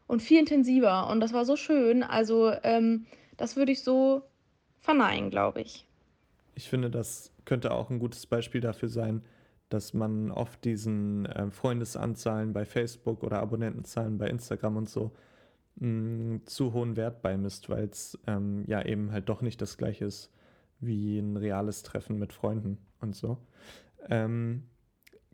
und 0.07 0.21
viel 0.21 0.39
intensiver. 0.39 1.09
Und 1.11 1.21
das 1.21 1.33
war 1.33 1.47
so 1.47 1.57
schön. 1.57 2.03
Also 2.03 2.53
ähm, 2.63 3.07
das 3.39 3.57
würde 3.57 3.73
ich 3.73 3.83
so 3.83 4.23
verneinen, 4.79 5.31
glaube 5.31 5.63
ich. 5.63 5.87
Ich 6.55 6.69
finde, 6.69 6.91
das 6.91 7.33
könnte 7.47 7.71
auch 7.73 7.89
ein 7.89 7.99
gutes 7.99 8.27
Beispiel 8.27 8.61
dafür 8.61 8.89
sein, 8.89 9.25
dass 9.69 9.95
man 9.95 10.31
oft 10.31 10.65
diesen 10.65 11.27
äh, 11.27 11.51
Freundesanzahlen 11.51 12.53
bei 12.53 12.65
Facebook 12.65 13.23
oder 13.23 13.41
Abonnentenzahlen 13.41 14.19
bei 14.19 14.29
Instagram 14.29 14.77
und 14.77 14.89
so 14.89 15.13
mh, 15.77 16.41
zu 16.45 16.73
hohen 16.73 16.97
Wert 16.97 17.23
beimisst, 17.23 17.69
weil 17.69 17.85
es 17.85 18.19
ähm, 18.27 18.65
ja 18.67 18.85
eben 18.85 19.13
halt 19.13 19.29
doch 19.29 19.43
nicht 19.43 19.61
das 19.61 19.77
gleiche 19.77 20.07
ist 20.07 20.33
wie 20.81 21.19
ein 21.19 21.37
reales 21.37 21.83
Treffen 21.83 22.19
mit 22.19 22.33
Freunden 22.33 22.79
und 23.01 23.15
so. 23.15 23.39
Ähm, 24.09 24.65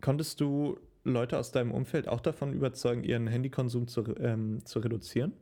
konntest 0.01 0.41
du 0.41 0.77
Leute 1.03 1.37
aus 1.37 1.51
deinem 1.51 1.71
Umfeld 1.71 2.07
auch 2.07 2.19
davon 2.19 2.51
überzeugen, 2.51 3.03
ihren 3.03 3.27
Handykonsum 3.27 3.87
zu, 3.87 4.03
ähm, 4.17 4.65
zu 4.65 4.79
reduzieren? 4.79 5.33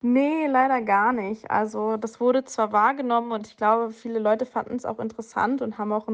Nee, 0.00 0.46
leider 0.48 0.82
gar 0.82 1.12
nicht. 1.12 1.50
Also 1.50 1.96
das 1.96 2.18
wurde 2.18 2.44
zwar 2.44 2.72
wahrgenommen 2.72 3.30
und 3.30 3.46
ich 3.46 3.56
glaube, 3.56 3.92
viele 3.92 4.18
Leute 4.18 4.46
fanden 4.46 4.74
es 4.74 4.84
auch 4.84 4.98
interessant 4.98 5.62
und 5.62 5.78
haben 5.78 5.92
auch 5.92 6.08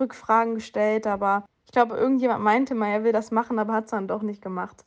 Rückfragen 0.00 0.54
gestellt, 0.54 1.06
aber 1.06 1.44
ich 1.66 1.72
glaube, 1.72 1.96
irgendjemand 1.96 2.42
meinte 2.42 2.74
mal, 2.74 2.88
er 2.88 3.04
will 3.04 3.12
das 3.12 3.30
machen, 3.30 3.58
aber 3.58 3.74
hat 3.74 3.84
es 3.84 3.90
dann 3.90 4.08
doch 4.08 4.22
nicht 4.22 4.40
gemacht. 4.42 4.84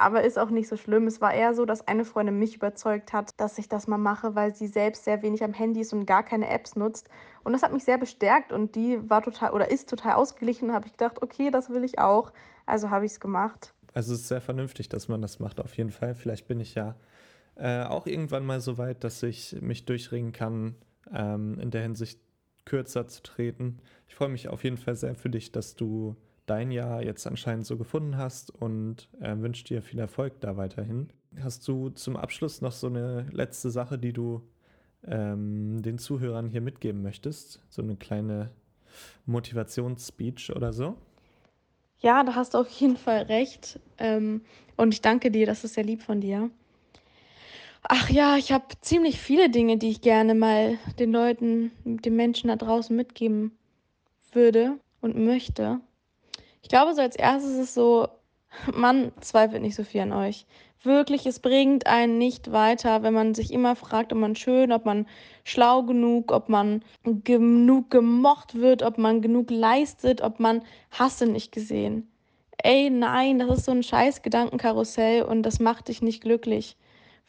aber 0.00 0.22
ist 0.22 0.38
auch 0.38 0.50
nicht 0.50 0.68
so 0.68 0.76
schlimm. 0.76 1.06
Es 1.08 1.20
war 1.20 1.34
eher 1.34 1.54
so, 1.54 1.64
dass 1.64 1.86
eine 1.88 2.04
Freundin 2.04 2.38
mich 2.38 2.54
überzeugt 2.54 3.12
hat, 3.12 3.32
dass 3.40 3.58
ich 3.58 3.68
das 3.68 3.88
mal 3.88 3.98
mache, 3.98 4.34
weil 4.36 4.54
sie 4.54 4.68
selbst 4.68 5.04
sehr 5.04 5.22
wenig 5.22 5.42
am 5.42 5.52
Handy 5.52 5.80
ist 5.80 5.92
und 5.92 6.06
gar 6.06 6.22
keine 6.22 6.48
Apps 6.48 6.76
nutzt. 6.76 7.08
Und 7.42 7.52
das 7.52 7.62
hat 7.62 7.72
mich 7.72 7.82
sehr 7.84 7.98
bestärkt 7.98 8.52
und 8.52 8.76
die 8.76 8.98
war 9.10 9.22
total 9.22 9.50
oder 9.52 9.70
ist 9.70 9.88
total 9.90 10.12
ausgeglichen. 10.12 10.72
Habe 10.72 10.86
ich 10.86 10.92
gedacht, 10.92 11.20
okay, 11.22 11.50
das 11.50 11.70
will 11.70 11.82
ich 11.82 11.98
auch. 11.98 12.32
Also 12.64 12.90
habe 12.90 13.06
ich 13.06 13.12
es 13.12 13.20
gemacht. 13.20 13.74
Also 13.92 14.14
es 14.14 14.20
ist 14.20 14.28
sehr 14.28 14.40
vernünftig, 14.40 14.88
dass 14.88 15.08
man 15.08 15.20
das 15.20 15.40
macht, 15.40 15.60
auf 15.60 15.76
jeden 15.76 15.90
Fall. 15.90 16.14
Vielleicht 16.14 16.46
bin 16.46 16.60
ich 16.60 16.76
ja 16.76 16.94
äh, 17.56 17.82
auch 17.82 18.06
irgendwann 18.06 18.46
mal 18.46 18.60
so 18.60 18.78
weit, 18.78 19.02
dass 19.02 19.20
ich 19.24 19.56
mich 19.60 19.84
durchringen 19.84 20.30
kann, 20.32 20.76
ähm, 21.12 21.58
in 21.58 21.72
der 21.72 21.82
Hinsicht 21.82 22.20
kürzer 22.68 23.06
zu 23.06 23.22
treten. 23.22 23.78
Ich 24.08 24.14
freue 24.14 24.28
mich 24.28 24.48
auf 24.48 24.62
jeden 24.62 24.76
Fall 24.76 24.94
sehr 24.94 25.14
für 25.14 25.30
dich, 25.30 25.52
dass 25.52 25.74
du 25.74 26.16
dein 26.44 26.70
Jahr 26.70 27.02
jetzt 27.02 27.26
anscheinend 27.26 27.66
so 27.66 27.76
gefunden 27.78 28.18
hast 28.18 28.50
und 28.50 29.08
äh, 29.20 29.36
wünsche 29.38 29.64
dir 29.64 29.82
viel 29.82 29.98
Erfolg 29.98 30.40
da 30.40 30.56
weiterhin. 30.56 31.08
Hast 31.42 31.66
du 31.66 31.88
zum 31.90 32.16
Abschluss 32.16 32.60
noch 32.60 32.72
so 32.72 32.86
eine 32.86 33.26
letzte 33.32 33.70
Sache, 33.70 33.98
die 33.98 34.12
du 34.12 34.42
ähm, 35.06 35.82
den 35.82 35.98
Zuhörern 35.98 36.48
hier 36.48 36.60
mitgeben 36.60 37.02
möchtest? 37.02 37.62
So 37.70 37.82
eine 37.82 37.96
kleine 37.96 38.50
Motivationsspeech 39.24 40.54
oder 40.54 40.72
so? 40.72 40.96
Ja, 42.00 42.22
da 42.22 42.34
hast 42.34 42.54
du 42.54 42.58
auf 42.58 42.68
jeden 42.68 42.96
Fall 42.96 43.22
recht. 43.22 43.80
Ähm, 43.96 44.42
und 44.76 44.92
ich 44.92 45.00
danke 45.00 45.30
dir, 45.30 45.46
das 45.46 45.64
ist 45.64 45.74
sehr 45.74 45.84
lieb 45.84 46.02
von 46.02 46.20
dir. 46.20 46.50
Ach 47.82 48.10
ja, 48.10 48.36
ich 48.36 48.52
habe 48.52 48.64
ziemlich 48.80 49.20
viele 49.20 49.50
Dinge, 49.50 49.78
die 49.78 49.90
ich 49.90 50.00
gerne 50.00 50.34
mal 50.34 50.78
den 50.98 51.12
Leuten, 51.12 51.70
den 51.84 52.16
Menschen 52.16 52.48
da 52.48 52.56
draußen 52.56 52.94
mitgeben 52.94 53.56
würde 54.32 54.78
und 55.00 55.16
möchte. 55.16 55.80
Ich 56.62 56.68
glaube, 56.68 56.94
so 56.94 57.00
als 57.00 57.16
erstes 57.16 57.52
ist 57.52 57.58
es 57.58 57.74
so, 57.74 58.08
man 58.74 59.12
zweifelt 59.20 59.62
nicht 59.62 59.76
so 59.76 59.84
viel 59.84 60.00
an 60.00 60.12
euch. 60.12 60.46
Wirklich, 60.82 61.26
es 61.26 61.40
bringt 61.40 61.86
einen 61.86 62.18
nicht 62.18 62.52
weiter, 62.52 63.02
wenn 63.02 63.14
man 63.14 63.34
sich 63.34 63.52
immer 63.52 63.74
fragt, 63.74 64.12
ob 64.12 64.18
man 64.18 64.36
schön, 64.36 64.70
ob 64.70 64.84
man 64.84 65.06
schlau 65.44 65.82
genug, 65.82 66.30
ob 66.30 66.48
man 66.48 66.82
genug 67.04 67.90
gemocht 67.90 68.54
wird, 68.54 68.82
ob 68.82 68.96
man 68.98 69.22
genug 69.22 69.50
leistet, 69.50 70.20
ob 70.20 70.40
man 70.40 70.62
Hasse 70.90 71.26
nicht 71.26 71.52
gesehen. 71.52 72.08
Ey, 72.62 72.90
nein, 72.90 73.38
das 73.38 73.58
ist 73.58 73.64
so 73.64 73.72
ein 73.72 73.82
scheiß 73.82 74.22
Gedankenkarussell 74.22 75.22
und 75.22 75.42
das 75.42 75.58
macht 75.58 75.88
dich 75.88 76.02
nicht 76.02 76.22
glücklich. 76.22 76.76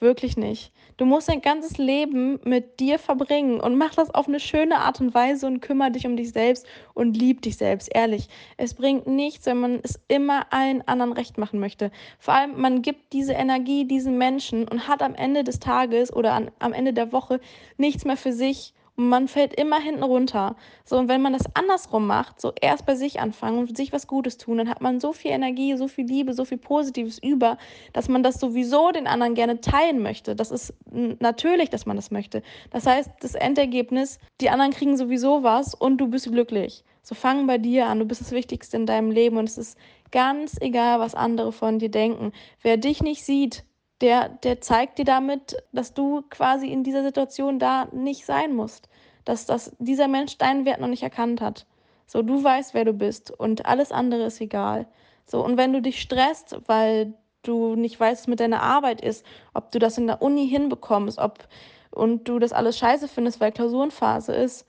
Wirklich 0.02 0.38
nicht. 0.38 0.72
Du 0.96 1.04
musst 1.04 1.28
dein 1.28 1.42
ganzes 1.42 1.78
Leben 1.78 2.40
mit 2.46 2.80
dir 2.80 3.00
verbringen 3.00 3.60
und 3.60 3.78
mach 3.78 3.96
das 3.96 4.14
auf 4.14 4.30
eine 4.30 4.40
schöne 4.40 4.78
Art 4.78 5.02
und 5.02 5.14
Weise 5.14 5.46
und 5.46 5.60
kümmere 5.60 5.92
dich 5.92 6.08
um 6.08 6.16
dich 6.16 6.32
selbst 6.32 6.66
und 6.94 7.18
lieb 7.18 7.42
dich 7.42 7.58
selbst, 7.58 7.90
ehrlich. 7.94 8.30
Es 8.56 8.76
bringt 8.76 9.08
nichts, 9.08 9.46
wenn 9.46 9.60
man 9.60 9.80
es 9.84 10.00
immer 10.08 10.54
allen 10.54 10.88
anderen 10.88 11.12
recht 11.12 11.38
machen 11.38 11.60
möchte. 11.60 11.92
Vor 12.18 12.34
allem, 12.34 12.62
man 12.62 12.82
gibt 12.82 13.12
diese 13.12 13.34
Energie 13.34 13.84
diesen 13.84 14.18
Menschen 14.18 14.70
und 14.70 14.88
hat 14.88 15.02
am 15.02 15.16
Ende 15.16 15.44
des 15.44 15.60
Tages 15.60 16.14
oder 16.14 16.32
an, 16.32 16.50
am 16.60 16.72
Ende 16.72 16.94
der 16.94 17.12
Woche 17.12 17.42
nichts 17.76 18.06
mehr 18.06 18.18
für 18.18 18.32
sich 18.32 18.74
und 19.00 19.08
man 19.08 19.30
fällt 19.30 19.54
immer 19.54 19.80
hinten 19.80 20.04
runter. 20.04 20.58
So, 20.84 20.98
und 20.98 21.08
wenn 21.08 21.22
man 21.22 21.32
das 21.32 21.46
andersrum 21.54 22.06
macht, 22.06 22.42
so 22.42 22.52
erst 22.60 22.86
bei 22.86 22.96
sich 22.96 23.22
anfangen 23.22 23.60
und 23.60 23.78
sich 23.78 23.94
was 23.94 24.08
Gutes 24.08 24.38
tun, 24.38 24.58
dann 24.58 24.70
hat 24.70 24.82
man 24.82 25.00
so 25.00 25.14
viel 25.14 25.32
Energie, 25.32 25.78
so 25.78 25.88
viel 25.88 26.06
Liebe, 26.06 26.34
so 26.34 26.44
viel 26.44 26.58
Positives 26.58 27.18
über, 27.24 27.58
dass 27.94 28.10
man 28.10 28.24
das 28.24 28.42
sowieso 28.42 28.92
den 28.92 29.08
anderen 29.08 29.36
gerne 29.36 29.62
teilen 29.62 30.02
möchte. 30.02 30.36
Das 30.36 30.52
ist 30.52 30.74
natürlich, 30.92 31.70
dass 31.70 31.86
man 31.86 31.96
das 31.96 32.12
möchte. 32.12 32.44
Das 32.72 32.86
heißt, 32.86 33.10
das 33.22 33.36
Endergebnis, 33.36 34.20
die 34.42 34.50
anderen 34.50 34.74
kriegen 34.74 34.98
sowieso 34.98 35.44
was 35.44 35.74
und 35.74 36.00
du 36.00 36.08
bist 36.08 36.30
glücklich. 36.30 36.84
So 37.02 37.16
fang 37.16 37.48
bei 37.48 37.58
dir 37.58 37.88
an. 37.88 38.00
Du 38.00 38.06
bist 38.06 38.20
das 38.20 38.34
Wichtigste 38.34 38.76
in 38.76 38.86
deinem 38.86 39.12
Leben 39.12 39.38
und 39.38 39.48
es 39.48 39.58
ist 39.58 39.78
ganz 40.12 40.58
egal, 40.60 41.00
was 41.00 41.16
andere 41.16 41.54
von 41.54 41.80
dir 41.80 41.90
denken. 41.90 42.34
Wer 42.62 42.76
dich 42.76 43.02
nicht 43.02 43.24
sieht, 43.24 43.64
der, 44.02 44.30
der 44.30 44.62
zeigt 44.62 44.98
dir 44.98 45.06
damit, 45.06 45.58
dass 45.72 45.94
du 45.94 46.24
quasi 46.30 46.68
in 46.68 46.84
dieser 46.84 47.04
Situation 47.04 47.60
da 47.60 47.88
nicht 47.92 48.26
sein 48.26 48.56
musst. 48.56 48.90
Dass, 49.26 49.46
dass 49.46 49.76
dieser 49.80 50.08
Mensch 50.08 50.38
deinen 50.38 50.66
Wert 50.66 50.80
noch 50.80 50.88
nicht 50.88 51.04
erkannt 51.04 51.42
hat. 51.42 51.66
So, 52.08 52.22
du 52.22 52.44
weißt, 52.44 52.74
wer 52.74 52.86
du 52.86 52.94
bist 52.94 53.30
und 53.32 53.66
alles 53.66 53.92
andere 53.92 54.24
ist 54.24 54.42
egal. 54.42 54.88
So, 55.26 55.44
und 55.44 55.58
wenn 55.58 55.74
du 55.74 55.82
dich 55.82 56.02
stresst, 56.02 56.58
weil 56.66 57.14
du 57.44 57.76
nicht 57.76 58.00
weißt, 58.00 58.24
was 58.24 58.28
mit 58.28 58.40
deiner 58.40 58.64
Arbeit 58.64 59.02
ist, 59.02 59.26
ob 59.54 59.72
du 59.72 59.80
das 59.80 59.98
in 59.98 60.08
der 60.08 60.22
Uni 60.22 60.48
hinbekommst, 60.48 61.20
ob 61.20 61.48
und 61.92 62.28
du 62.28 62.40
das 62.40 62.54
alles 62.54 62.78
scheiße 62.78 63.08
findest, 63.08 63.40
weil 63.40 63.52
Klausurenphase 63.52 64.34
ist, 64.34 64.66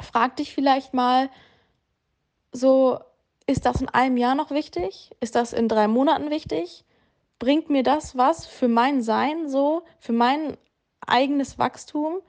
frag 0.00 0.36
dich 0.36 0.54
vielleicht 0.54 0.94
mal 0.94 1.30
so, 2.52 2.98
ist 3.46 3.66
das 3.66 3.80
in 3.80 3.88
einem 3.88 4.16
Jahr 4.16 4.34
noch 4.34 4.50
wichtig? 4.50 5.10
Ist 5.20 5.34
das 5.34 5.52
in 5.52 5.68
drei 5.68 5.88
Monaten 5.88 6.30
wichtig? 6.30 6.84
Bringt 7.40 7.70
mir 7.70 7.82
das 7.82 8.16
was 8.16 8.46
für 8.46 8.68
mein 8.68 9.02
Sein 9.02 9.48
so, 9.48 9.82
für 9.98 10.12
mein 10.12 10.56
eigenes 11.00 11.58
Wachstum? 11.58 12.20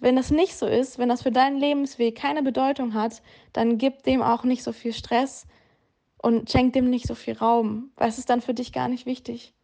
Wenn 0.00 0.16
das 0.16 0.30
nicht 0.30 0.56
so 0.56 0.66
ist, 0.66 0.98
wenn 0.98 1.08
das 1.08 1.22
für 1.22 1.32
deinen 1.32 1.58
Lebensweg 1.58 2.16
keine 2.16 2.42
Bedeutung 2.42 2.92
hat, 2.92 3.22
dann 3.54 3.78
gib 3.78 4.02
dem 4.02 4.20
auch 4.20 4.44
nicht 4.44 4.62
so 4.62 4.72
viel 4.72 4.92
Stress 4.92 5.46
und 6.22 6.50
schenk 6.50 6.74
dem 6.74 6.90
nicht 6.90 7.06
so 7.06 7.14
viel 7.14 7.36
Raum, 7.38 7.90
weil 7.96 8.08
es 8.08 8.18
ist 8.18 8.28
dann 8.28 8.42
für 8.42 8.54
dich 8.54 8.72
gar 8.72 8.88
nicht 8.88 9.06
wichtig. 9.06 9.54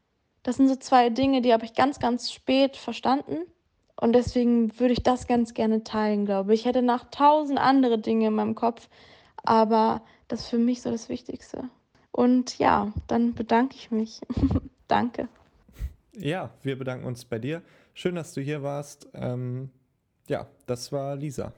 Das 0.43 0.57
sind 0.57 0.69
so 0.69 0.77
zwei 0.77 1.11
Dinge, 1.11 1.43
die 1.43 1.53
habe 1.53 1.65
ich 1.65 1.75
ganz, 1.75 1.99
ganz 1.99 2.33
spät 2.33 2.77
verstanden. 2.77 3.39
Und 4.01 4.13
deswegen 4.13 4.79
würde 4.79 4.93
ich 4.93 5.03
das 5.03 5.27
ganz 5.27 5.55
gerne 5.55 5.85
teilen, 5.85 6.27
glaube 6.27 6.55
ich. 6.55 6.61
Ich 6.61 6.67
hätte 6.67 6.83
noch 6.83 7.05
tausend 7.11 7.59
andere 7.59 7.99
Dinge 7.99 8.27
in 8.27 8.35
meinem 8.35 8.55
Kopf, 8.55 8.89
aber 9.45 10.03
das 10.29 10.41
ist 10.41 10.49
für 10.49 10.59
mich 10.59 10.83
so 10.83 10.91
das 10.91 11.09
Wichtigste. 11.09 11.69
Und 12.11 12.59
ja, 12.59 12.93
dann 13.07 13.35
bedanke 13.35 13.77
ich 13.77 13.91
mich. 13.91 14.21
Danke. 14.89 15.29
Ja, 16.17 16.51
wir 16.63 16.79
bedanken 16.79 17.07
uns 17.07 17.25
bei 17.25 17.39
dir. 17.39 17.63
Schön, 17.93 18.15
dass 18.15 18.35
du 18.35 18.41
hier 18.41 18.63
warst. 18.63 19.09
Ähm, 19.15 19.71
ja, 20.29 20.47
das 20.67 20.93
war 20.93 21.17
Lisa. 21.17 21.53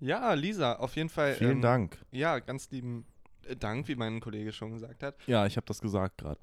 Ja, 0.00 0.32
Lisa, 0.32 0.74
auf 0.74 0.96
jeden 0.96 1.08
Fall. 1.08 1.34
Vielen 1.34 1.52
ähm, 1.52 1.62
Dank. 1.62 1.98
Ja, 2.10 2.38
ganz 2.38 2.70
lieben 2.70 3.04
äh, 3.46 3.56
Dank, 3.56 3.88
wie 3.88 3.94
mein 3.94 4.20
Kollege 4.20 4.52
schon 4.52 4.72
gesagt 4.72 5.02
hat. 5.02 5.16
Ja, 5.26 5.46
ich 5.46 5.56
habe 5.56 5.66
das 5.66 5.80
gesagt 5.80 6.18
gerade. 6.18 6.40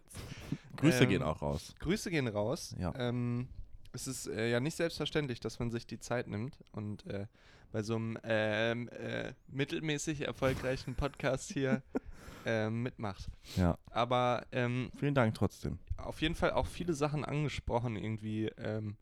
Grüße 0.76 1.04
Ähm, 1.04 1.08
gehen 1.08 1.22
auch 1.22 1.42
raus. 1.42 1.74
Grüße 1.78 2.10
gehen 2.10 2.26
raus. 2.26 2.74
Ja. 2.78 2.92
Ähm, 2.96 3.48
es 3.92 4.06
ist 4.06 4.26
äh, 4.26 4.50
ja 4.50 4.58
nicht 4.58 4.76
selbstverständlich, 4.76 5.38
dass 5.38 5.58
man 5.58 5.70
sich 5.70 5.86
die 5.86 6.00
Zeit 6.00 6.26
nimmt 6.26 6.56
und 6.72 7.06
äh, 7.06 7.26
bei 7.70 7.82
so 7.82 7.94
einem 7.94 8.18
ähm, 8.24 8.88
äh, 8.88 9.32
mittelmäßig 9.48 10.22
erfolgreichen 10.22 10.94
Podcast 10.94 11.52
hier 11.52 11.82
ähm, 12.46 12.82
mitmacht. 12.82 13.28
Ja. 13.56 13.78
Aber 13.90 14.46
ähm, 14.52 14.90
Vielen 14.96 15.14
Dank 15.14 15.34
trotzdem. 15.34 15.78
auf 15.96 16.20
jeden 16.20 16.34
Fall 16.34 16.52
auch 16.52 16.66
viele 16.66 16.94
Sachen 16.94 17.24
angesprochen, 17.24 17.96
irgendwie, 17.96 18.46
ähm, 18.58 18.96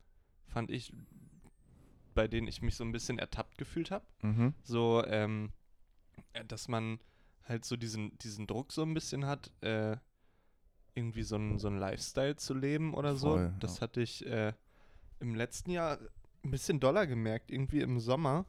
fand 0.47 0.71
ich, 0.71 0.93
bei 2.15 2.29
denen 2.29 2.49
ich 2.49 2.63
mich 2.63 2.77
so 2.77 2.85
ein 2.85 2.93
bisschen 2.93 3.19
ertappt 3.19 3.59
gefühlt 3.59 3.91
habe. 3.91 4.05
Mhm. 4.23 4.55
So, 4.63 5.05
ähm, 5.07 5.53
äh, 6.33 6.45
dass 6.45 6.69
man 6.69 6.99
halt 7.49 7.65
so 7.65 7.77
diesen, 7.77 8.17
diesen 8.19 8.47
Druck 8.47 8.73
so 8.73 8.83
ein 8.83 8.95
bisschen 8.95 9.27
hat, 9.27 9.51
äh, 9.63 9.97
irgendwie 10.95 11.23
so 11.23 11.37
einen 11.37 11.59
so 11.59 11.69
Lifestyle 11.69 12.37
zu 12.37 12.55
leben 12.55 12.95
oder 12.95 13.17
Voll, 13.17 13.49
so. 13.49 13.55
Das 13.61 13.77
ja. 13.77 13.81
hatte 13.83 14.03
ich 14.03 14.27
äh, 14.27 14.53
im 15.21 15.35
letzten 15.35 15.71
Jahr 15.71 15.99
ein 16.45 16.51
bisschen 16.51 16.81
doller 16.81 17.07
gemerkt, 17.07 17.51
irgendwie 17.51 17.81
im 17.81 18.01
Sommer. 18.01 18.45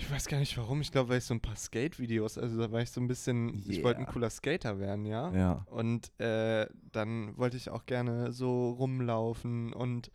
Ich 0.00 0.10
weiß 0.10 0.26
gar 0.28 0.38
nicht 0.38 0.56
warum, 0.56 0.80
ich 0.80 0.90
glaube, 0.90 1.10
weil 1.10 1.18
ich 1.18 1.24
so 1.24 1.34
ein 1.34 1.40
paar 1.40 1.54
Skate-Videos, 1.56 2.38
also 2.38 2.58
da 2.58 2.72
war 2.72 2.80
ich 2.80 2.90
so 2.90 3.00
ein 3.02 3.06
bisschen, 3.06 3.62
ich 3.68 3.82
wollte 3.84 3.98
ein 4.00 4.04
Yeah. 4.04 4.12
cooler 4.12 4.30
Skater 4.30 4.78
werden, 4.80 5.04
ja. 5.04 5.30
Ja. 5.32 5.66
Und 5.66 6.10
äh, 6.18 6.66
dann 6.90 7.36
wollte 7.36 7.56
ich 7.58 7.68
auch 7.68 7.84
gerne 7.84 8.32
so 8.32 8.70
rumlaufen 8.70 9.72
und 9.74 10.10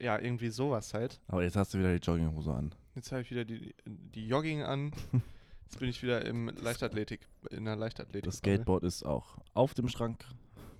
ja, 0.00 0.18
irgendwie 0.18 0.48
sowas 0.50 0.92
halt. 0.92 1.20
Aber 1.28 1.42
jetzt 1.44 1.54
hast 1.56 1.72
du 1.72 1.78
wieder 1.78 1.96
die 1.96 2.04
Jogginghose 2.04 2.52
an. 2.52 2.74
Jetzt 2.96 3.12
habe 3.12 3.22
ich 3.22 3.30
wieder 3.30 3.44
die, 3.44 3.74
die 3.86 4.26
Jogging 4.26 4.62
an. 4.62 4.90
Jetzt 5.64 5.78
bin 5.78 5.88
ich 5.88 6.02
wieder 6.02 6.22
im 6.26 6.48
Leichtathletik, 6.60 7.20
in 7.50 7.64
der 7.64 7.76
Leichtathletik. 7.76 8.24
Das 8.24 8.36
Skateboard 8.38 8.82
ist 8.84 9.04
auch 9.06 9.38
auf 9.54 9.72
dem 9.72 9.88
Schrank 9.88 10.22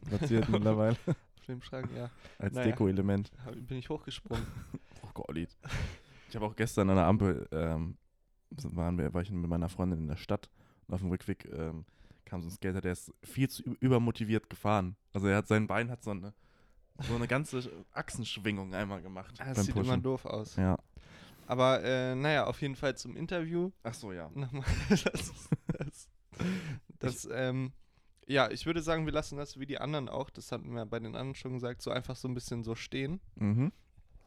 platziert 0.07 0.49
mittlerweile 0.51 0.97
Auf 1.07 1.47
dem 1.47 1.63
Schrank, 1.63 1.89
ja. 1.97 2.11
als 2.39 2.53
Naja. 2.55 2.67
Deko-Element. 2.73 3.31
Bin 3.67 3.79
ich 3.79 3.89
hochgesprungen. 3.89 4.45
Oh 5.05 5.09
Gott, 5.15 5.37
Ich 5.37 6.37
habe 6.37 6.45
auch 6.47 6.57
gestern 6.57 6.91
an 6.91 6.97
der 6.97 7.07
Ampel, 7.07 7.47
ähm, 7.53 7.97
waren 8.65 8.99
wir, 8.99 9.13
war 9.15 9.23
ich 9.23 9.31
mit 9.31 9.49
meiner 9.49 9.69
Freundin 9.69 10.01
in 10.01 10.09
der 10.09 10.17
Stadt 10.17 10.51
und 10.87 10.95
auf 10.95 11.01
dem 11.01 11.11
Rückweg 11.11 11.49
ähm, 11.53 11.85
kam 12.25 12.43
so 12.43 12.49
ein 12.49 12.53
Skater, 12.53 12.81
der 12.81 12.93
ist 12.93 13.13
viel 13.23 13.49
zu 13.49 13.63
übermotiviert 13.81 14.49
gefahren. 14.49 14.97
Also 15.13 15.27
er 15.27 15.37
hat 15.39 15.49
sein 15.49 15.67
Bein 15.67 15.91
hat 15.91 16.03
so 16.03 16.11
eine, 16.11 16.33
so 17.01 17.15
eine 17.15 17.29
ganze 17.29 17.71
Achsenschwingung 17.93 18.75
einmal 18.75 19.03
gemacht. 19.03 19.35
Ah, 19.39 19.47
Das 19.47 19.57
beim 19.57 19.65
sieht 19.67 19.77
immer 19.77 19.85
Pushen. 19.85 20.03
doof 20.03 20.25
aus. 20.25 20.57
Ja. 20.57 20.79
Aber 21.47 21.83
äh, 21.83 22.15
naja, 22.15 22.47
auf 22.47 22.61
jeden 22.63 22.77
Fall 22.77 22.97
zum 22.97 23.17
Interview. 23.17 23.71
Ach 23.83 23.95
so, 23.95 24.13
ja. 24.13 24.31
Nochmal. 24.35 24.65
Das, 24.89 25.33
das, 25.79 26.09
das 26.99 27.29
ähm, 27.33 27.73
ja, 28.27 28.51
ich 28.51 28.65
würde 28.67 28.81
sagen, 28.83 29.05
wir 29.05 29.13
lassen 29.13 29.37
das 29.37 29.59
wie 29.59 29.67
die 29.67 29.79
anderen 29.79 30.09
auch, 30.09 30.31
das 30.31 30.53
hatten 30.53 30.73
wir 30.75 30.87
bei 30.87 30.99
den 31.01 31.09
anderen 31.17 31.35
schon 31.35 31.55
gesagt, 31.55 31.83
so 31.83 31.91
einfach 31.91 32.17
so 32.17 32.29
ein 32.29 32.35
bisschen 32.35 32.63
so 32.63 32.75
stehen. 32.75 33.21
Mhm. 33.35 33.73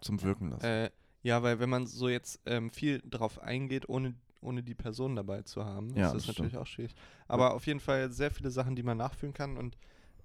Zum 0.02 0.22
Wirken 0.22 0.50
lassen. 0.52 0.66
Äh, 0.66 0.92
ja, 1.26 1.42
weil 1.42 1.60
wenn 1.60 1.70
man 1.70 1.88
so 1.88 2.08
jetzt 2.08 2.40
ähm, 2.46 2.70
viel 2.70 3.02
drauf 3.10 3.40
eingeht, 3.42 3.90
ohne, 3.90 4.14
ohne 4.42 4.62
die 4.62 4.76
Person 4.76 5.16
dabei 5.16 5.42
zu 5.42 5.66
haben, 5.66 5.90
Ja, 5.96 6.06
ist 6.06 6.14
das 6.14 6.26
das 6.26 6.28
natürlich 6.28 6.56
auch 6.58 6.68
schwierig. 6.68 6.94
Aber 7.28 7.56
auf 7.56 7.66
jeden 7.66 7.80
Fall 7.80 8.12
sehr 8.12 8.30
viele 8.30 8.52
Sachen, 8.52 8.76
die 8.76 8.84
man 8.84 8.98
nachfühlen 8.98 9.34
kann 9.34 9.58
und 9.58 9.76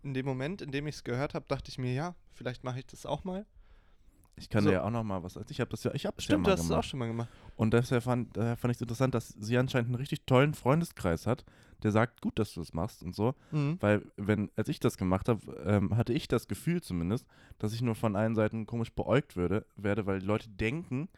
in 0.02 0.12
dem 0.12 0.26
Moment, 0.26 0.60
in 0.60 0.70
dem 0.72 0.86
ich 0.86 0.96
es 0.96 1.04
gehört 1.04 1.32
habe, 1.34 1.46
dachte 1.48 1.70
ich 1.70 1.78
mir, 1.78 1.92
ja, 1.94 2.14
vielleicht 2.32 2.64
mache 2.64 2.78
ich 2.80 2.86
das 2.86 3.06
auch 3.06 3.24
mal. 3.24 3.46
Ich 4.36 4.48
kann 4.48 4.62
So. 4.62 4.68
dir 4.70 4.76
ja 4.76 4.82
auch 4.84 4.90
noch 4.90 5.04
mal 5.04 5.22
was. 5.22 5.36
Ich 5.48 5.60
habe 5.60 5.70
das 5.70 5.84
ja, 5.84 5.92
ich 5.94 6.06
habe 6.06 6.20
Stimmt, 6.20 6.30
ja 6.30 6.36
du 6.36 6.50
mal 6.50 6.52
hast 6.52 6.60
es 6.60 6.68
gemacht. 6.68 6.84
auch 6.84 6.88
schon 6.88 6.98
mal 6.98 7.06
gemacht. 7.06 7.28
Und 7.56 7.74
deshalb 7.74 8.02
fand, 8.02 8.36
daher 8.36 8.56
fand 8.56 8.72
ich 8.72 8.76
es 8.78 8.80
interessant, 8.82 9.14
dass 9.14 9.28
sie 9.38 9.56
anscheinend 9.58 9.88
einen 9.88 9.96
richtig 9.96 10.24
tollen 10.26 10.54
Freundeskreis 10.54 11.26
hat, 11.26 11.44
der 11.80 11.92
sagt, 11.92 12.20
gut, 12.20 12.38
dass 12.38 12.54
du 12.54 12.60
das 12.60 12.72
machst 12.74 13.02
und 13.02 13.14
so. 13.14 13.34
Mhm. 13.50 13.76
Weil, 13.80 14.02
wenn, 14.16 14.50
als 14.56 14.68
ich 14.68 14.80
das 14.80 14.96
gemacht 14.98 15.28
habe, 15.28 15.40
ähm, 15.64 15.96
hatte 15.96 16.12
ich 16.12 16.28
das 16.28 16.48
Gefühl 16.48 16.82
zumindest, 16.82 17.26
dass 17.58 17.72
ich 17.72 17.82
nur 17.82 17.94
von 17.94 18.16
allen 18.16 18.34
Seiten 18.34 18.66
komisch 18.66 18.92
beäugt 18.92 19.36
würde, 19.36 19.66
werde, 19.76 20.06
weil 20.06 20.20
die 20.20 20.26
Leute 20.26 20.48
denken, 20.48 21.08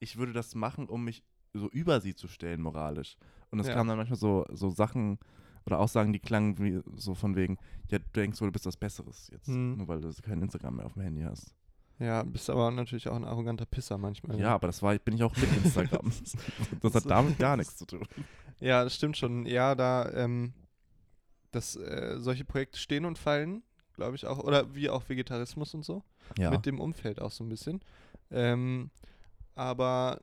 ich 0.00 0.16
würde 0.18 0.32
das 0.32 0.54
machen, 0.54 0.88
um 0.88 1.04
mich 1.04 1.22
so 1.54 1.68
über 1.70 2.00
sie 2.00 2.14
zu 2.14 2.28
stellen, 2.28 2.60
moralisch. 2.60 3.16
Und 3.50 3.58
es 3.60 3.68
Ja. 3.68 3.74
kamen 3.74 3.88
dann 3.88 3.96
manchmal 3.98 4.18
so, 4.18 4.44
so 4.52 4.70
Sachen 4.70 5.18
oder 5.66 5.80
Aussagen, 5.80 6.12
die 6.12 6.18
klangen 6.20 6.58
wie 6.58 6.80
so 6.96 7.14
von 7.14 7.36
wegen, 7.36 7.58
ja, 7.90 7.98
du 7.98 8.04
denkst 8.14 8.40
wohl, 8.40 8.48
du 8.48 8.52
bist 8.52 8.66
was 8.66 8.76
Besseres 8.76 9.28
jetzt, 9.32 9.48
Mhm. 9.48 9.76
nur 9.78 9.88
weil 9.88 10.00
du 10.00 10.10
kein 10.22 10.40
Instagram 10.42 10.76
mehr 10.76 10.86
auf 10.86 10.92
dem 10.94 11.02
Handy 11.02 11.22
hast. 11.22 11.54
Ja, 11.98 12.22
bist 12.22 12.48
aber 12.48 12.70
natürlich 12.70 13.08
auch 13.08 13.16
ein 13.16 13.24
arroganter 13.24 13.66
Pisser 13.66 13.98
manchmal. 13.98 14.38
Ja, 14.38 14.54
aber 14.54 14.68
das 14.68 14.82
war, 14.82 14.96
bin 14.98 15.16
ich 15.16 15.22
auch 15.22 15.36
mit 15.36 15.52
Instagram. 15.64 16.12
das 16.80 16.94
hat 16.94 17.10
damit 17.10 17.38
gar 17.38 17.56
nichts 17.56 17.76
zu 17.76 17.86
tun. 17.86 18.04
Ja, 18.60 18.84
das 18.84 18.94
stimmt 18.94 19.16
schon. 19.16 19.46
Ja, 19.46 19.74
da, 19.74 20.10
ähm, 20.12 20.52
dass 21.50 21.74
äh, 21.76 22.16
solche 22.18 22.44
Projekte 22.44 22.78
stehen 22.78 23.04
und 23.04 23.18
fallen, 23.18 23.62
glaube 23.94 24.14
ich 24.14 24.26
auch. 24.26 24.38
Oder 24.38 24.74
wie 24.74 24.90
auch 24.90 25.08
Vegetarismus 25.08 25.74
und 25.74 25.84
so. 25.84 26.04
Ja. 26.38 26.50
Mit 26.50 26.66
dem 26.66 26.80
Umfeld 26.80 27.20
auch 27.20 27.32
so 27.32 27.42
ein 27.42 27.48
bisschen. 27.48 27.80
Ähm, 28.30 28.90
aber 29.56 30.20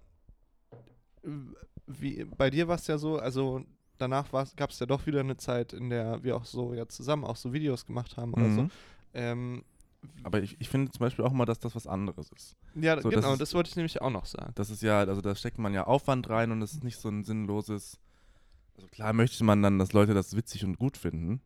äh, 1.23 1.29
wie, 1.87 2.23
bei 2.23 2.49
dir 2.49 2.67
war 2.67 2.75
es 2.75 2.87
ja 2.87 2.97
so, 2.97 3.19
also 3.19 3.65
danach 3.97 4.31
gab 4.55 4.69
es 4.69 4.79
ja 4.79 4.85
doch 4.85 5.05
wieder 5.05 5.19
eine 5.19 5.37
Zeit, 5.37 5.73
in 5.73 5.89
der 5.89 6.23
wir 6.23 6.37
auch 6.37 6.45
so 6.45 6.73
ja 6.73 6.87
zusammen 6.87 7.25
auch 7.25 7.35
so 7.35 7.53
Videos 7.53 7.85
gemacht 7.85 8.17
haben 8.17 8.33
oder 8.33 8.49
so. 8.49 8.61
Mhm. 8.63 8.71
Ähm, 9.13 9.63
Aber 10.23 10.41
ich, 10.41 10.59
ich 10.59 10.69
finde 10.69 10.91
zum 10.91 10.99
Beispiel 10.99 11.25
auch 11.25 11.31
mal, 11.33 11.45
dass 11.45 11.59
das 11.59 11.75
was 11.75 11.87
anderes 11.87 12.29
ist. 12.31 12.55
ja, 12.75 12.99
So, 13.01 13.09
das 13.09 13.21
genau, 13.21 13.33
ist- 13.33 13.41
das 13.41 13.53
wollte 13.53 13.69
ich 13.69 13.75
nämlich 13.75 14.01
auch 14.01 14.09
noch 14.09 14.25
sagen. 14.25 14.51
Das 14.55 14.69
ist 14.69 14.81
ja, 14.81 14.99
also 14.99 15.21
da 15.21 15.35
steckt 15.35 15.57
man 15.57 15.73
ja 15.73 15.85
Aufwand 15.85 16.29
rein 16.29 16.51
und 16.51 16.61
es 16.61 16.73
ist 16.73 16.83
nicht 16.83 16.97
so 16.97 17.09
ein 17.09 17.23
sinnloses. 17.23 17.99
Also 18.75 18.87
klar 18.89 19.13
möchte 19.13 19.43
man 19.43 19.61
dann, 19.61 19.79
dass 19.79 19.93
Leute 19.93 20.13
das 20.13 20.35
witzig 20.35 20.63
und 20.65 20.77
gut 20.77 20.97
finden. 20.97 21.41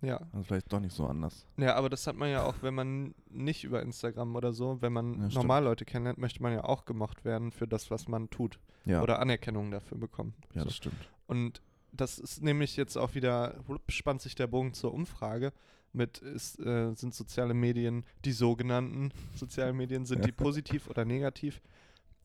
Ja. 0.00 0.16
Also 0.32 0.42
vielleicht 0.42 0.72
doch 0.72 0.80
nicht 0.80 0.96
so 0.96 1.06
anders. 1.06 1.46
Ja, 1.56 1.76
aber 1.76 1.88
das 1.88 2.08
hat 2.08 2.16
man 2.16 2.28
ja 2.28 2.42
auch, 2.42 2.56
wenn 2.62 2.74
man 2.74 3.14
nicht 3.30 3.62
über 3.62 3.80
Instagram 3.82 4.34
oder 4.34 4.52
so, 4.52 4.82
wenn 4.82 4.92
man 4.92 5.20
Ja, 5.20 5.28
normal 5.34 5.62
Leute 5.62 5.84
kennenlernt, 5.84 6.18
möchte 6.18 6.42
man 6.42 6.52
ja 6.52 6.64
auch 6.64 6.84
gemocht 6.86 7.24
werden 7.24 7.52
für 7.52 7.68
das, 7.68 7.88
was 7.92 8.08
man 8.08 8.28
tut. 8.28 8.58
Ja, 8.84 9.00
Oder 9.00 9.20
Anerkennung 9.20 9.70
dafür 9.70 9.98
bekommen. 9.98 10.34
ja 10.54 10.62
so. 10.62 10.64
das 10.66 10.76
stimmt. 10.76 11.08
Und 11.28 11.62
das 11.92 12.18
ist 12.18 12.42
nämlich 12.42 12.76
jetzt 12.76 12.96
auch 12.96 13.14
wieder, 13.14 13.62
spannt 13.88 14.22
sich 14.22 14.34
der 14.34 14.46
Bogen 14.46 14.72
zur 14.72 14.92
Umfrage 14.92 15.52
mit, 15.92 16.18
ist, 16.18 16.58
äh, 16.58 16.94
sind 16.94 17.14
soziale 17.14 17.54
Medien, 17.54 18.04
die 18.24 18.32
sogenannten 18.32 19.12
sozialen 19.34 19.76
Medien, 19.76 20.06
sind 20.06 20.24
die 20.24 20.32
positiv 20.32 20.88
oder 20.88 21.04
negativ? 21.04 21.60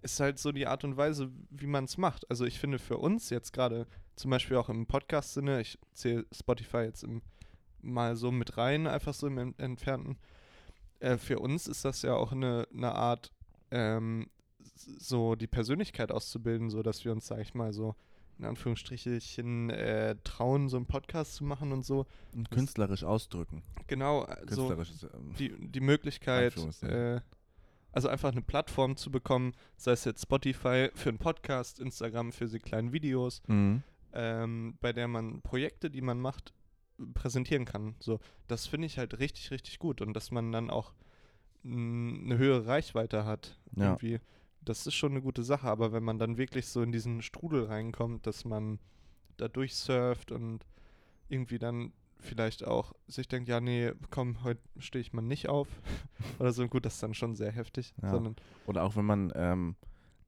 Ist 0.01 0.20
halt 0.20 0.39
so 0.39 0.51
die 0.51 0.68
Art 0.68 0.84
und 0.84 0.95
Weise, 0.95 1.30
wie 1.49 1.68
man 1.68 1.84
es 1.84 1.97
macht. 1.97 2.30
Also 2.30 2.45
ich 2.45 2.59
finde 2.59 2.80
für 2.80 2.97
uns 2.97 3.30
jetzt 3.30 3.51
gerade, 3.51 3.88
zum 4.15 4.32
Beispiel 4.32 4.55
auch 4.57 4.70
im 4.70 4.86
Podcast-Sinne, 4.86 5.59
ich 5.59 5.78
zähle 5.93 6.26
Spotify 6.32 6.78
jetzt 6.84 7.03
im, 7.03 7.22
mal 7.82 8.15
so 8.15 8.32
mit 8.32 8.57
rein, 8.57 8.88
einfach 8.88 9.13
so 9.13 9.28
im 9.28 9.38
Ent- 9.38 9.59
Entfernten. 9.59 10.18
Äh, 10.99 11.18
für 11.18 11.39
uns 11.39 11.68
ist 11.68 11.84
das 11.84 12.03
ja 12.03 12.15
auch 12.15 12.32
eine, 12.32 12.68
eine 12.74 12.93
Art, 12.93 13.32
ähm, 13.72 14.30
so 14.76 15.36
die 15.36 15.47
Persönlichkeit 15.47 16.11
auszubilden, 16.11 16.70
so 16.70 16.84
dass 16.84 17.03
wir 17.03 17.11
uns, 17.11 17.28
sag 17.28 17.39
ich 17.39 17.53
mal, 17.53 17.74
so 17.74 17.95
in 18.39 18.45
Anführungsstrichelchen 18.45 19.69
äh, 19.69 20.15
trauen, 20.23 20.69
so 20.69 20.77
einen 20.77 20.85
Podcast 20.85 21.35
zu 21.35 21.43
machen 21.43 21.71
und 21.71 21.85
so. 21.85 22.05
Und 22.35 22.51
künstlerisch 22.51 23.03
ausdrücken. 23.03 23.63
Genau, 23.88 24.27
so 24.47 24.67
Künstlerisch 24.67 24.91
ist, 24.91 25.03
ähm, 25.03 25.33
die, 25.39 25.53
die 25.57 25.79
Möglichkeit, 25.79 26.55
äh, 26.83 27.21
also 27.91 28.09
einfach 28.09 28.31
eine 28.31 28.41
Plattform 28.41 28.95
zu 28.95 29.09
bekommen, 29.09 29.53
sei 29.75 29.91
es 29.91 30.05
jetzt 30.05 30.21
Spotify 30.23 30.89
für 30.93 31.09
einen 31.09 31.17
Podcast, 31.17 31.79
Instagram 31.79 32.31
für 32.31 32.45
die 32.47 32.59
kleinen 32.59 32.93
Videos, 32.93 33.41
mhm. 33.47 33.81
ähm, 34.13 34.77
bei 34.81 34.93
der 34.93 35.07
man 35.07 35.41
Projekte, 35.41 35.89
die 35.89 36.01
man 36.01 36.19
macht, 36.19 36.53
präsentieren 37.13 37.65
kann. 37.65 37.95
So, 37.99 38.19
das 38.47 38.67
finde 38.67 38.88
ich 38.88 38.97
halt 38.97 39.19
richtig, 39.19 39.51
richtig 39.51 39.79
gut 39.79 40.01
und 40.01 40.13
dass 40.13 40.31
man 40.31 40.51
dann 40.51 40.69
auch 40.69 40.93
mh, 41.63 42.25
eine 42.25 42.38
höhere 42.38 42.67
Reichweite 42.67 43.25
hat. 43.25 43.57
Ja. 43.75 43.85
Irgendwie. 43.85 44.19
Das 44.68 44.86
ist 44.86 44.95
schon 44.95 45.11
eine 45.11 45.22
gute 45.22 45.43
Sache, 45.43 45.68
aber 45.68 45.93
wenn 45.93 46.03
man 46.03 46.20
dann 46.20 46.38
wirklich 46.38 46.68
so 46.68 46.82
in 46.82 46.91
diesen 46.91 47.22
Strudel 47.22 47.65
reinkommt, 47.65 48.28
dass 48.28 48.43
man 48.43 48.80
da 49.38 49.47
durchsurft 49.47 50.32
und 50.32 50.65
irgendwie 51.30 51.57
dann 51.57 51.93
vielleicht 52.20 52.65
auch 52.65 52.93
sich 53.07 53.30
denkt, 53.30 53.47
ja, 53.47 53.61
nee, 53.61 53.93
komm, 54.09 54.43
heute 54.43 54.59
stehe 54.78 55.01
ich 55.01 55.13
mal 55.13 55.22
nicht 55.22 55.47
auf 55.47 55.68
oder 56.39 56.51
so, 56.51 56.68
gut, 56.68 56.86
das 56.86 56.95
ist 56.95 57.03
dann 57.03 57.13
schon 57.13 57.36
sehr 57.36 57.51
heftig. 57.51 57.93
Ja. 58.01 58.22
Oder 58.65 58.84
auch 58.84 58.97
wenn 58.97 59.05
man 59.05 59.32
ähm, 59.36 59.76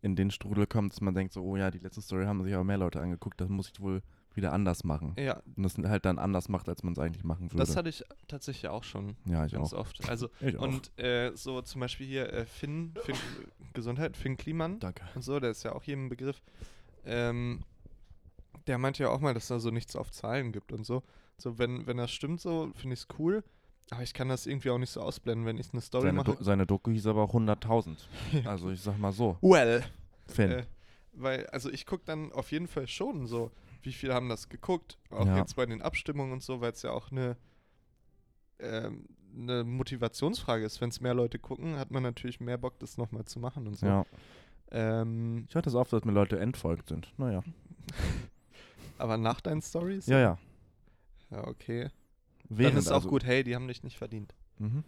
in 0.01 0.15
den 0.15 0.31
Strudel 0.31 0.67
kommt, 0.67 0.93
dass 0.93 1.01
man 1.01 1.13
denkt 1.13 1.33
so, 1.33 1.43
oh 1.43 1.57
ja, 1.57 1.69
die 1.69 1.79
letzte 1.79 2.01
Story 2.01 2.25
haben 2.25 2.41
sich 2.43 2.53
aber 2.53 2.63
mehr 2.63 2.77
Leute 2.77 3.01
angeguckt, 3.01 3.41
das 3.41 3.49
muss 3.49 3.71
ich 3.73 3.81
wohl 3.81 4.01
wieder 4.35 4.53
anders 4.53 4.83
machen. 4.83 5.15
ja, 5.17 5.41
Und 5.55 5.63
das 5.63 5.77
halt 5.77 6.05
dann 6.05 6.19
anders 6.19 6.49
macht, 6.49 6.69
als 6.69 6.83
man 6.83 6.93
es 6.93 6.99
eigentlich 6.99 7.23
machen 7.23 7.51
würde. 7.51 7.57
das 7.57 7.75
hatte 7.75 7.89
ich 7.89 8.03
tatsächlich 8.27 8.69
auch 8.69 8.83
schon 8.83 9.15
ja, 9.25 9.45
ich 9.45 9.53
ganz 9.53 9.73
auch. 9.73 9.79
oft. 9.79 10.07
Also 10.09 10.29
Ich 10.39 10.57
auch. 10.57 10.61
Und 10.63 10.97
äh, 10.99 11.31
so 11.35 11.61
zum 11.61 11.81
Beispiel 11.81 12.07
hier 12.07 12.31
äh, 12.31 12.45
Finn, 12.45 12.93
Finn 13.03 13.15
Gesundheit, 13.73 14.15
Finn 14.15 14.37
Kliman 14.37 14.79
Danke. 14.79 15.03
und 15.15 15.23
so, 15.23 15.39
der 15.39 15.51
ist 15.51 15.63
ja 15.63 15.73
auch 15.73 15.83
jedem 15.83 16.05
ein 16.05 16.09
Begriff. 16.09 16.41
Ähm, 17.05 17.61
der 18.67 18.77
meinte 18.77 19.03
ja 19.03 19.09
auch 19.09 19.19
mal, 19.19 19.33
dass 19.33 19.47
da 19.47 19.59
so 19.59 19.71
nichts 19.71 19.95
auf 19.95 20.11
Zahlen 20.11 20.51
gibt 20.51 20.71
und 20.71 20.85
so. 20.85 21.03
So, 21.37 21.57
wenn, 21.57 21.87
wenn 21.87 21.97
das 21.97 22.11
stimmt 22.11 22.41
so, 22.41 22.71
finde 22.75 22.93
ich 22.93 23.01
es 23.01 23.07
cool. 23.17 23.43
Aber 23.91 24.03
ich 24.03 24.13
kann 24.13 24.29
das 24.29 24.45
irgendwie 24.45 24.69
auch 24.69 24.77
nicht 24.77 24.91
so 24.91 25.01
ausblenden, 25.01 25.45
wenn 25.47 25.57
ich 25.57 25.71
eine 25.73 25.81
Story 25.81 26.03
Seine, 26.07 26.17
mache. 26.17 26.35
Do 26.35 26.43
seine 26.43 26.67
Doku 26.67 26.91
hieß 26.91 27.07
aber 27.07 27.23
auch 27.23 27.33
100.000. 27.33 27.97
Ja. 28.43 28.51
Also 28.51 28.69
ich 28.69 28.81
sag 28.81 28.99
mal 28.99 29.11
so. 29.11 29.37
Well. 29.41 29.83
Finn. 30.27 30.51
Äh, 30.51 30.65
weil, 31.13 31.47
also 31.47 31.71
ich 31.71 31.85
gucke 31.87 32.03
dann 32.05 32.31
auf 32.31 32.51
jeden 32.51 32.67
Fall 32.67 32.87
schon 32.87 33.25
so, 33.25 33.51
wie 33.83 33.93
viele 33.93 34.13
haben 34.13 34.29
das 34.29 34.49
geguckt. 34.49 34.97
Auch 35.09 35.25
Ja. 35.25 35.37
jetzt 35.37 35.55
bei 35.55 35.65
den 35.65 35.81
Abstimmungen 35.81 36.33
und 36.33 36.43
so, 36.43 36.61
weil 36.61 36.71
es 36.71 36.81
ja 36.81 36.91
auch 36.91 37.11
eine, 37.11 37.37
ähm, 38.59 39.05
eine 39.35 39.63
Motivationsfrage 39.63 40.65
ist. 40.65 40.81
Wenn 40.81 40.89
es 40.89 41.01
mehr 41.01 41.13
Leute 41.13 41.39
gucken, 41.39 41.77
hat 41.77 41.91
man 41.91 42.03
natürlich 42.03 42.39
mehr 42.39 42.57
Bock, 42.57 42.79
das 42.79 42.97
nochmal 42.97 43.25
zu 43.25 43.39
machen 43.39 43.67
und 43.67 43.77
so. 43.77 43.85
ja. 43.85 44.05
Ähm, 44.71 45.45
Ich 45.49 45.55
hatte 45.55 45.69
es 45.69 45.75
oft, 45.75 45.91
dass 45.93 46.05
mir 46.05 46.11
Leute 46.11 46.39
entfolgt 46.39 46.89
sind. 46.89 47.11
Naja. 47.17 47.43
aber 48.97 49.17
nach 49.17 49.41
deinen 49.41 49.61
Stories? 49.61 50.05
Ja, 50.07 50.19
ja. 50.19 50.37
Ja, 51.31 51.47
okay. 51.47 51.89
Während, 52.49 52.73
Dann 52.75 52.79
ist 52.79 52.89
auch 52.91 52.95
also- 52.95 53.09
gut, 53.09 53.23
hey, 53.23 53.43
die 53.43 53.55
haben 53.55 53.67
dich 53.67 53.83
nicht 53.83 53.97
verdient. 53.97 54.33
Mhm. 54.57 54.83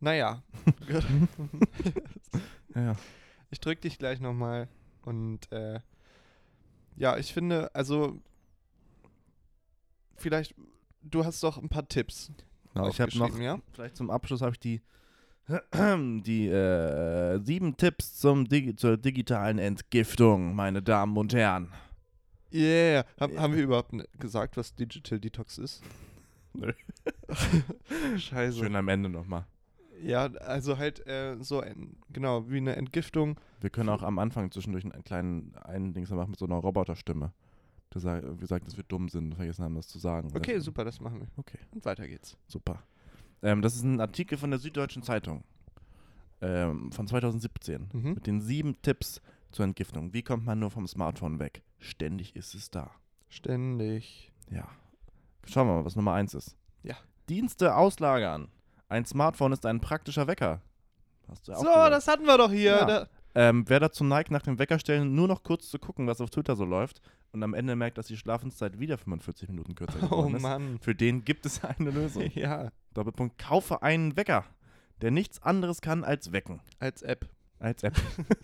Naja. 0.00 0.42
Ja, 2.74 2.82
ja. 2.82 2.96
ich 3.50 3.60
drück 3.60 3.80
dich 3.80 3.98
gleich 3.98 4.20
nochmal. 4.20 4.68
Und 5.02 5.50
äh, 5.52 5.80
ja, 6.98 7.16
ich 7.16 7.32
finde, 7.32 7.74
also 7.74 8.18
vielleicht, 10.16 10.54
du 11.02 11.24
hast 11.24 11.42
doch 11.42 11.58
ein 11.58 11.68
paar 11.68 11.88
Tipps. 11.88 12.30
Genau, 12.74 12.88
ich 12.88 13.00
habe 13.00 13.16
noch, 13.18 13.38
ja? 13.38 13.58
vielleicht 13.72 13.96
zum 13.96 14.10
Abschluss 14.10 14.42
habe 14.42 14.52
ich 14.52 14.60
die, 14.60 14.82
die 16.24 16.48
äh, 16.48 17.38
sieben 17.42 17.76
Tipps 17.76 18.18
zum 18.18 18.48
Digi 18.48 18.76
zur 18.76 18.96
digitalen 18.96 19.58
Entgiftung, 19.58 20.54
meine 20.54 20.82
Damen 20.82 21.16
und 21.16 21.32
Herren. 21.32 21.72
Yeah. 22.52 23.04
Hab, 23.18 23.32
Ja. 23.32 23.40
Haben 23.40 23.54
wir 23.56 23.62
überhaupt 23.62 23.92
gesagt, 24.18 24.56
was 24.56 24.74
Digital 24.74 25.20
Detox 25.20 25.58
ist? 25.58 25.82
Nö. 26.54 26.72
Scheiße. 28.18 28.58
Schön 28.58 28.74
am 28.74 28.88
Ende 28.88 29.08
nochmal. 29.08 29.46
Ja, 30.02 30.26
also 30.26 30.78
halt 30.78 31.06
äh, 31.06 31.36
so, 31.40 31.60
ein, 31.60 31.96
genau, 32.10 32.48
wie 32.48 32.58
eine 32.58 32.76
Entgiftung. 32.76 33.38
Wir 33.60 33.70
können 33.70 33.88
auch 33.88 34.02
am 34.02 34.18
Anfang 34.18 34.50
zwischendurch 34.50 34.84
einen 34.84 35.04
kleinen 35.04 35.54
einen 35.56 35.92
Dings 35.92 36.10
machen 36.10 36.30
mit 36.30 36.38
so 36.38 36.46
einer 36.46 36.56
Roboterstimme. 36.56 37.32
Der 37.94 38.00
sagt, 38.00 38.40
wir 38.40 38.46
sagen, 38.46 38.64
dass 38.66 38.76
wir 38.76 38.84
dumm 38.84 39.08
sind 39.08 39.30
und 39.30 39.34
vergessen 39.36 39.64
haben, 39.64 39.74
das 39.74 39.88
zu 39.88 39.98
sagen. 39.98 40.30
Okay, 40.34 40.54
Das- 40.56 40.64
super, 40.64 40.84
das 40.84 41.00
machen 41.00 41.20
wir. 41.20 41.28
Okay, 41.36 41.58
Und 41.72 41.84
weiter 41.84 42.06
geht's. 42.06 42.36
super. 42.46 42.82
Ähm, 43.42 43.62
das 43.62 43.74
ist 43.76 43.82
ein 43.82 44.00
Artikel 44.00 44.36
von 44.36 44.50
der 44.50 44.58
Süddeutschen 44.58 45.02
Zeitung 45.02 45.42
ähm, 46.40 46.92
von 46.92 47.06
2017 47.06 47.88
Mhm. 47.92 48.14
mit 48.14 48.26
den 48.26 48.40
sieben 48.40 48.80
Tipps 48.82 49.20
zur 49.50 49.64
Entgiftung. 49.64 50.12
Wie 50.12 50.22
kommt 50.22 50.44
man 50.44 50.58
nur 50.58 50.70
vom 50.70 50.86
Smartphone 50.86 51.38
weg? 51.38 51.62
Ständig 51.78 52.36
ist 52.36 52.54
es 52.54 52.70
da. 52.70 52.90
Ständig. 53.28 54.32
Ja. 54.50 54.68
Schauen 55.46 55.66
wir 55.68 55.74
mal, 55.76 55.84
was 55.84 55.96
Nummer 55.96 56.12
eins 56.12 56.34
ist. 56.34 56.56
Ja. 56.82 56.96
Dienste 57.28 57.74
auslagern. 57.74 58.48
Ein 58.88 59.04
Smartphone 59.04 59.52
ist 59.52 59.64
ein 59.66 59.80
praktischer 59.80 60.26
Wecker. 60.26 60.60
Hast 61.28 61.46
du 61.48 61.52
ja 61.52 61.58
auch 61.58 61.62
So, 61.62 61.68
das 61.90 62.06
hatten 62.08 62.24
wir 62.26 62.36
doch 62.38 62.50
hier. 62.50 62.72
Ja. 62.72 62.84
Da, 62.86 63.08
Ähm, 63.38 63.68
wer 63.68 63.78
dazu 63.78 64.02
neigt, 64.02 64.32
nach 64.32 64.42
dem 64.42 64.58
Weckerstellen 64.58 65.14
nur 65.14 65.28
noch 65.28 65.44
kurz 65.44 65.70
zu 65.70 65.78
gucken, 65.78 66.08
was 66.08 66.20
auf 66.20 66.28
Twitter 66.28 66.56
so 66.56 66.64
läuft 66.64 67.00
und 67.30 67.40
am 67.44 67.54
Ende 67.54 67.76
merkt, 67.76 67.96
dass 67.96 68.08
die 68.08 68.16
Schlafenszeit 68.16 68.80
wieder 68.80 68.98
45 68.98 69.48
Minuten 69.48 69.76
kürzer 69.76 69.98
oh 70.02 70.08
geworden 70.08 70.34
ist, 70.34 70.42
Mann. 70.42 70.78
für 70.80 70.92
den 70.92 71.24
gibt 71.24 71.46
es 71.46 71.62
eine 71.62 71.90
Lösung. 71.90 72.28
Ja, 72.34 72.72
Doppelpunkt, 72.94 73.38
kaufe 73.38 73.80
einen 73.82 74.16
Wecker, 74.16 74.44
der 75.02 75.12
nichts 75.12 75.40
anderes 75.40 75.80
kann 75.80 76.02
als 76.02 76.32
wecken. 76.32 76.60
als 76.80 77.02
App. 77.02 77.28
Als 77.60 77.84
App. 77.84 77.94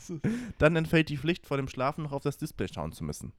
Dann 0.58 0.76
entfällt 0.76 1.08
die 1.08 1.18
Pflicht, 1.18 1.44
vor 1.48 1.56
dem 1.56 1.66
Schlafen 1.66 2.04
noch 2.04 2.12
auf 2.12 2.22
das 2.22 2.36
Display 2.36 2.68
schauen 2.68 2.92
zu 2.92 3.02
müssen. 3.02 3.32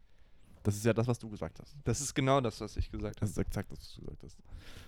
Das 0.65 0.75
ist 0.75 0.83
ja 0.85 0.93
das, 0.93 1.07
was 1.07 1.19
du 1.19 1.29
gesagt 1.29 1.59
hast. 1.59 1.75
Das 1.83 2.01
ist 2.01 2.13
genau 2.15 2.41
das, 2.41 2.59
was 2.59 2.75
ich 2.75 2.89
gesagt 2.91 3.21
Das 3.21 3.29
ist 3.29 3.37
exakt 3.37 3.71
das, 3.71 3.79
was 3.79 3.93
du 3.95 4.01
gesagt 4.01 4.23
hast. 4.23 4.37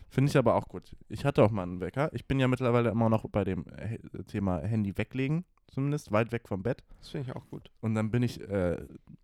Finde 0.09 0.29
ich 0.31 0.37
aber 0.37 0.55
auch 0.55 0.67
gut. 0.67 0.95
Ich 1.07 1.23
hatte 1.23 1.43
auch 1.43 1.51
mal 1.51 1.63
einen 1.63 1.79
Wecker. 1.79 2.09
Ich 2.13 2.25
bin 2.25 2.39
ja 2.39 2.47
mittlerweile 2.47 2.89
immer 2.89 3.09
noch 3.09 3.23
bei 3.29 3.43
dem 3.43 3.65
äh, 3.67 3.99
Thema 4.23 4.59
Handy 4.59 4.97
weglegen, 4.97 5.45
zumindest 5.67 6.11
weit 6.11 6.31
weg 6.31 6.47
vom 6.47 6.63
Bett. 6.63 6.83
Das 6.99 7.09
finde 7.09 7.29
ich 7.29 7.35
auch 7.35 7.47
gut. 7.49 7.69
Und 7.81 7.93
dann 7.95 8.09
bin 8.11 8.23
ich, 8.23 8.41
äh, 8.41 8.77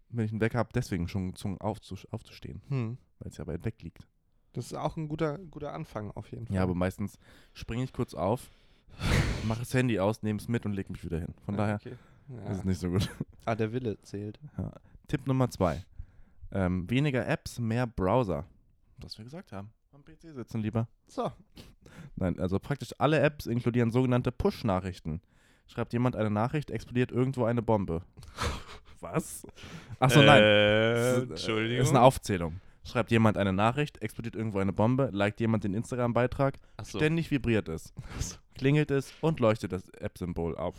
wenn 0.09 0.25
ich 0.25 0.31
einen 0.31 0.41
Wecker 0.41 0.59
habe, 0.59 0.69
deswegen 0.75 1.07
schon 1.07 1.31
gezwungen 1.31 1.57
aufzus- 1.57 2.07
aufzustehen, 2.11 2.61
Hm. 2.69 2.97
weil 3.19 3.29
es 3.31 3.37
ja 3.37 3.47
weit 3.47 3.65
weg 3.65 3.81
liegt. 3.81 4.07
Das 4.53 4.67
ist 4.67 4.73
auch 4.75 4.95
ein 4.97 5.07
guter, 5.07 5.39
guter 5.39 5.73
Anfang 5.73 6.11
auf 6.11 6.29
jeden 6.31 6.45
Fall. 6.45 6.55
Ja, 6.57 6.63
aber 6.63 6.75
meistens 6.75 7.17
springe 7.53 7.83
ich 7.83 7.91
kurz 7.93 8.13
auf, 8.13 8.51
mache 9.47 9.59
das 9.61 9.73
Handy 9.73 9.99
aus, 9.99 10.21
nehme 10.21 10.37
es 10.37 10.47
mit 10.47 10.65
und 10.67 10.73
lege 10.73 10.91
mich 10.91 11.03
wieder 11.03 11.17
hin. 11.19 11.33
Von 11.45 11.55
Ja, 11.55 11.61
daher 11.61 11.75
okay. 11.77 11.93
ist 11.93 12.45
Ja. 12.45 12.51
es 12.51 12.63
nicht 12.63 12.79
so 12.79 12.89
gut. 12.89 13.09
Ah, 13.45 13.55
der 13.55 13.73
Wille 13.73 13.99
zählt. 14.03 14.39
Ja. 14.57 14.71
Tipp 15.07 15.25
Nummer 15.27 15.49
zwei. 15.49 15.83
Ähm, 16.53 16.89
weniger 16.89 17.27
Apps, 17.27 17.59
mehr 17.59 17.87
Browser. 17.87 18.45
Was 18.97 19.17
wir 19.17 19.25
gesagt 19.25 19.51
haben. 19.51 19.71
Am 19.91 20.03
PC 20.03 20.33
sitzen 20.33 20.61
lieber. 20.61 20.87
So. 21.07 21.31
Nein, 22.15 22.39
also 22.39 22.59
praktisch 22.59 22.91
alle 22.99 23.19
Apps 23.19 23.47
inkludieren 23.47 23.91
sogenannte 23.91 24.31
Push-Nachrichten. 24.31 25.21
Schreibt 25.67 25.93
jemand 25.93 26.15
eine 26.15 26.29
Nachricht, 26.29 26.71
explodiert 26.71 27.11
irgendwo 27.11 27.45
eine 27.45 27.61
Bombe. 27.61 28.03
Was? 28.99 29.45
Achso, 29.99 30.21
nein. 30.21 30.41
Äh, 30.41 31.25
Das 31.27 31.41
ist, 31.41 31.47
äh, 31.49 31.89
eine 31.89 32.01
Aufzählung. 32.01 32.59
Schreibt 32.85 33.11
jemand 33.11 33.37
eine 33.37 33.53
Nachricht, 33.53 34.01
explodiert 34.01 34.35
irgendwo 34.35 34.59
eine 34.59 34.73
Bombe, 34.73 35.09
liked 35.11 35.39
jemand 35.39 35.63
den 35.63 35.73
Instagram-Beitrag, 35.73 36.59
Achso. 36.77 36.97
ständig 36.97 37.31
vibriert 37.31 37.69
es, 37.69 37.93
klingelt 38.55 38.91
es 38.91 39.13
und 39.21 39.39
leuchtet 39.39 39.71
das 39.71 39.87
App-Symbol 39.89 40.55
auf. 40.57 40.75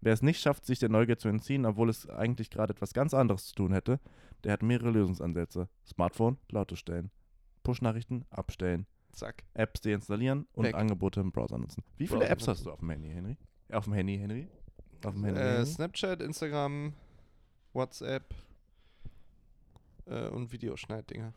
Wer 0.00 0.12
es 0.12 0.22
nicht 0.22 0.40
schafft, 0.40 0.66
sich 0.66 0.78
der 0.78 0.88
Neugier 0.88 1.18
zu 1.18 1.28
entziehen, 1.28 1.66
obwohl 1.66 1.88
es 1.88 2.08
eigentlich 2.08 2.50
gerade 2.50 2.72
etwas 2.74 2.92
ganz 2.92 3.12
anderes 3.14 3.46
zu 3.46 3.54
tun 3.56 3.72
hätte, 3.72 3.98
der 4.44 4.52
hat 4.52 4.62
mehrere 4.62 4.90
Lösungsansätze. 4.90 5.68
Smartphone 5.86 6.38
lauter 6.50 6.76
stellen, 6.76 7.10
Push-Nachrichten 7.62 8.24
abstellen, 8.30 8.86
Zack. 9.12 9.44
Apps 9.54 9.82
deinstallieren 9.82 10.46
und 10.52 10.64
Weg. 10.64 10.74
Angebote 10.74 11.20
im 11.20 11.32
Browser 11.32 11.58
nutzen. 11.58 11.84
Wie 11.96 12.06
viele 12.06 12.20
Browser 12.20 12.30
Apps 12.30 12.48
hast 12.48 12.66
du 12.66 12.70
auf 12.70 12.80
dem 12.80 12.90
Handy, 12.90 13.10
Henry? 13.10 13.36
Auf 13.70 13.84
dem 13.84 13.92
Handy, 13.92 14.18
Henry? 14.18 14.48
Auf 15.04 15.14
dem 15.14 15.24
Handy. 15.24 15.40
Äh, 15.40 15.44
Henry? 15.44 15.66
Snapchat, 15.66 16.22
Instagram, 16.22 16.94
WhatsApp 17.72 18.34
äh, 20.06 20.28
und 20.28 20.50
Videoschneiddinger. 20.50 21.34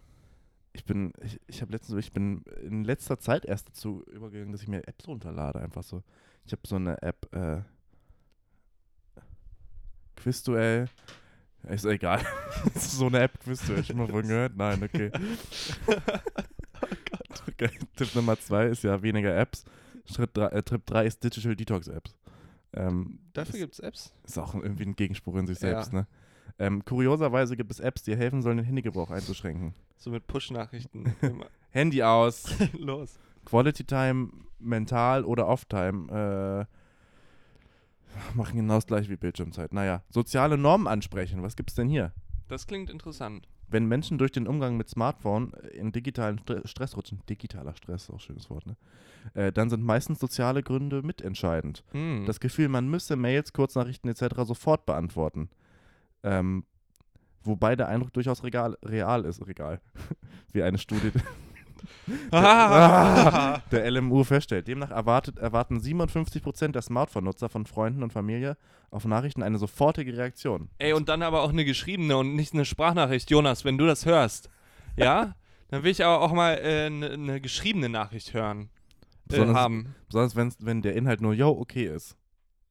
Ich 0.71 0.85
bin, 0.85 1.13
ich, 1.21 1.39
ich 1.47 1.61
habe 1.61 1.71
letztens, 1.71 1.99
ich 1.99 2.11
bin 2.11 2.43
in 2.61 2.83
letzter 2.83 3.19
Zeit 3.19 3.45
erst 3.45 3.69
dazu 3.69 4.03
übergegangen, 4.07 4.51
dass 4.51 4.61
ich 4.61 4.67
mir 4.67 4.87
Apps 4.87 5.07
runterlade, 5.07 5.59
einfach 5.59 5.83
so. 5.83 6.03
Ich 6.45 6.51
habe 6.51 6.61
so 6.65 6.75
eine 6.75 7.01
App, 7.01 7.33
äh, 7.33 7.61
Quizduell. 10.15 10.89
Ist 11.69 11.85
egal. 11.85 12.21
So 12.75 13.07
eine 13.07 13.19
App, 13.21 13.39
Quizduell. 13.43 13.83
Schon 13.83 13.97
mal 13.97 14.07
von 14.07 14.21
gehört? 14.27 14.55
Nein, 14.55 14.81
okay. 14.83 15.11
okay. 17.47 17.69
Tipp 17.95 18.15
Nummer 18.15 18.37
zwei 18.39 18.67
ist 18.67 18.83
ja 18.83 19.01
weniger 19.01 19.35
Apps. 19.35 19.65
Schritt 20.05 20.31
drei, 20.33 20.47
äh, 20.47 20.61
Tipp 20.63 20.85
3 20.85 21.05
ist 21.05 21.23
Digital 21.23 21.55
Detox 21.55 21.87
Apps. 21.87 22.15
Ähm, 22.73 23.19
Dafür 23.33 23.59
gibt 23.59 23.73
es 23.73 23.79
Apps. 23.79 24.13
ist 24.23 24.37
auch 24.37 24.53
irgendwie 24.53 24.83
ein 24.83 24.95
Gegenspruch 24.95 25.35
in 25.35 25.47
sich 25.47 25.59
Ja. 25.61 25.69
selbst, 25.69 25.93
ne? 25.93 26.05
Ähm, 26.59 26.85
kurioserweise 26.85 27.57
gibt 27.57 27.71
es 27.71 27.79
Apps, 27.79 28.03
die 28.03 28.15
helfen 28.15 28.41
sollen, 28.41 28.57
den 28.57 28.65
Handygebrauch 28.65 29.09
einzuschränken. 29.09 29.73
So 29.97 30.11
mit 30.11 30.27
Push-Nachrichten. 30.27 31.15
immer. 31.21 31.47
Handy 31.71 32.03
aus, 32.03 32.45
Los. 32.77 33.17
Quality 33.45 33.83
Time, 33.83 34.29
Mental 34.59 35.25
oder 35.25 35.47
Off-Time 35.47 36.67
äh, 36.67 36.75
machen 38.33 38.57
genau 38.57 38.75
das 38.75 38.87
gleiche 38.87 39.09
wie 39.09 39.17
Bildschirmzeit. 39.17 39.73
Naja, 39.73 40.03
soziale 40.09 40.57
Normen 40.57 40.87
ansprechen. 40.87 41.43
Was 41.43 41.55
gibt's 41.55 41.75
denn 41.75 41.89
hier? 41.89 42.13
Das 42.47 42.67
klingt 42.67 42.89
interessant. 42.89 43.47
Wenn 43.67 43.87
Menschen 43.87 44.19
durch 44.19 44.31
den 44.31 44.47
Umgang 44.47 44.77
mit 44.77 44.89
Smartphone 44.89 45.51
in 45.73 45.91
digitalen 45.91 46.37
Stre 46.39 46.61
Stress 46.65 46.95
rutschen, 46.95 47.21
digitaler 47.27 47.75
Stress, 47.75 48.09
auch 48.09 48.15
ein 48.15 48.19
schönes 48.19 48.49
Wort, 48.49 48.67
ne? 48.67 48.77
Äh, 49.33 49.51
dann 49.51 49.71
sind 49.71 49.83
meistens 49.83 50.19
soziale 50.19 50.61
Gründe 50.61 51.01
mitentscheidend. 51.01 51.83
Hm. 51.91 52.25
Das 52.27 52.39
Gefühl, 52.39 52.69
man 52.69 52.87
müsse 52.87 53.15
Mails, 53.15 53.53
Kurznachrichten 53.53 54.09
etc. 54.09 54.35
sofort 54.43 54.85
beantworten. 54.85 55.49
Ähm, 56.21 56.65
wobei 57.43 57.75
der 57.75 57.87
Eindruck 57.87 58.13
durchaus 58.13 58.43
regal, 58.43 58.77
real 58.83 59.25
ist, 59.25 59.45
regal. 59.47 59.81
Wie 60.53 60.61
eine 60.61 60.77
Studie 60.77 61.11
Ah. 62.31 63.61
der 63.71 63.89
LMU 63.91 64.23
feststellt. 64.23 64.67
Demnach 64.67 64.91
erwartet, 64.91 65.37
erwarten 65.39 65.79
57% 65.79 66.69
der 66.71 66.81
Smartphone-Nutzer 66.81 67.49
von 67.49 67.65
Freunden 67.65 68.03
und 68.03 68.13
Familie 68.13 68.57
auf 68.91 69.05
Nachrichten 69.05 69.43
eine 69.43 69.57
sofortige 69.57 70.15
Reaktion. 70.17 70.69
Ey, 70.77 70.93
und 70.93 71.09
dann 71.09 71.21
aber 71.21 71.41
auch 71.41 71.49
eine 71.49 71.65
geschriebene 71.65 72.17
und 72.17 72.35
nicht 72.35 72.53
eine 72.53 72.65
Sprachnachricht. 72.65 73.29
Jonas, 73.29 73.65
wenn 73.65 73.77
du 73.77 73.85
das 73.85 74.05
hörst, 74.05 74.49
ja, 74.97 75.35
dann 75.69 75.83
will 75.83 75.91
ich 75.91 76.03
aber 76.05 76.21
auch 76.21 76.31
mal 76.31 76.53
äh, 76.61 76.85
eine 76.85 77.11
eine 77.11 77.41
geschriebene 77.41 77.89
Nachricht 77.89 78.33
hören. 78.33 78.69
Äh, 79.29 79.29
Besonders- 79.29 79.55
haben. 79.57 79.95
Besonders 80.07 80.35
wenn's, 80.35 80.57
wenn 80.61 80.81
der 80.81 80.95
Inhalt 80.95 81.21
nur, 81.21 81.33
yo, 81.33 81.49
okay 81.49 81.85
ist. 81.85 82.15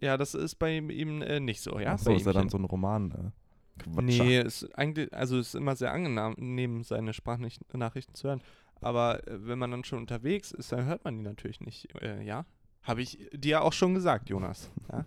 Ja, 0.00 0.16
das 0.16 0.34
ist 0.34 0.56
bei 0.56 0.76
ihm, 0.76 0.90
ihm 0.90 1.22
äh, 1.22 1.40
nicht 1.40 1.60
so, 1.60 1.78
ja? 1.78 1.94
Ach 1.94 1.98
so 1.98 2.12
ist 2.12 2.26
er 2.26 2.32
dann 2.32 2.48
so 2.48 2.58
ein 2.58 2.64
Roman. 2.64 3.10
Äh, 3.10 3.82
Quatscher. 3.82 4.02
Nee, 4.02 4.40
ist 4.40 4.78
eigentlich, 4.78 5.12
also 5.12 5.38
ist 5.38 5.54
immer 5.54 5.74
sehr 5.74 5.92
angenehm, 5.92 6.84
seine 6.84 7.12
Sprachnachrichten 7.12 8.14
zu 8.14 8.28
hören. 8.28 8.40
Aber 8.80 9.26
äh, 9.26 9.46
wenn 9.46 9.58
man 9.58 9.70
dann 9.70 9.84
schon 9.84 9.98
unterwegs 9.98 10.52
ist, 10.52 10.72
dann 10.72 10.86
hört 10.86 11.04
man 11.04 11.16
die 11.16 11.22
natürlich 11.22 11.60
nicht, 11.60 11.88
äh, 12.02 12.22
ja? 12.22 12.44
Habe 12.82 13.02
ich 13.02 13.30
dir 13.32 13.62
auch 13.62 13.72
schon 13.72 13.94
gesagt, 13.94 14.28
Jonas. 14.28 14.70
Ja? 14.92 15.06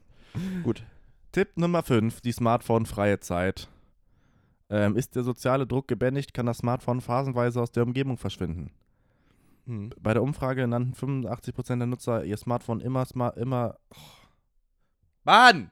Gut. 0.64 0.84
Tipp 1.32 1.50
Nummer 1.56 1.84
5, 1.84 2.22
die 2.22 2.32
Smartphone-freie 2.32 3.20
Zeit. 3.20 3.70
Ähm, 4.70 4.96
ist 4.96 5.16
der 5.16 5.24
soziale 5.24 5.66
Druck 5.66 5.88
gebändigt, 5.88 6.34
kann 6.34 6.46
das 6.46 6.58
Smartphone 6.58 7.02
phasenweise 7.02 7.62
aus 7.62 7.72
der 7.72 7.84
Umgebung 7.84 8.18
verschwinden. 8.18 8.72
Hm. 9.66 9.92
Bei 10.00 10.14
der 10.14 10.24
Umfrage 10.24 10.68
nannten 10.68 10.94
85% 10.94 11.78
der 11.78 11.88
Nutzer 11.88 12.24
ihr 12.24 12.38
Smartphone 12.38 12.82
immer, 12.82 13.06
sma 13.06 13.30
immer, 13.30 13.78
oh. 13.92 14.28
Mann! 15.24 15.72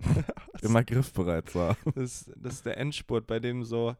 immer 0.62 0.84
griffbereit 0.84 1.54
haben. 1.54 1.76
Das, 1.94 2.30
das 2.36 2.54
ist 2.54 2.66
der 2.66 2.78
Endspurt, 2.78 3.26
bei 3.26 3.40
dem 3.40 3.64
so 3.64 3.96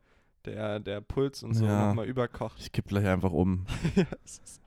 der, 0.47 0.81
der 0.81 1.01
Puls 1.01 1.43
und 1.43 1.55
so 1.55 1.65
Ja. 1.65 1.89
nochmal 1.89 2.07
überkocht. 2.07 2.59
Ich 2.61 2.73
kipp 2.73 2.87
gleich 2.89 3.07
einfach 3.07 3.33
um. 3.33 3.67
Ja, 3.97 4.05
ist- 4.25 4.61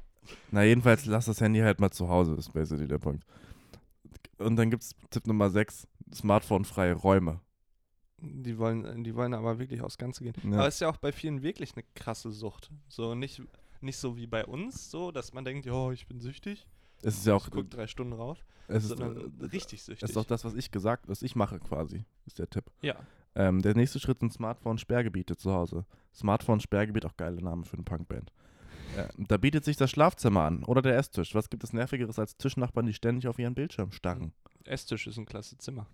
Na, 0.51 0.63
jedenfalls 0.63 1.05
lass 1.05 1.25
das 1.25 1.39
Handy 1.41 1.59
halt 1.59 1.79
mal 1.79 1.91
zu 1.91 2.09
Hause, 2.09 2.35
ist 2.35 2.51
basically 2.53 2.87
der 2.87 2.97
Punkt. 2.99 3.23
Und 4.37 4.55
dann 4.57 4.69
gibt's 4.69 4.93
Tipp 5.09 5.25
Nummer 5.25 5.49
6, 5.49 5.87
Smartphone-freie 6.13 6.93
Räume. 6.93 7.39
die, 8.19 8.57
wollen, 8.57 9.03
die 9.03 9.15
wollen 9.15 9.33
aber 9.33 9.57
wirklich 9.59 9.81
aufs 9.81 9.97
Ganze 9.97 10.23
gehen. 10.23 10.33
Ja. 10.51 10.57
Aber 10.59 10.67
ist 10.67 10.81
ja 10.81 10.89
auch 10.89 10.97
bei 10.97 11.11
vielen 11.11 11.41
wirklich 11.43 11.73
eine 11.75 11.83
krasse 11.95 12.31
Sucht. 12.31 12.71
So 12.87 13.15
nicht, 13.15 13.41
nicht 13.81 13.97
so 13.97 14.17
wie 14.17 14.27
bei 14.27 14.45
uns, 14.45 14.91
so, 14.91 15.11
dass 15.11 15.33
man 15.33 15.45
denkt, 15.45 15.65
ja, 15.65 15.91
ich 15.91 16.07
bin 16.07 16.19
süchtig. 16.19 16.67
Es 17.03 17.15
ist 17.17 17.25
ja 17.27 17.35
auch, 17.35 17.45
ich 17.47 17.51
guck 17.53 17.69
drei 17.69 17.87
Stunden 17.87 18.13
rauf. 18.13 18.43
es 18.67 18.83
ist, 18.85 18.89
sondern 18.89 19.31
äh, 19.39 19.45
richtig 19.45 19.83
süchtig. 19.83 20.03
es 20.03 20.09
ist 20.11 20.17
auch 20.17 20.25
das, 20.25 20.43
was 20.45 20.55
ich 20.55 20.71
gesagt, 20.71 21.07
was 21.07 21.21
ich 21.21 21.35
mache 21.35 21.59
quasi, 21.59 22.05
ist 22.25 22.39
der 22.39 22.49
Tipp. 22.49 22.65
ja. 22.81 22.95
Ähm, 23.35 23.61
der 23.61 23.75
nächste 23.75 23.99
Schritt 23.99 24.19
sind 24.19 24.33
Smartphone-Sperrgebiete 24.33 25.35
zu 25.35 25.53
Hause. 25.53 25.85
Smartphone-Sperrgebiet, 26.13 27.05
auch 27.05 27.17
geile 27.17 27.41
Name 27.41 27.65
für 27.65 27.75
eine 27.75 27.83
Punkband. 27.83 28.31
Ja, 28.95 29.09
da 29.17 29.37
bietet 29.37 29.65
sich 29.65 29.77
das 29.77 29.91
Schlafzimmer 29.91 30.43
an 30.43 30.63
oder 30.63 30.81
der 30.81 30.97
Esstisch. 30.97 31.35
Was 31.35 31.49
gibt 31.49 31.63
es 31.63 31.73
Nervigeres 31.73 32.17
als 32.17 32.37
Tischnachbarn, 32.37 32.85
die 32.85 32.93
ständig 32.93 33.27
auf 33.27 33.37
ihren 33.37 33.53
Bildschirm 33.53 33.91
starren? 33.91 34.33
Esstisch 34.63 35.07
ist 35.07 35.17
ein 35.17 35.25
klasse 35.25 35.57
Zimmer. 35.57 35.87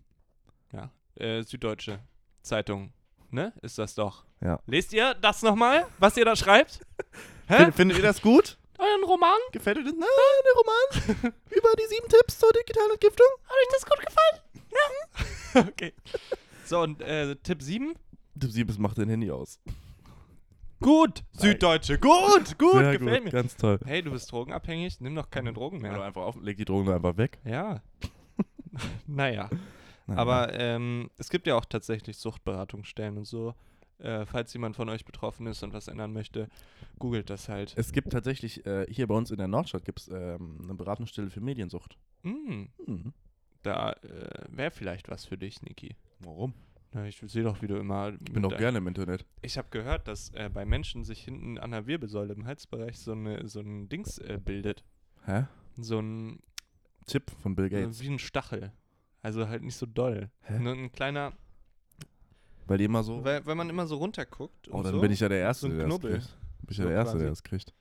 Ja. 0.72 0.92
Äh, 1.16 1.44
Süddeutsche 1.44 2.00
Zeitung, 2.42 2.94
ne? 3.30 3.54
Ist 3.62 3.78
das 3.78 3.96
doch. 3.96 4.26
Ja. 4.42 4.60
Lest 4.68 4.94
ihr 4.94 5.14
das 5.16 5.42
nochmal, 5.42 5.86
was 6.00 6.18
ihr 6.18 6.26
da 6.26 6.36
schreibt? 6.36 6.80
Hä? 7.48 7.58
Find, 7.58 7.76
findet 7.76 7.98
ihr 7.98 8.04
das 8.04 8.22
gut? 8.22 8.58
Euren 8.78 9.04
Roman? 9.04 9.38
Gefällt 9.52 9.78
euch 9.78 9.86
das? 9.86 9.94
Na, 9.98 10.06
der 10.46 10.54
Roman 10.54 11.34
über 11.50 11.70
die 11.80 11.88
sieben 11.88 12.08
Tipps 12.10 12.40
zur 12.40 12.52
digitalen 12.54 12.92
Entgiftung? 12.92 13.28
Hat 13.44 13.56
euch 13.62 13.74
das 13.74 13.86
gut 13.86 14.06
gefallen? 14.06 14.64
Ja. 15.54 15.62
okay. 15.70 15.94
So, 16.74 16.82
und 16.82 17.04
äh, 17.04 17.36
Tipp 17.36 17.62
7? 17.62 17.94
Tipp 18.40 18.50
7 18.50 18.82
macht 18.82 18.98
dein 18.98 19.08
Handy 19.08 19.30
aus. 19.30 19.60
Gut. 20.80 21.24
Süddeutsche. 21.34 22.00
Gut, 22.00 22.58
gut, 22.58 22.72
Sehr 22.74 22.98
gefällt 22.98 23.00
gut, 23.00 23.26
mir. 23.26 23.30
ganz 23.30 23.56
toll. 23.56 23.80
Hey, 23.86 24.02
du 24.02 24.10
bist 24.10 24.32
drogenabhängig? 24.32 25.00
Nimm 25.00 25.14
doch 25.14 25.30
keine 25.30 25.54
Drogen 25.54 25.82
Oder 25.82 25.92
mehr. 25.92 26.02
einfach 26.02 26.24
auf, 26.24 26.36
leg 26.42 26.58
die 26.58 26.66
Drogen 26.66 26.90
einfach 26.92 27.16
weg. 27.16 27.38
Ja. 27.46 27.84
naja. 29.06 29.52
Nein, 30.08 30.18
Aber 30.18 30.52
ähm, 30.60 31.12
es 31.20 31.30
gibt 31.30 31.46
ja 31.46 31.56
auch 31.58 31.66
tatsächlich 31.66 32.18
Suchtberatungsstellen 32.18 33.20
und 33.20 33.26
so. 33.26 33.54
Äh, 34.00 34.26
falls 34.26 34.52
jemand 34.54 34.76
von 34.76 34.90
euch 34.90 35.06
betroffen 35.06 35.46
ist 35.46 35.62
und 35.62 35.74
was 35.74 35.88
ändern 35.88 36.12
möchte, 36.12 36.50
googelt 36.98 37.30
das 37.30 37.50
halt. 37.50 37.76
Es 37.78 37.92
gibt 37.92 38.12
tatsächlich, 38.12 38.66
äh, 38.66 38.88
hier 38.90 39.06
bei 39.06 39.14
uns 39.14 39.30
in 39.30 39.38
der 39.38 39.48
Nordstadt 39.48 39.86
gibt 39.86 40.00
es 40.00 40.08
ähm, 40.08 40.58
eine 40.64 40.74
Beratungsstelle 40.74 41.30
für 41.30 41.40
Mediensucht. 41.40 42.00
Mm, 42.24 42.64
Hm. 42.88 43.14
da 43.62 43.92
äh, 43.92 44.46
wäre 44.50 44.72
vielleicht 44.72 45.08
was 45.12 45.26
für 45.26 45.38
dich, 45.38 45.62
Niki. 45.62 45.96
Warum? 46.24 46.54
Na, 46.94 47.08
ich 47.08 47.22
sehe 47.26 47.44
doch, 47.44 47.62
wie 47.62 47.68
du 47.68 47.76
immer. 47.78 48.14
Ich 48.14 48.34
bin 48.34 48.44
doch 48.44 48.56
gerne 48.56 48.78
im 48.78 48.88
Internet. 48.88 49.26
Ich 49.42 49.58
habe 49.58 49.68
gehört, 49.72 50.08
dass 50.08 50.30
äh, 50.36 50.50
bei 50.54 50.64
Menschen 50.64 51.04
sich 51.04 51.24
hinten 51.24 51.58
an 51.58 51.72
der 51.72 51.88
Wirbelsäule 51.88 52.34
im 52.34 52.46
Halsbereich 52.46 53.00
so, 53.00 53.14
eine, 53.14 53.48
so 53.48 53.62
ein 53.62 53.90
Dings 53.90 54.20
äh, 54.20 54.40
bildet. 54.44 54.84
Hä? 55.26 55.46
So 55.78 56.00
ein. 56.00 56.40
Chip 57.08 57.32
von 57.42 57.56
Bill 57.56 57.70
Gates. 57.70 58.00
Wie 58.00 58.10
ein 58.10 58.20
Stachel. 58.20 58.72
Also 59.22 59.48
halt 59.48 59.64
nicht 59.64 59.76
so 59.76 59.86
doll. 59.86 60.30
Hä? 60.42 60.60
Nur 60.60 60.74
ein 60.74 60.92
kleiner. 60.92 61.34
Weil 62.68 62.78
die 62.78 62.86
immer 62.86 63.04
so. 63.04 63.24
Weil, 63.24 63.46
weil 63.46 63.56
man 63.56 63.70
immer 63.70 63.88
so 63.88 63.98
runterguckt. 63.98 64.70
Oh, 64.70 64.78
und 64.78 64.84
dann 64.86 64.94
so. 64.96 65.02
bin 65.02 65.12
ich 65.12 65.20
ja 65.20 65.30
der 65.30 65.40
Erste, 65.40 65.68
so 65.68 65.74
ein 65.74 65.78
der 65.78 65.88
das 65.88 66.00
kriegt. 66.00 66.38
Bin 66.62 66.68
ich 66.70 66.78
ja 66.78 66.84
So 66.84 66.90
der 66.90 66.98
Erste, 66.98 67.18
der 67.18 67.28
quasi. 67.28 67.32
das 67.32 67.44
kriegt. 67.44 67.74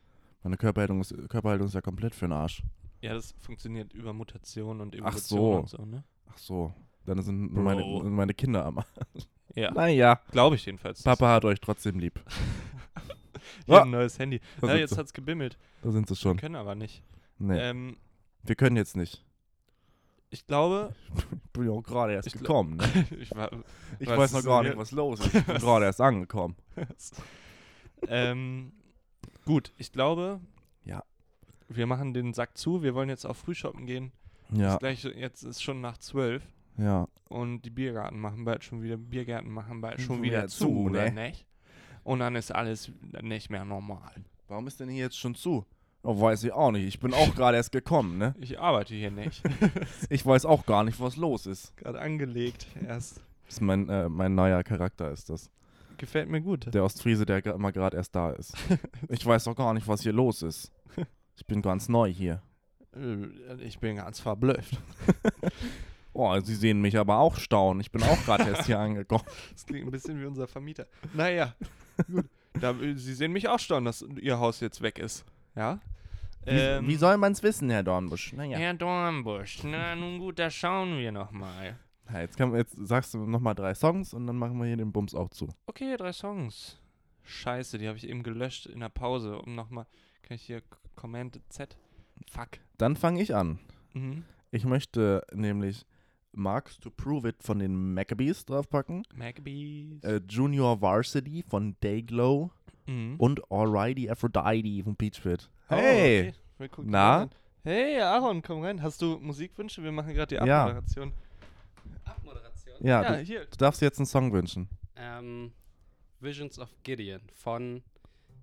Meine 0.43 0.57
Körperhaltung 0.57 1.01
ist, 1.01 1.15
Körperhaltung 1.29 1.69
ist 1.69 1.75
ja 1.75 1.81
komplett 1.83 2.15
für 2.15 2.27
den 2.27 2.33
Arsch. 2.33 2.63
Ja, 3.01 3.15
das 3.15 3.33
funktioniert 3.39 3.93
über 3.93 4.13
Mutation 4.13 4.81
und 4.81 4.95
Ach 4.95 4.99
Evolution 5.17 5.29
so. 5.29 5.59
und 5.59 5.69
so, 5.69 5.85
ne? 5.85 6.05
Ach 6.31 6.39
so. 6.39 6.75
Dann 7.07 7.21
sind 7.23 7.53
meine, 7.53 7.83
meine 8.05 8.35
Kinder 8.35 8.65
am 8.65 8.81
Ja, 9.55 9.71
Naja, 9.73 10.21
glaube 10.31 10.57
ich 10.57 10.65
jedenfalls. 10.67 11.03
Papa 11.03 11.29
hat 11.35 11.45
euch 11.45 11.61
trotzdem 11.61 11.99
lieb. 11.99 12.21
Hier 13.67 13.79
Ah. 13.81 13.83
ein 13.83 13.91
neues 13.91 14.19
Handy. 14.19 14.41
Da 14.61 14.69
Ja, 14.69 14.75
jetzt 14.77 14.91
sie. 14.95 14.97
hat's 14.97 15.13
gebimmelt. 15.13 15.59
Da 15.83 15.91
sind 15.91 16.09
sie 16.09 16.17
schon. 16.17 16.37
Können 16.37 16.57
aber 16.57 16.75
nicht. 16.75 17.03
Nee, 17.39 17.59
Ähm, 17.59 17.97
wir 18.45 18.55
können 18.55 18.77
jetzt 18.77 18.97
nicht. 18.97 19.25
ich 20.31 20.47
glaube, 20.47 20.95
Ich 21.17 21.51
bin 21.53 21.65
ja 21.67 21.71
auch 21.73 21.83
gerade 21.83 22.13
erst 22.15 22.29
Ich 22.29 22.35
gekommen. 22.35 22.77
Ne? 22.77 22.85
ich 23.21 23.35
war, 23.35 23.51
Ich 23.99 24.09
weiß 24.09 24.33
noch 24.33 24.45
gar 24.45 24.63
nicht, 24.63 24.77
was 24.77 24.93
los 24.93 25.21
ist. 25.21 25.35
Ich 25.35 25.45
bin 25.45 25.57
gerade 25.59 25.85
erst 25.87 26.01
angekommen. 26.01 26.57
ähm, 28.09 28.73
gut, 29.45 29.73
ich 29.77 29.93
glaube, 29.93 30.41
Ja. 30.85 31.03
wir 31.69 31.87
machen 31.87 32.15
den 32.15 32.33
Sack 32.33 32.57
zu. 32.57 32.83
Wir 32.83 32.95
wollen 32.95 33.09
jetzt 33.09 33.25
auch 33.27 33.37
Frühshoppen 33.37 33.87
gehen. 33.87 34.13
Ja, 34.51 34.75
Ist 34.75 34.81
gleich, 34.81 35.05
jetzt 35.05 35.43
ist 35.45 35.63
schon 35.63 35.81
nach 35.81 35.99
zwölf 35.99 36.43
ja. 36.79 37.07
und 37.29 37.63
die 37.63 37.71
Biergarten 37.71 38.19
machen 38.19 38.45
bald 38.45 38.65
schon 38.65 38.83
wieder, 38.83 38.97
Biergärten 38.97 39.51
machen 39.51 39.81
bald 39.81 40.01
schon 40.01 40.17
Schon 40.17 40.23
wieder 40.23 40.39
wieder 40.39 40.49
zu, 40.49 40.65
zu, 40.67 40.79
oder 40.85 41.11
ne? 41.11 41.29
nicht? 41.29 41.47
Und 42.05 42.19
dann 42.19 42.35
ist 42.35 42.53
alles 42.55 42.91
nicht 43.23 43.51
mehr 43.51 43.65
normal. 43.65 44.13
Warum 44.49 44.67
ist 44.67 44.81
denn 44.81 44.89
hier 44.89 45.05
jetzt 45.05 45.19
schon 45.19 45.35
zu? 45.35 45.65
Oh, 46.03 46.21
weiß 46.21 46.43
ich 46.45 46.53
auch 46.53 46.73
nicht. 46.73 46.85
Ich 46.87 46.99
bin 46.99 47.15
auch 47.15 47.35
gerade 47.37 47.57
erst 47.57 47.71
gekommen, 47.73 48.19
ne? 48.19 48.35
Ich 48.41 48.59
arbeite 48.59 48.95
hier 48.95 49.11
nicht. 49.13 49.43
Ich 50.11 50.27
weiß 50.27 50.45
auch 50.47 50.67
gar 50.67 50.83
nicht, 50.85 50.99
was 51.01 51.17
los 51.17 51.47
ist. 51.47 51.77
Gerade 51.77 52.01
angelegt 52.01 52.67
erst. 52.87 53.19
Das 53.47 53.55
ist 53.55 53.61
mein, 53.61 53.89
äh, 53.89 54.09
mein 54.09 54.35
neuer 54.35 54.63
Charakter 54.65 55.11
ist 55.13 55.31
das. 55.31 55.51
Gefällt 55.99 56.29
mir 56.29 56.41
gut. 56.41 56.75
Der 56.75 56.83
Ostfriese, 56.83 57.25
der 57.25 57.47
immer 57.47 57.71
gerade 57.71 57.97
erst 57.97 58.15
da 58.17 58.33
ist. 58.33 58.55
Ich 59.09 59.25
weiß 59.25 59.47
auch 59.47 59.55
gar 59.55 59.73
nicht, 59.75 59.87
was 59.87 60.03
hier 60.03 60.13
los 60.13 60.43
ist. 60.43 60.73
Ich 61.37 61.47
bin 61.47 61.63
ganz 61.63 61.89
neu 61.89 62.13
hier. 62.13 62.43
Äh, 62.97 63.65
Ich 63.65 63.79
bin 63.79 63.97
ganz 63.97 64.19
verblüfft. 64.19 64.81
Oh, 66.15 66.39
Sie 66.41 66.55
sehen 66.55 66.81
mich 66.81 66.99
aber 66.99 67.19
auch 67.19 67.37
staunen. 67.37 67.81
Ich 67.81 67.91
bin 67.91 68.03
auch 68.03 68.23
gerade 68.25 68.45
erst 68.51 68.67
hier 68.67 68.79
angekommen. 68.81 69.25
Das 69.53 69.65
klingt 69.67 69.87
ein 69.87 69.91
bisschen 69.91 70.21
wie 70.21 70.27
unser 70.27 70.47
Vermieter. 70.47 70.87
Naja, 71.15 71.55
gut. 72.11 72.27
Da, 72.61 72.73
äh, 72.73 72.95
Sie 72.97 73.15
sehen 73.15 73.33
mich 73.33 73.49
auch 73.49 73.59
staunen, 73.59 73.87
dass 73.87 74.03
Ihr 74.21 74.39
Haus 74.39 74.61
jetzt 74.61 74.83
weg 74.83 74.99
ist. 74.99 75.25
Ja? 75.57 75.81
Wie, 76.45 76.51
Ähm, 76.51 76.87
wie 76.89 76.97
soll 76.97 77.17
man 77.17 77.33
es 77.33 77.43
wissen, 77.43 77.71
Herr 77.71 77.83
Dornbusch? 77.83 78.33
Naja. 78.35 78.59
Herr 78.59 78.75
Dornbusch, 78.75 79.63
na 79.65 79.95
nun 79.95 80.19
gut, 80.19 80.39
da 80.39 80.51
schauen 80.51 80.99
wir 80.99 81.13
nochmal. 81.13 81.79
Ja, 82.13 82.21
jetzt, 82.21 82.37
kann, 82.37 82.55
jetzt 82.55 82.77
sagst 82.87 83.15
du 83.15 83.19
nochmal 83.19 83.55
drei 83.55 83.75
Songs 83.75 84.13
und 84.13 84.27
dann 84.27 84.37
machen 84.37 84.59
wir 84.59 84.67
hier 84.67 84.77
den 84.77 84.93
Bums 84.93 85.15
auch 85.15 85.31
zu. 85.31 85.49
Okay, 85.67 85.97
drei 85.97 86.13
Songs. 86.13 86.79
Scheiße, 87.23 87.79
die 87.79 87.87
habe 87.89 87.97
ich 87.97 88.09
eben 88.09 88.23
gelöscht 88.23 88.67
in 88.67 88.81
der 88.81 88.89
Pause. 88.89 89.39
Um 89.41 89.55
nochmal, 89.55 89.87
kann 90.23 90.35
ich 90.35 90.43
hier 90.43 90.63
Command 90.97 91.41
Z? 91.49 91.77
Fuck. 92.31 92.59
Dann 92.77 92.97
fange 92.97 93.23
ich 93.23 93.35
an. 93.35 93.61
Mhm. 93.95 94.25
Ich 94.51 94.65
möchte 94.65 95.25
nämlich 95.33 95.87
Marks 96.33 96.79
to 96.79 96.91
Prove 96.91 97.29
It 97.29 97.43
von 97.43 97.59
den 97.59 97.95
Maccabees 97.95 98.45
draufpacken, 98.45 99.05
Maccabees. 99.15 100.03
äh, 100.05 100.21
Junior 100.29 100.81
Varsity 100.81 101.43
von 101.47 101.77
Dayglow 101.81 102.51
mhm. 102.87 103.17
und 103.19 103.41
Alrighty 103.51 104.09
Aphrodite 104.11 104.83
von 104.85 104.97
Peach 104.97 105.23
Pit. 105.23 105.51
Oh, 105.71 105.75
Hey! 105.77 106.29
okay. 106.31 106.35
Wir 106.59 106.69
gucken 106.69 106.91
Na? 106.91 107.19
rein. 107.19 107.31
Hey, 107.65 108.01
Aaron, 108.01 108.43
komm 108.43 108.63
rein. 108.63 108.83
Hast 108.83 109.01
du 109.03 109.19
Musikwünsche? 109.19 109.83
Wir 109.83 109.93
machen 109.93 110.13
gerade 110.15 110.35
die 110.37 110.47
Ja. 110.47 110.65
Abmoderation. 110.67 111.13
Abmoderation. 112.05 112.77
Ja, 112.81 113.03
Ja, 113.03 113.17
du, 113.17 113.23
hier. 113.23 113.45
du 113.47 113.57
darfst 113.57 113.81
jetzt 113.83 113.99
einen 113.99 114.07
Song 114.07 114.33
wünschen. 114.33 114.69
Ähm, 114.97 115.53
Visions 116.21 116.59
of 116.59 116.69
Gideon 116.83 117.21
von 117.33 117.83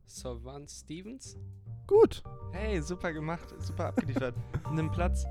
Sylvan 0.05 0.67
Stevens. 0.67 1.37
Gut. 1.87 2.23
Hey, 2.51 2.81
super 2.81 3.11
gemacht, 3.13 3.53
super 3.59 3.87
abgeliefert. 3.87 4.35
Nimm 4.71 4.91
Platz. 4.91 5.25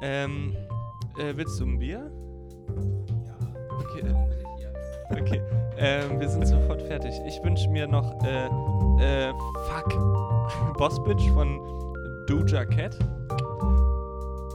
Ähm, 0.00 0.56
äh, 1.18 1.36
willst 1.36 1.60
du 1.60 1.66
ein 1.66 1.78
Bier? 1.78 2.10
Ja. 3.26 3.36
Okay, 3.78 4.02
äh, 4.06 5.20
okay. 5.20 5.42
Ähm, 5.76 6.20
wir 6.20 6.28
sind 6.28 6.46
sofort 6.46 6.82
fertig. 6.82 7.14
Ich 7.26 7.42
wünsche 7.42 7.68
mir 7.68 7.86
noch, 7.86 8.22
äh, 8.24 8.46
äh, 9.00 9.32
fuck. 9.68 10.74
Boss 10.78 11.02
Bitch 11.04 11.28
von 11.30 11.58
Doja 12.26 12.64
Cat. 12.64 12.96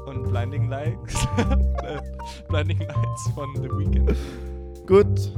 Und 0.06 0.24
Blinding 0.24 0.70
Lights. 0.70 1.28
Blinding 2.48 2.80
Lights 2.80 3.30
von 3.36 3.50
The 3.56 3.70
Weeknd. 3.70 4.16
Gut. 4.88 5.34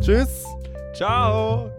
Tschüss. 0.00 0.44
Ciao! 0.94 1.70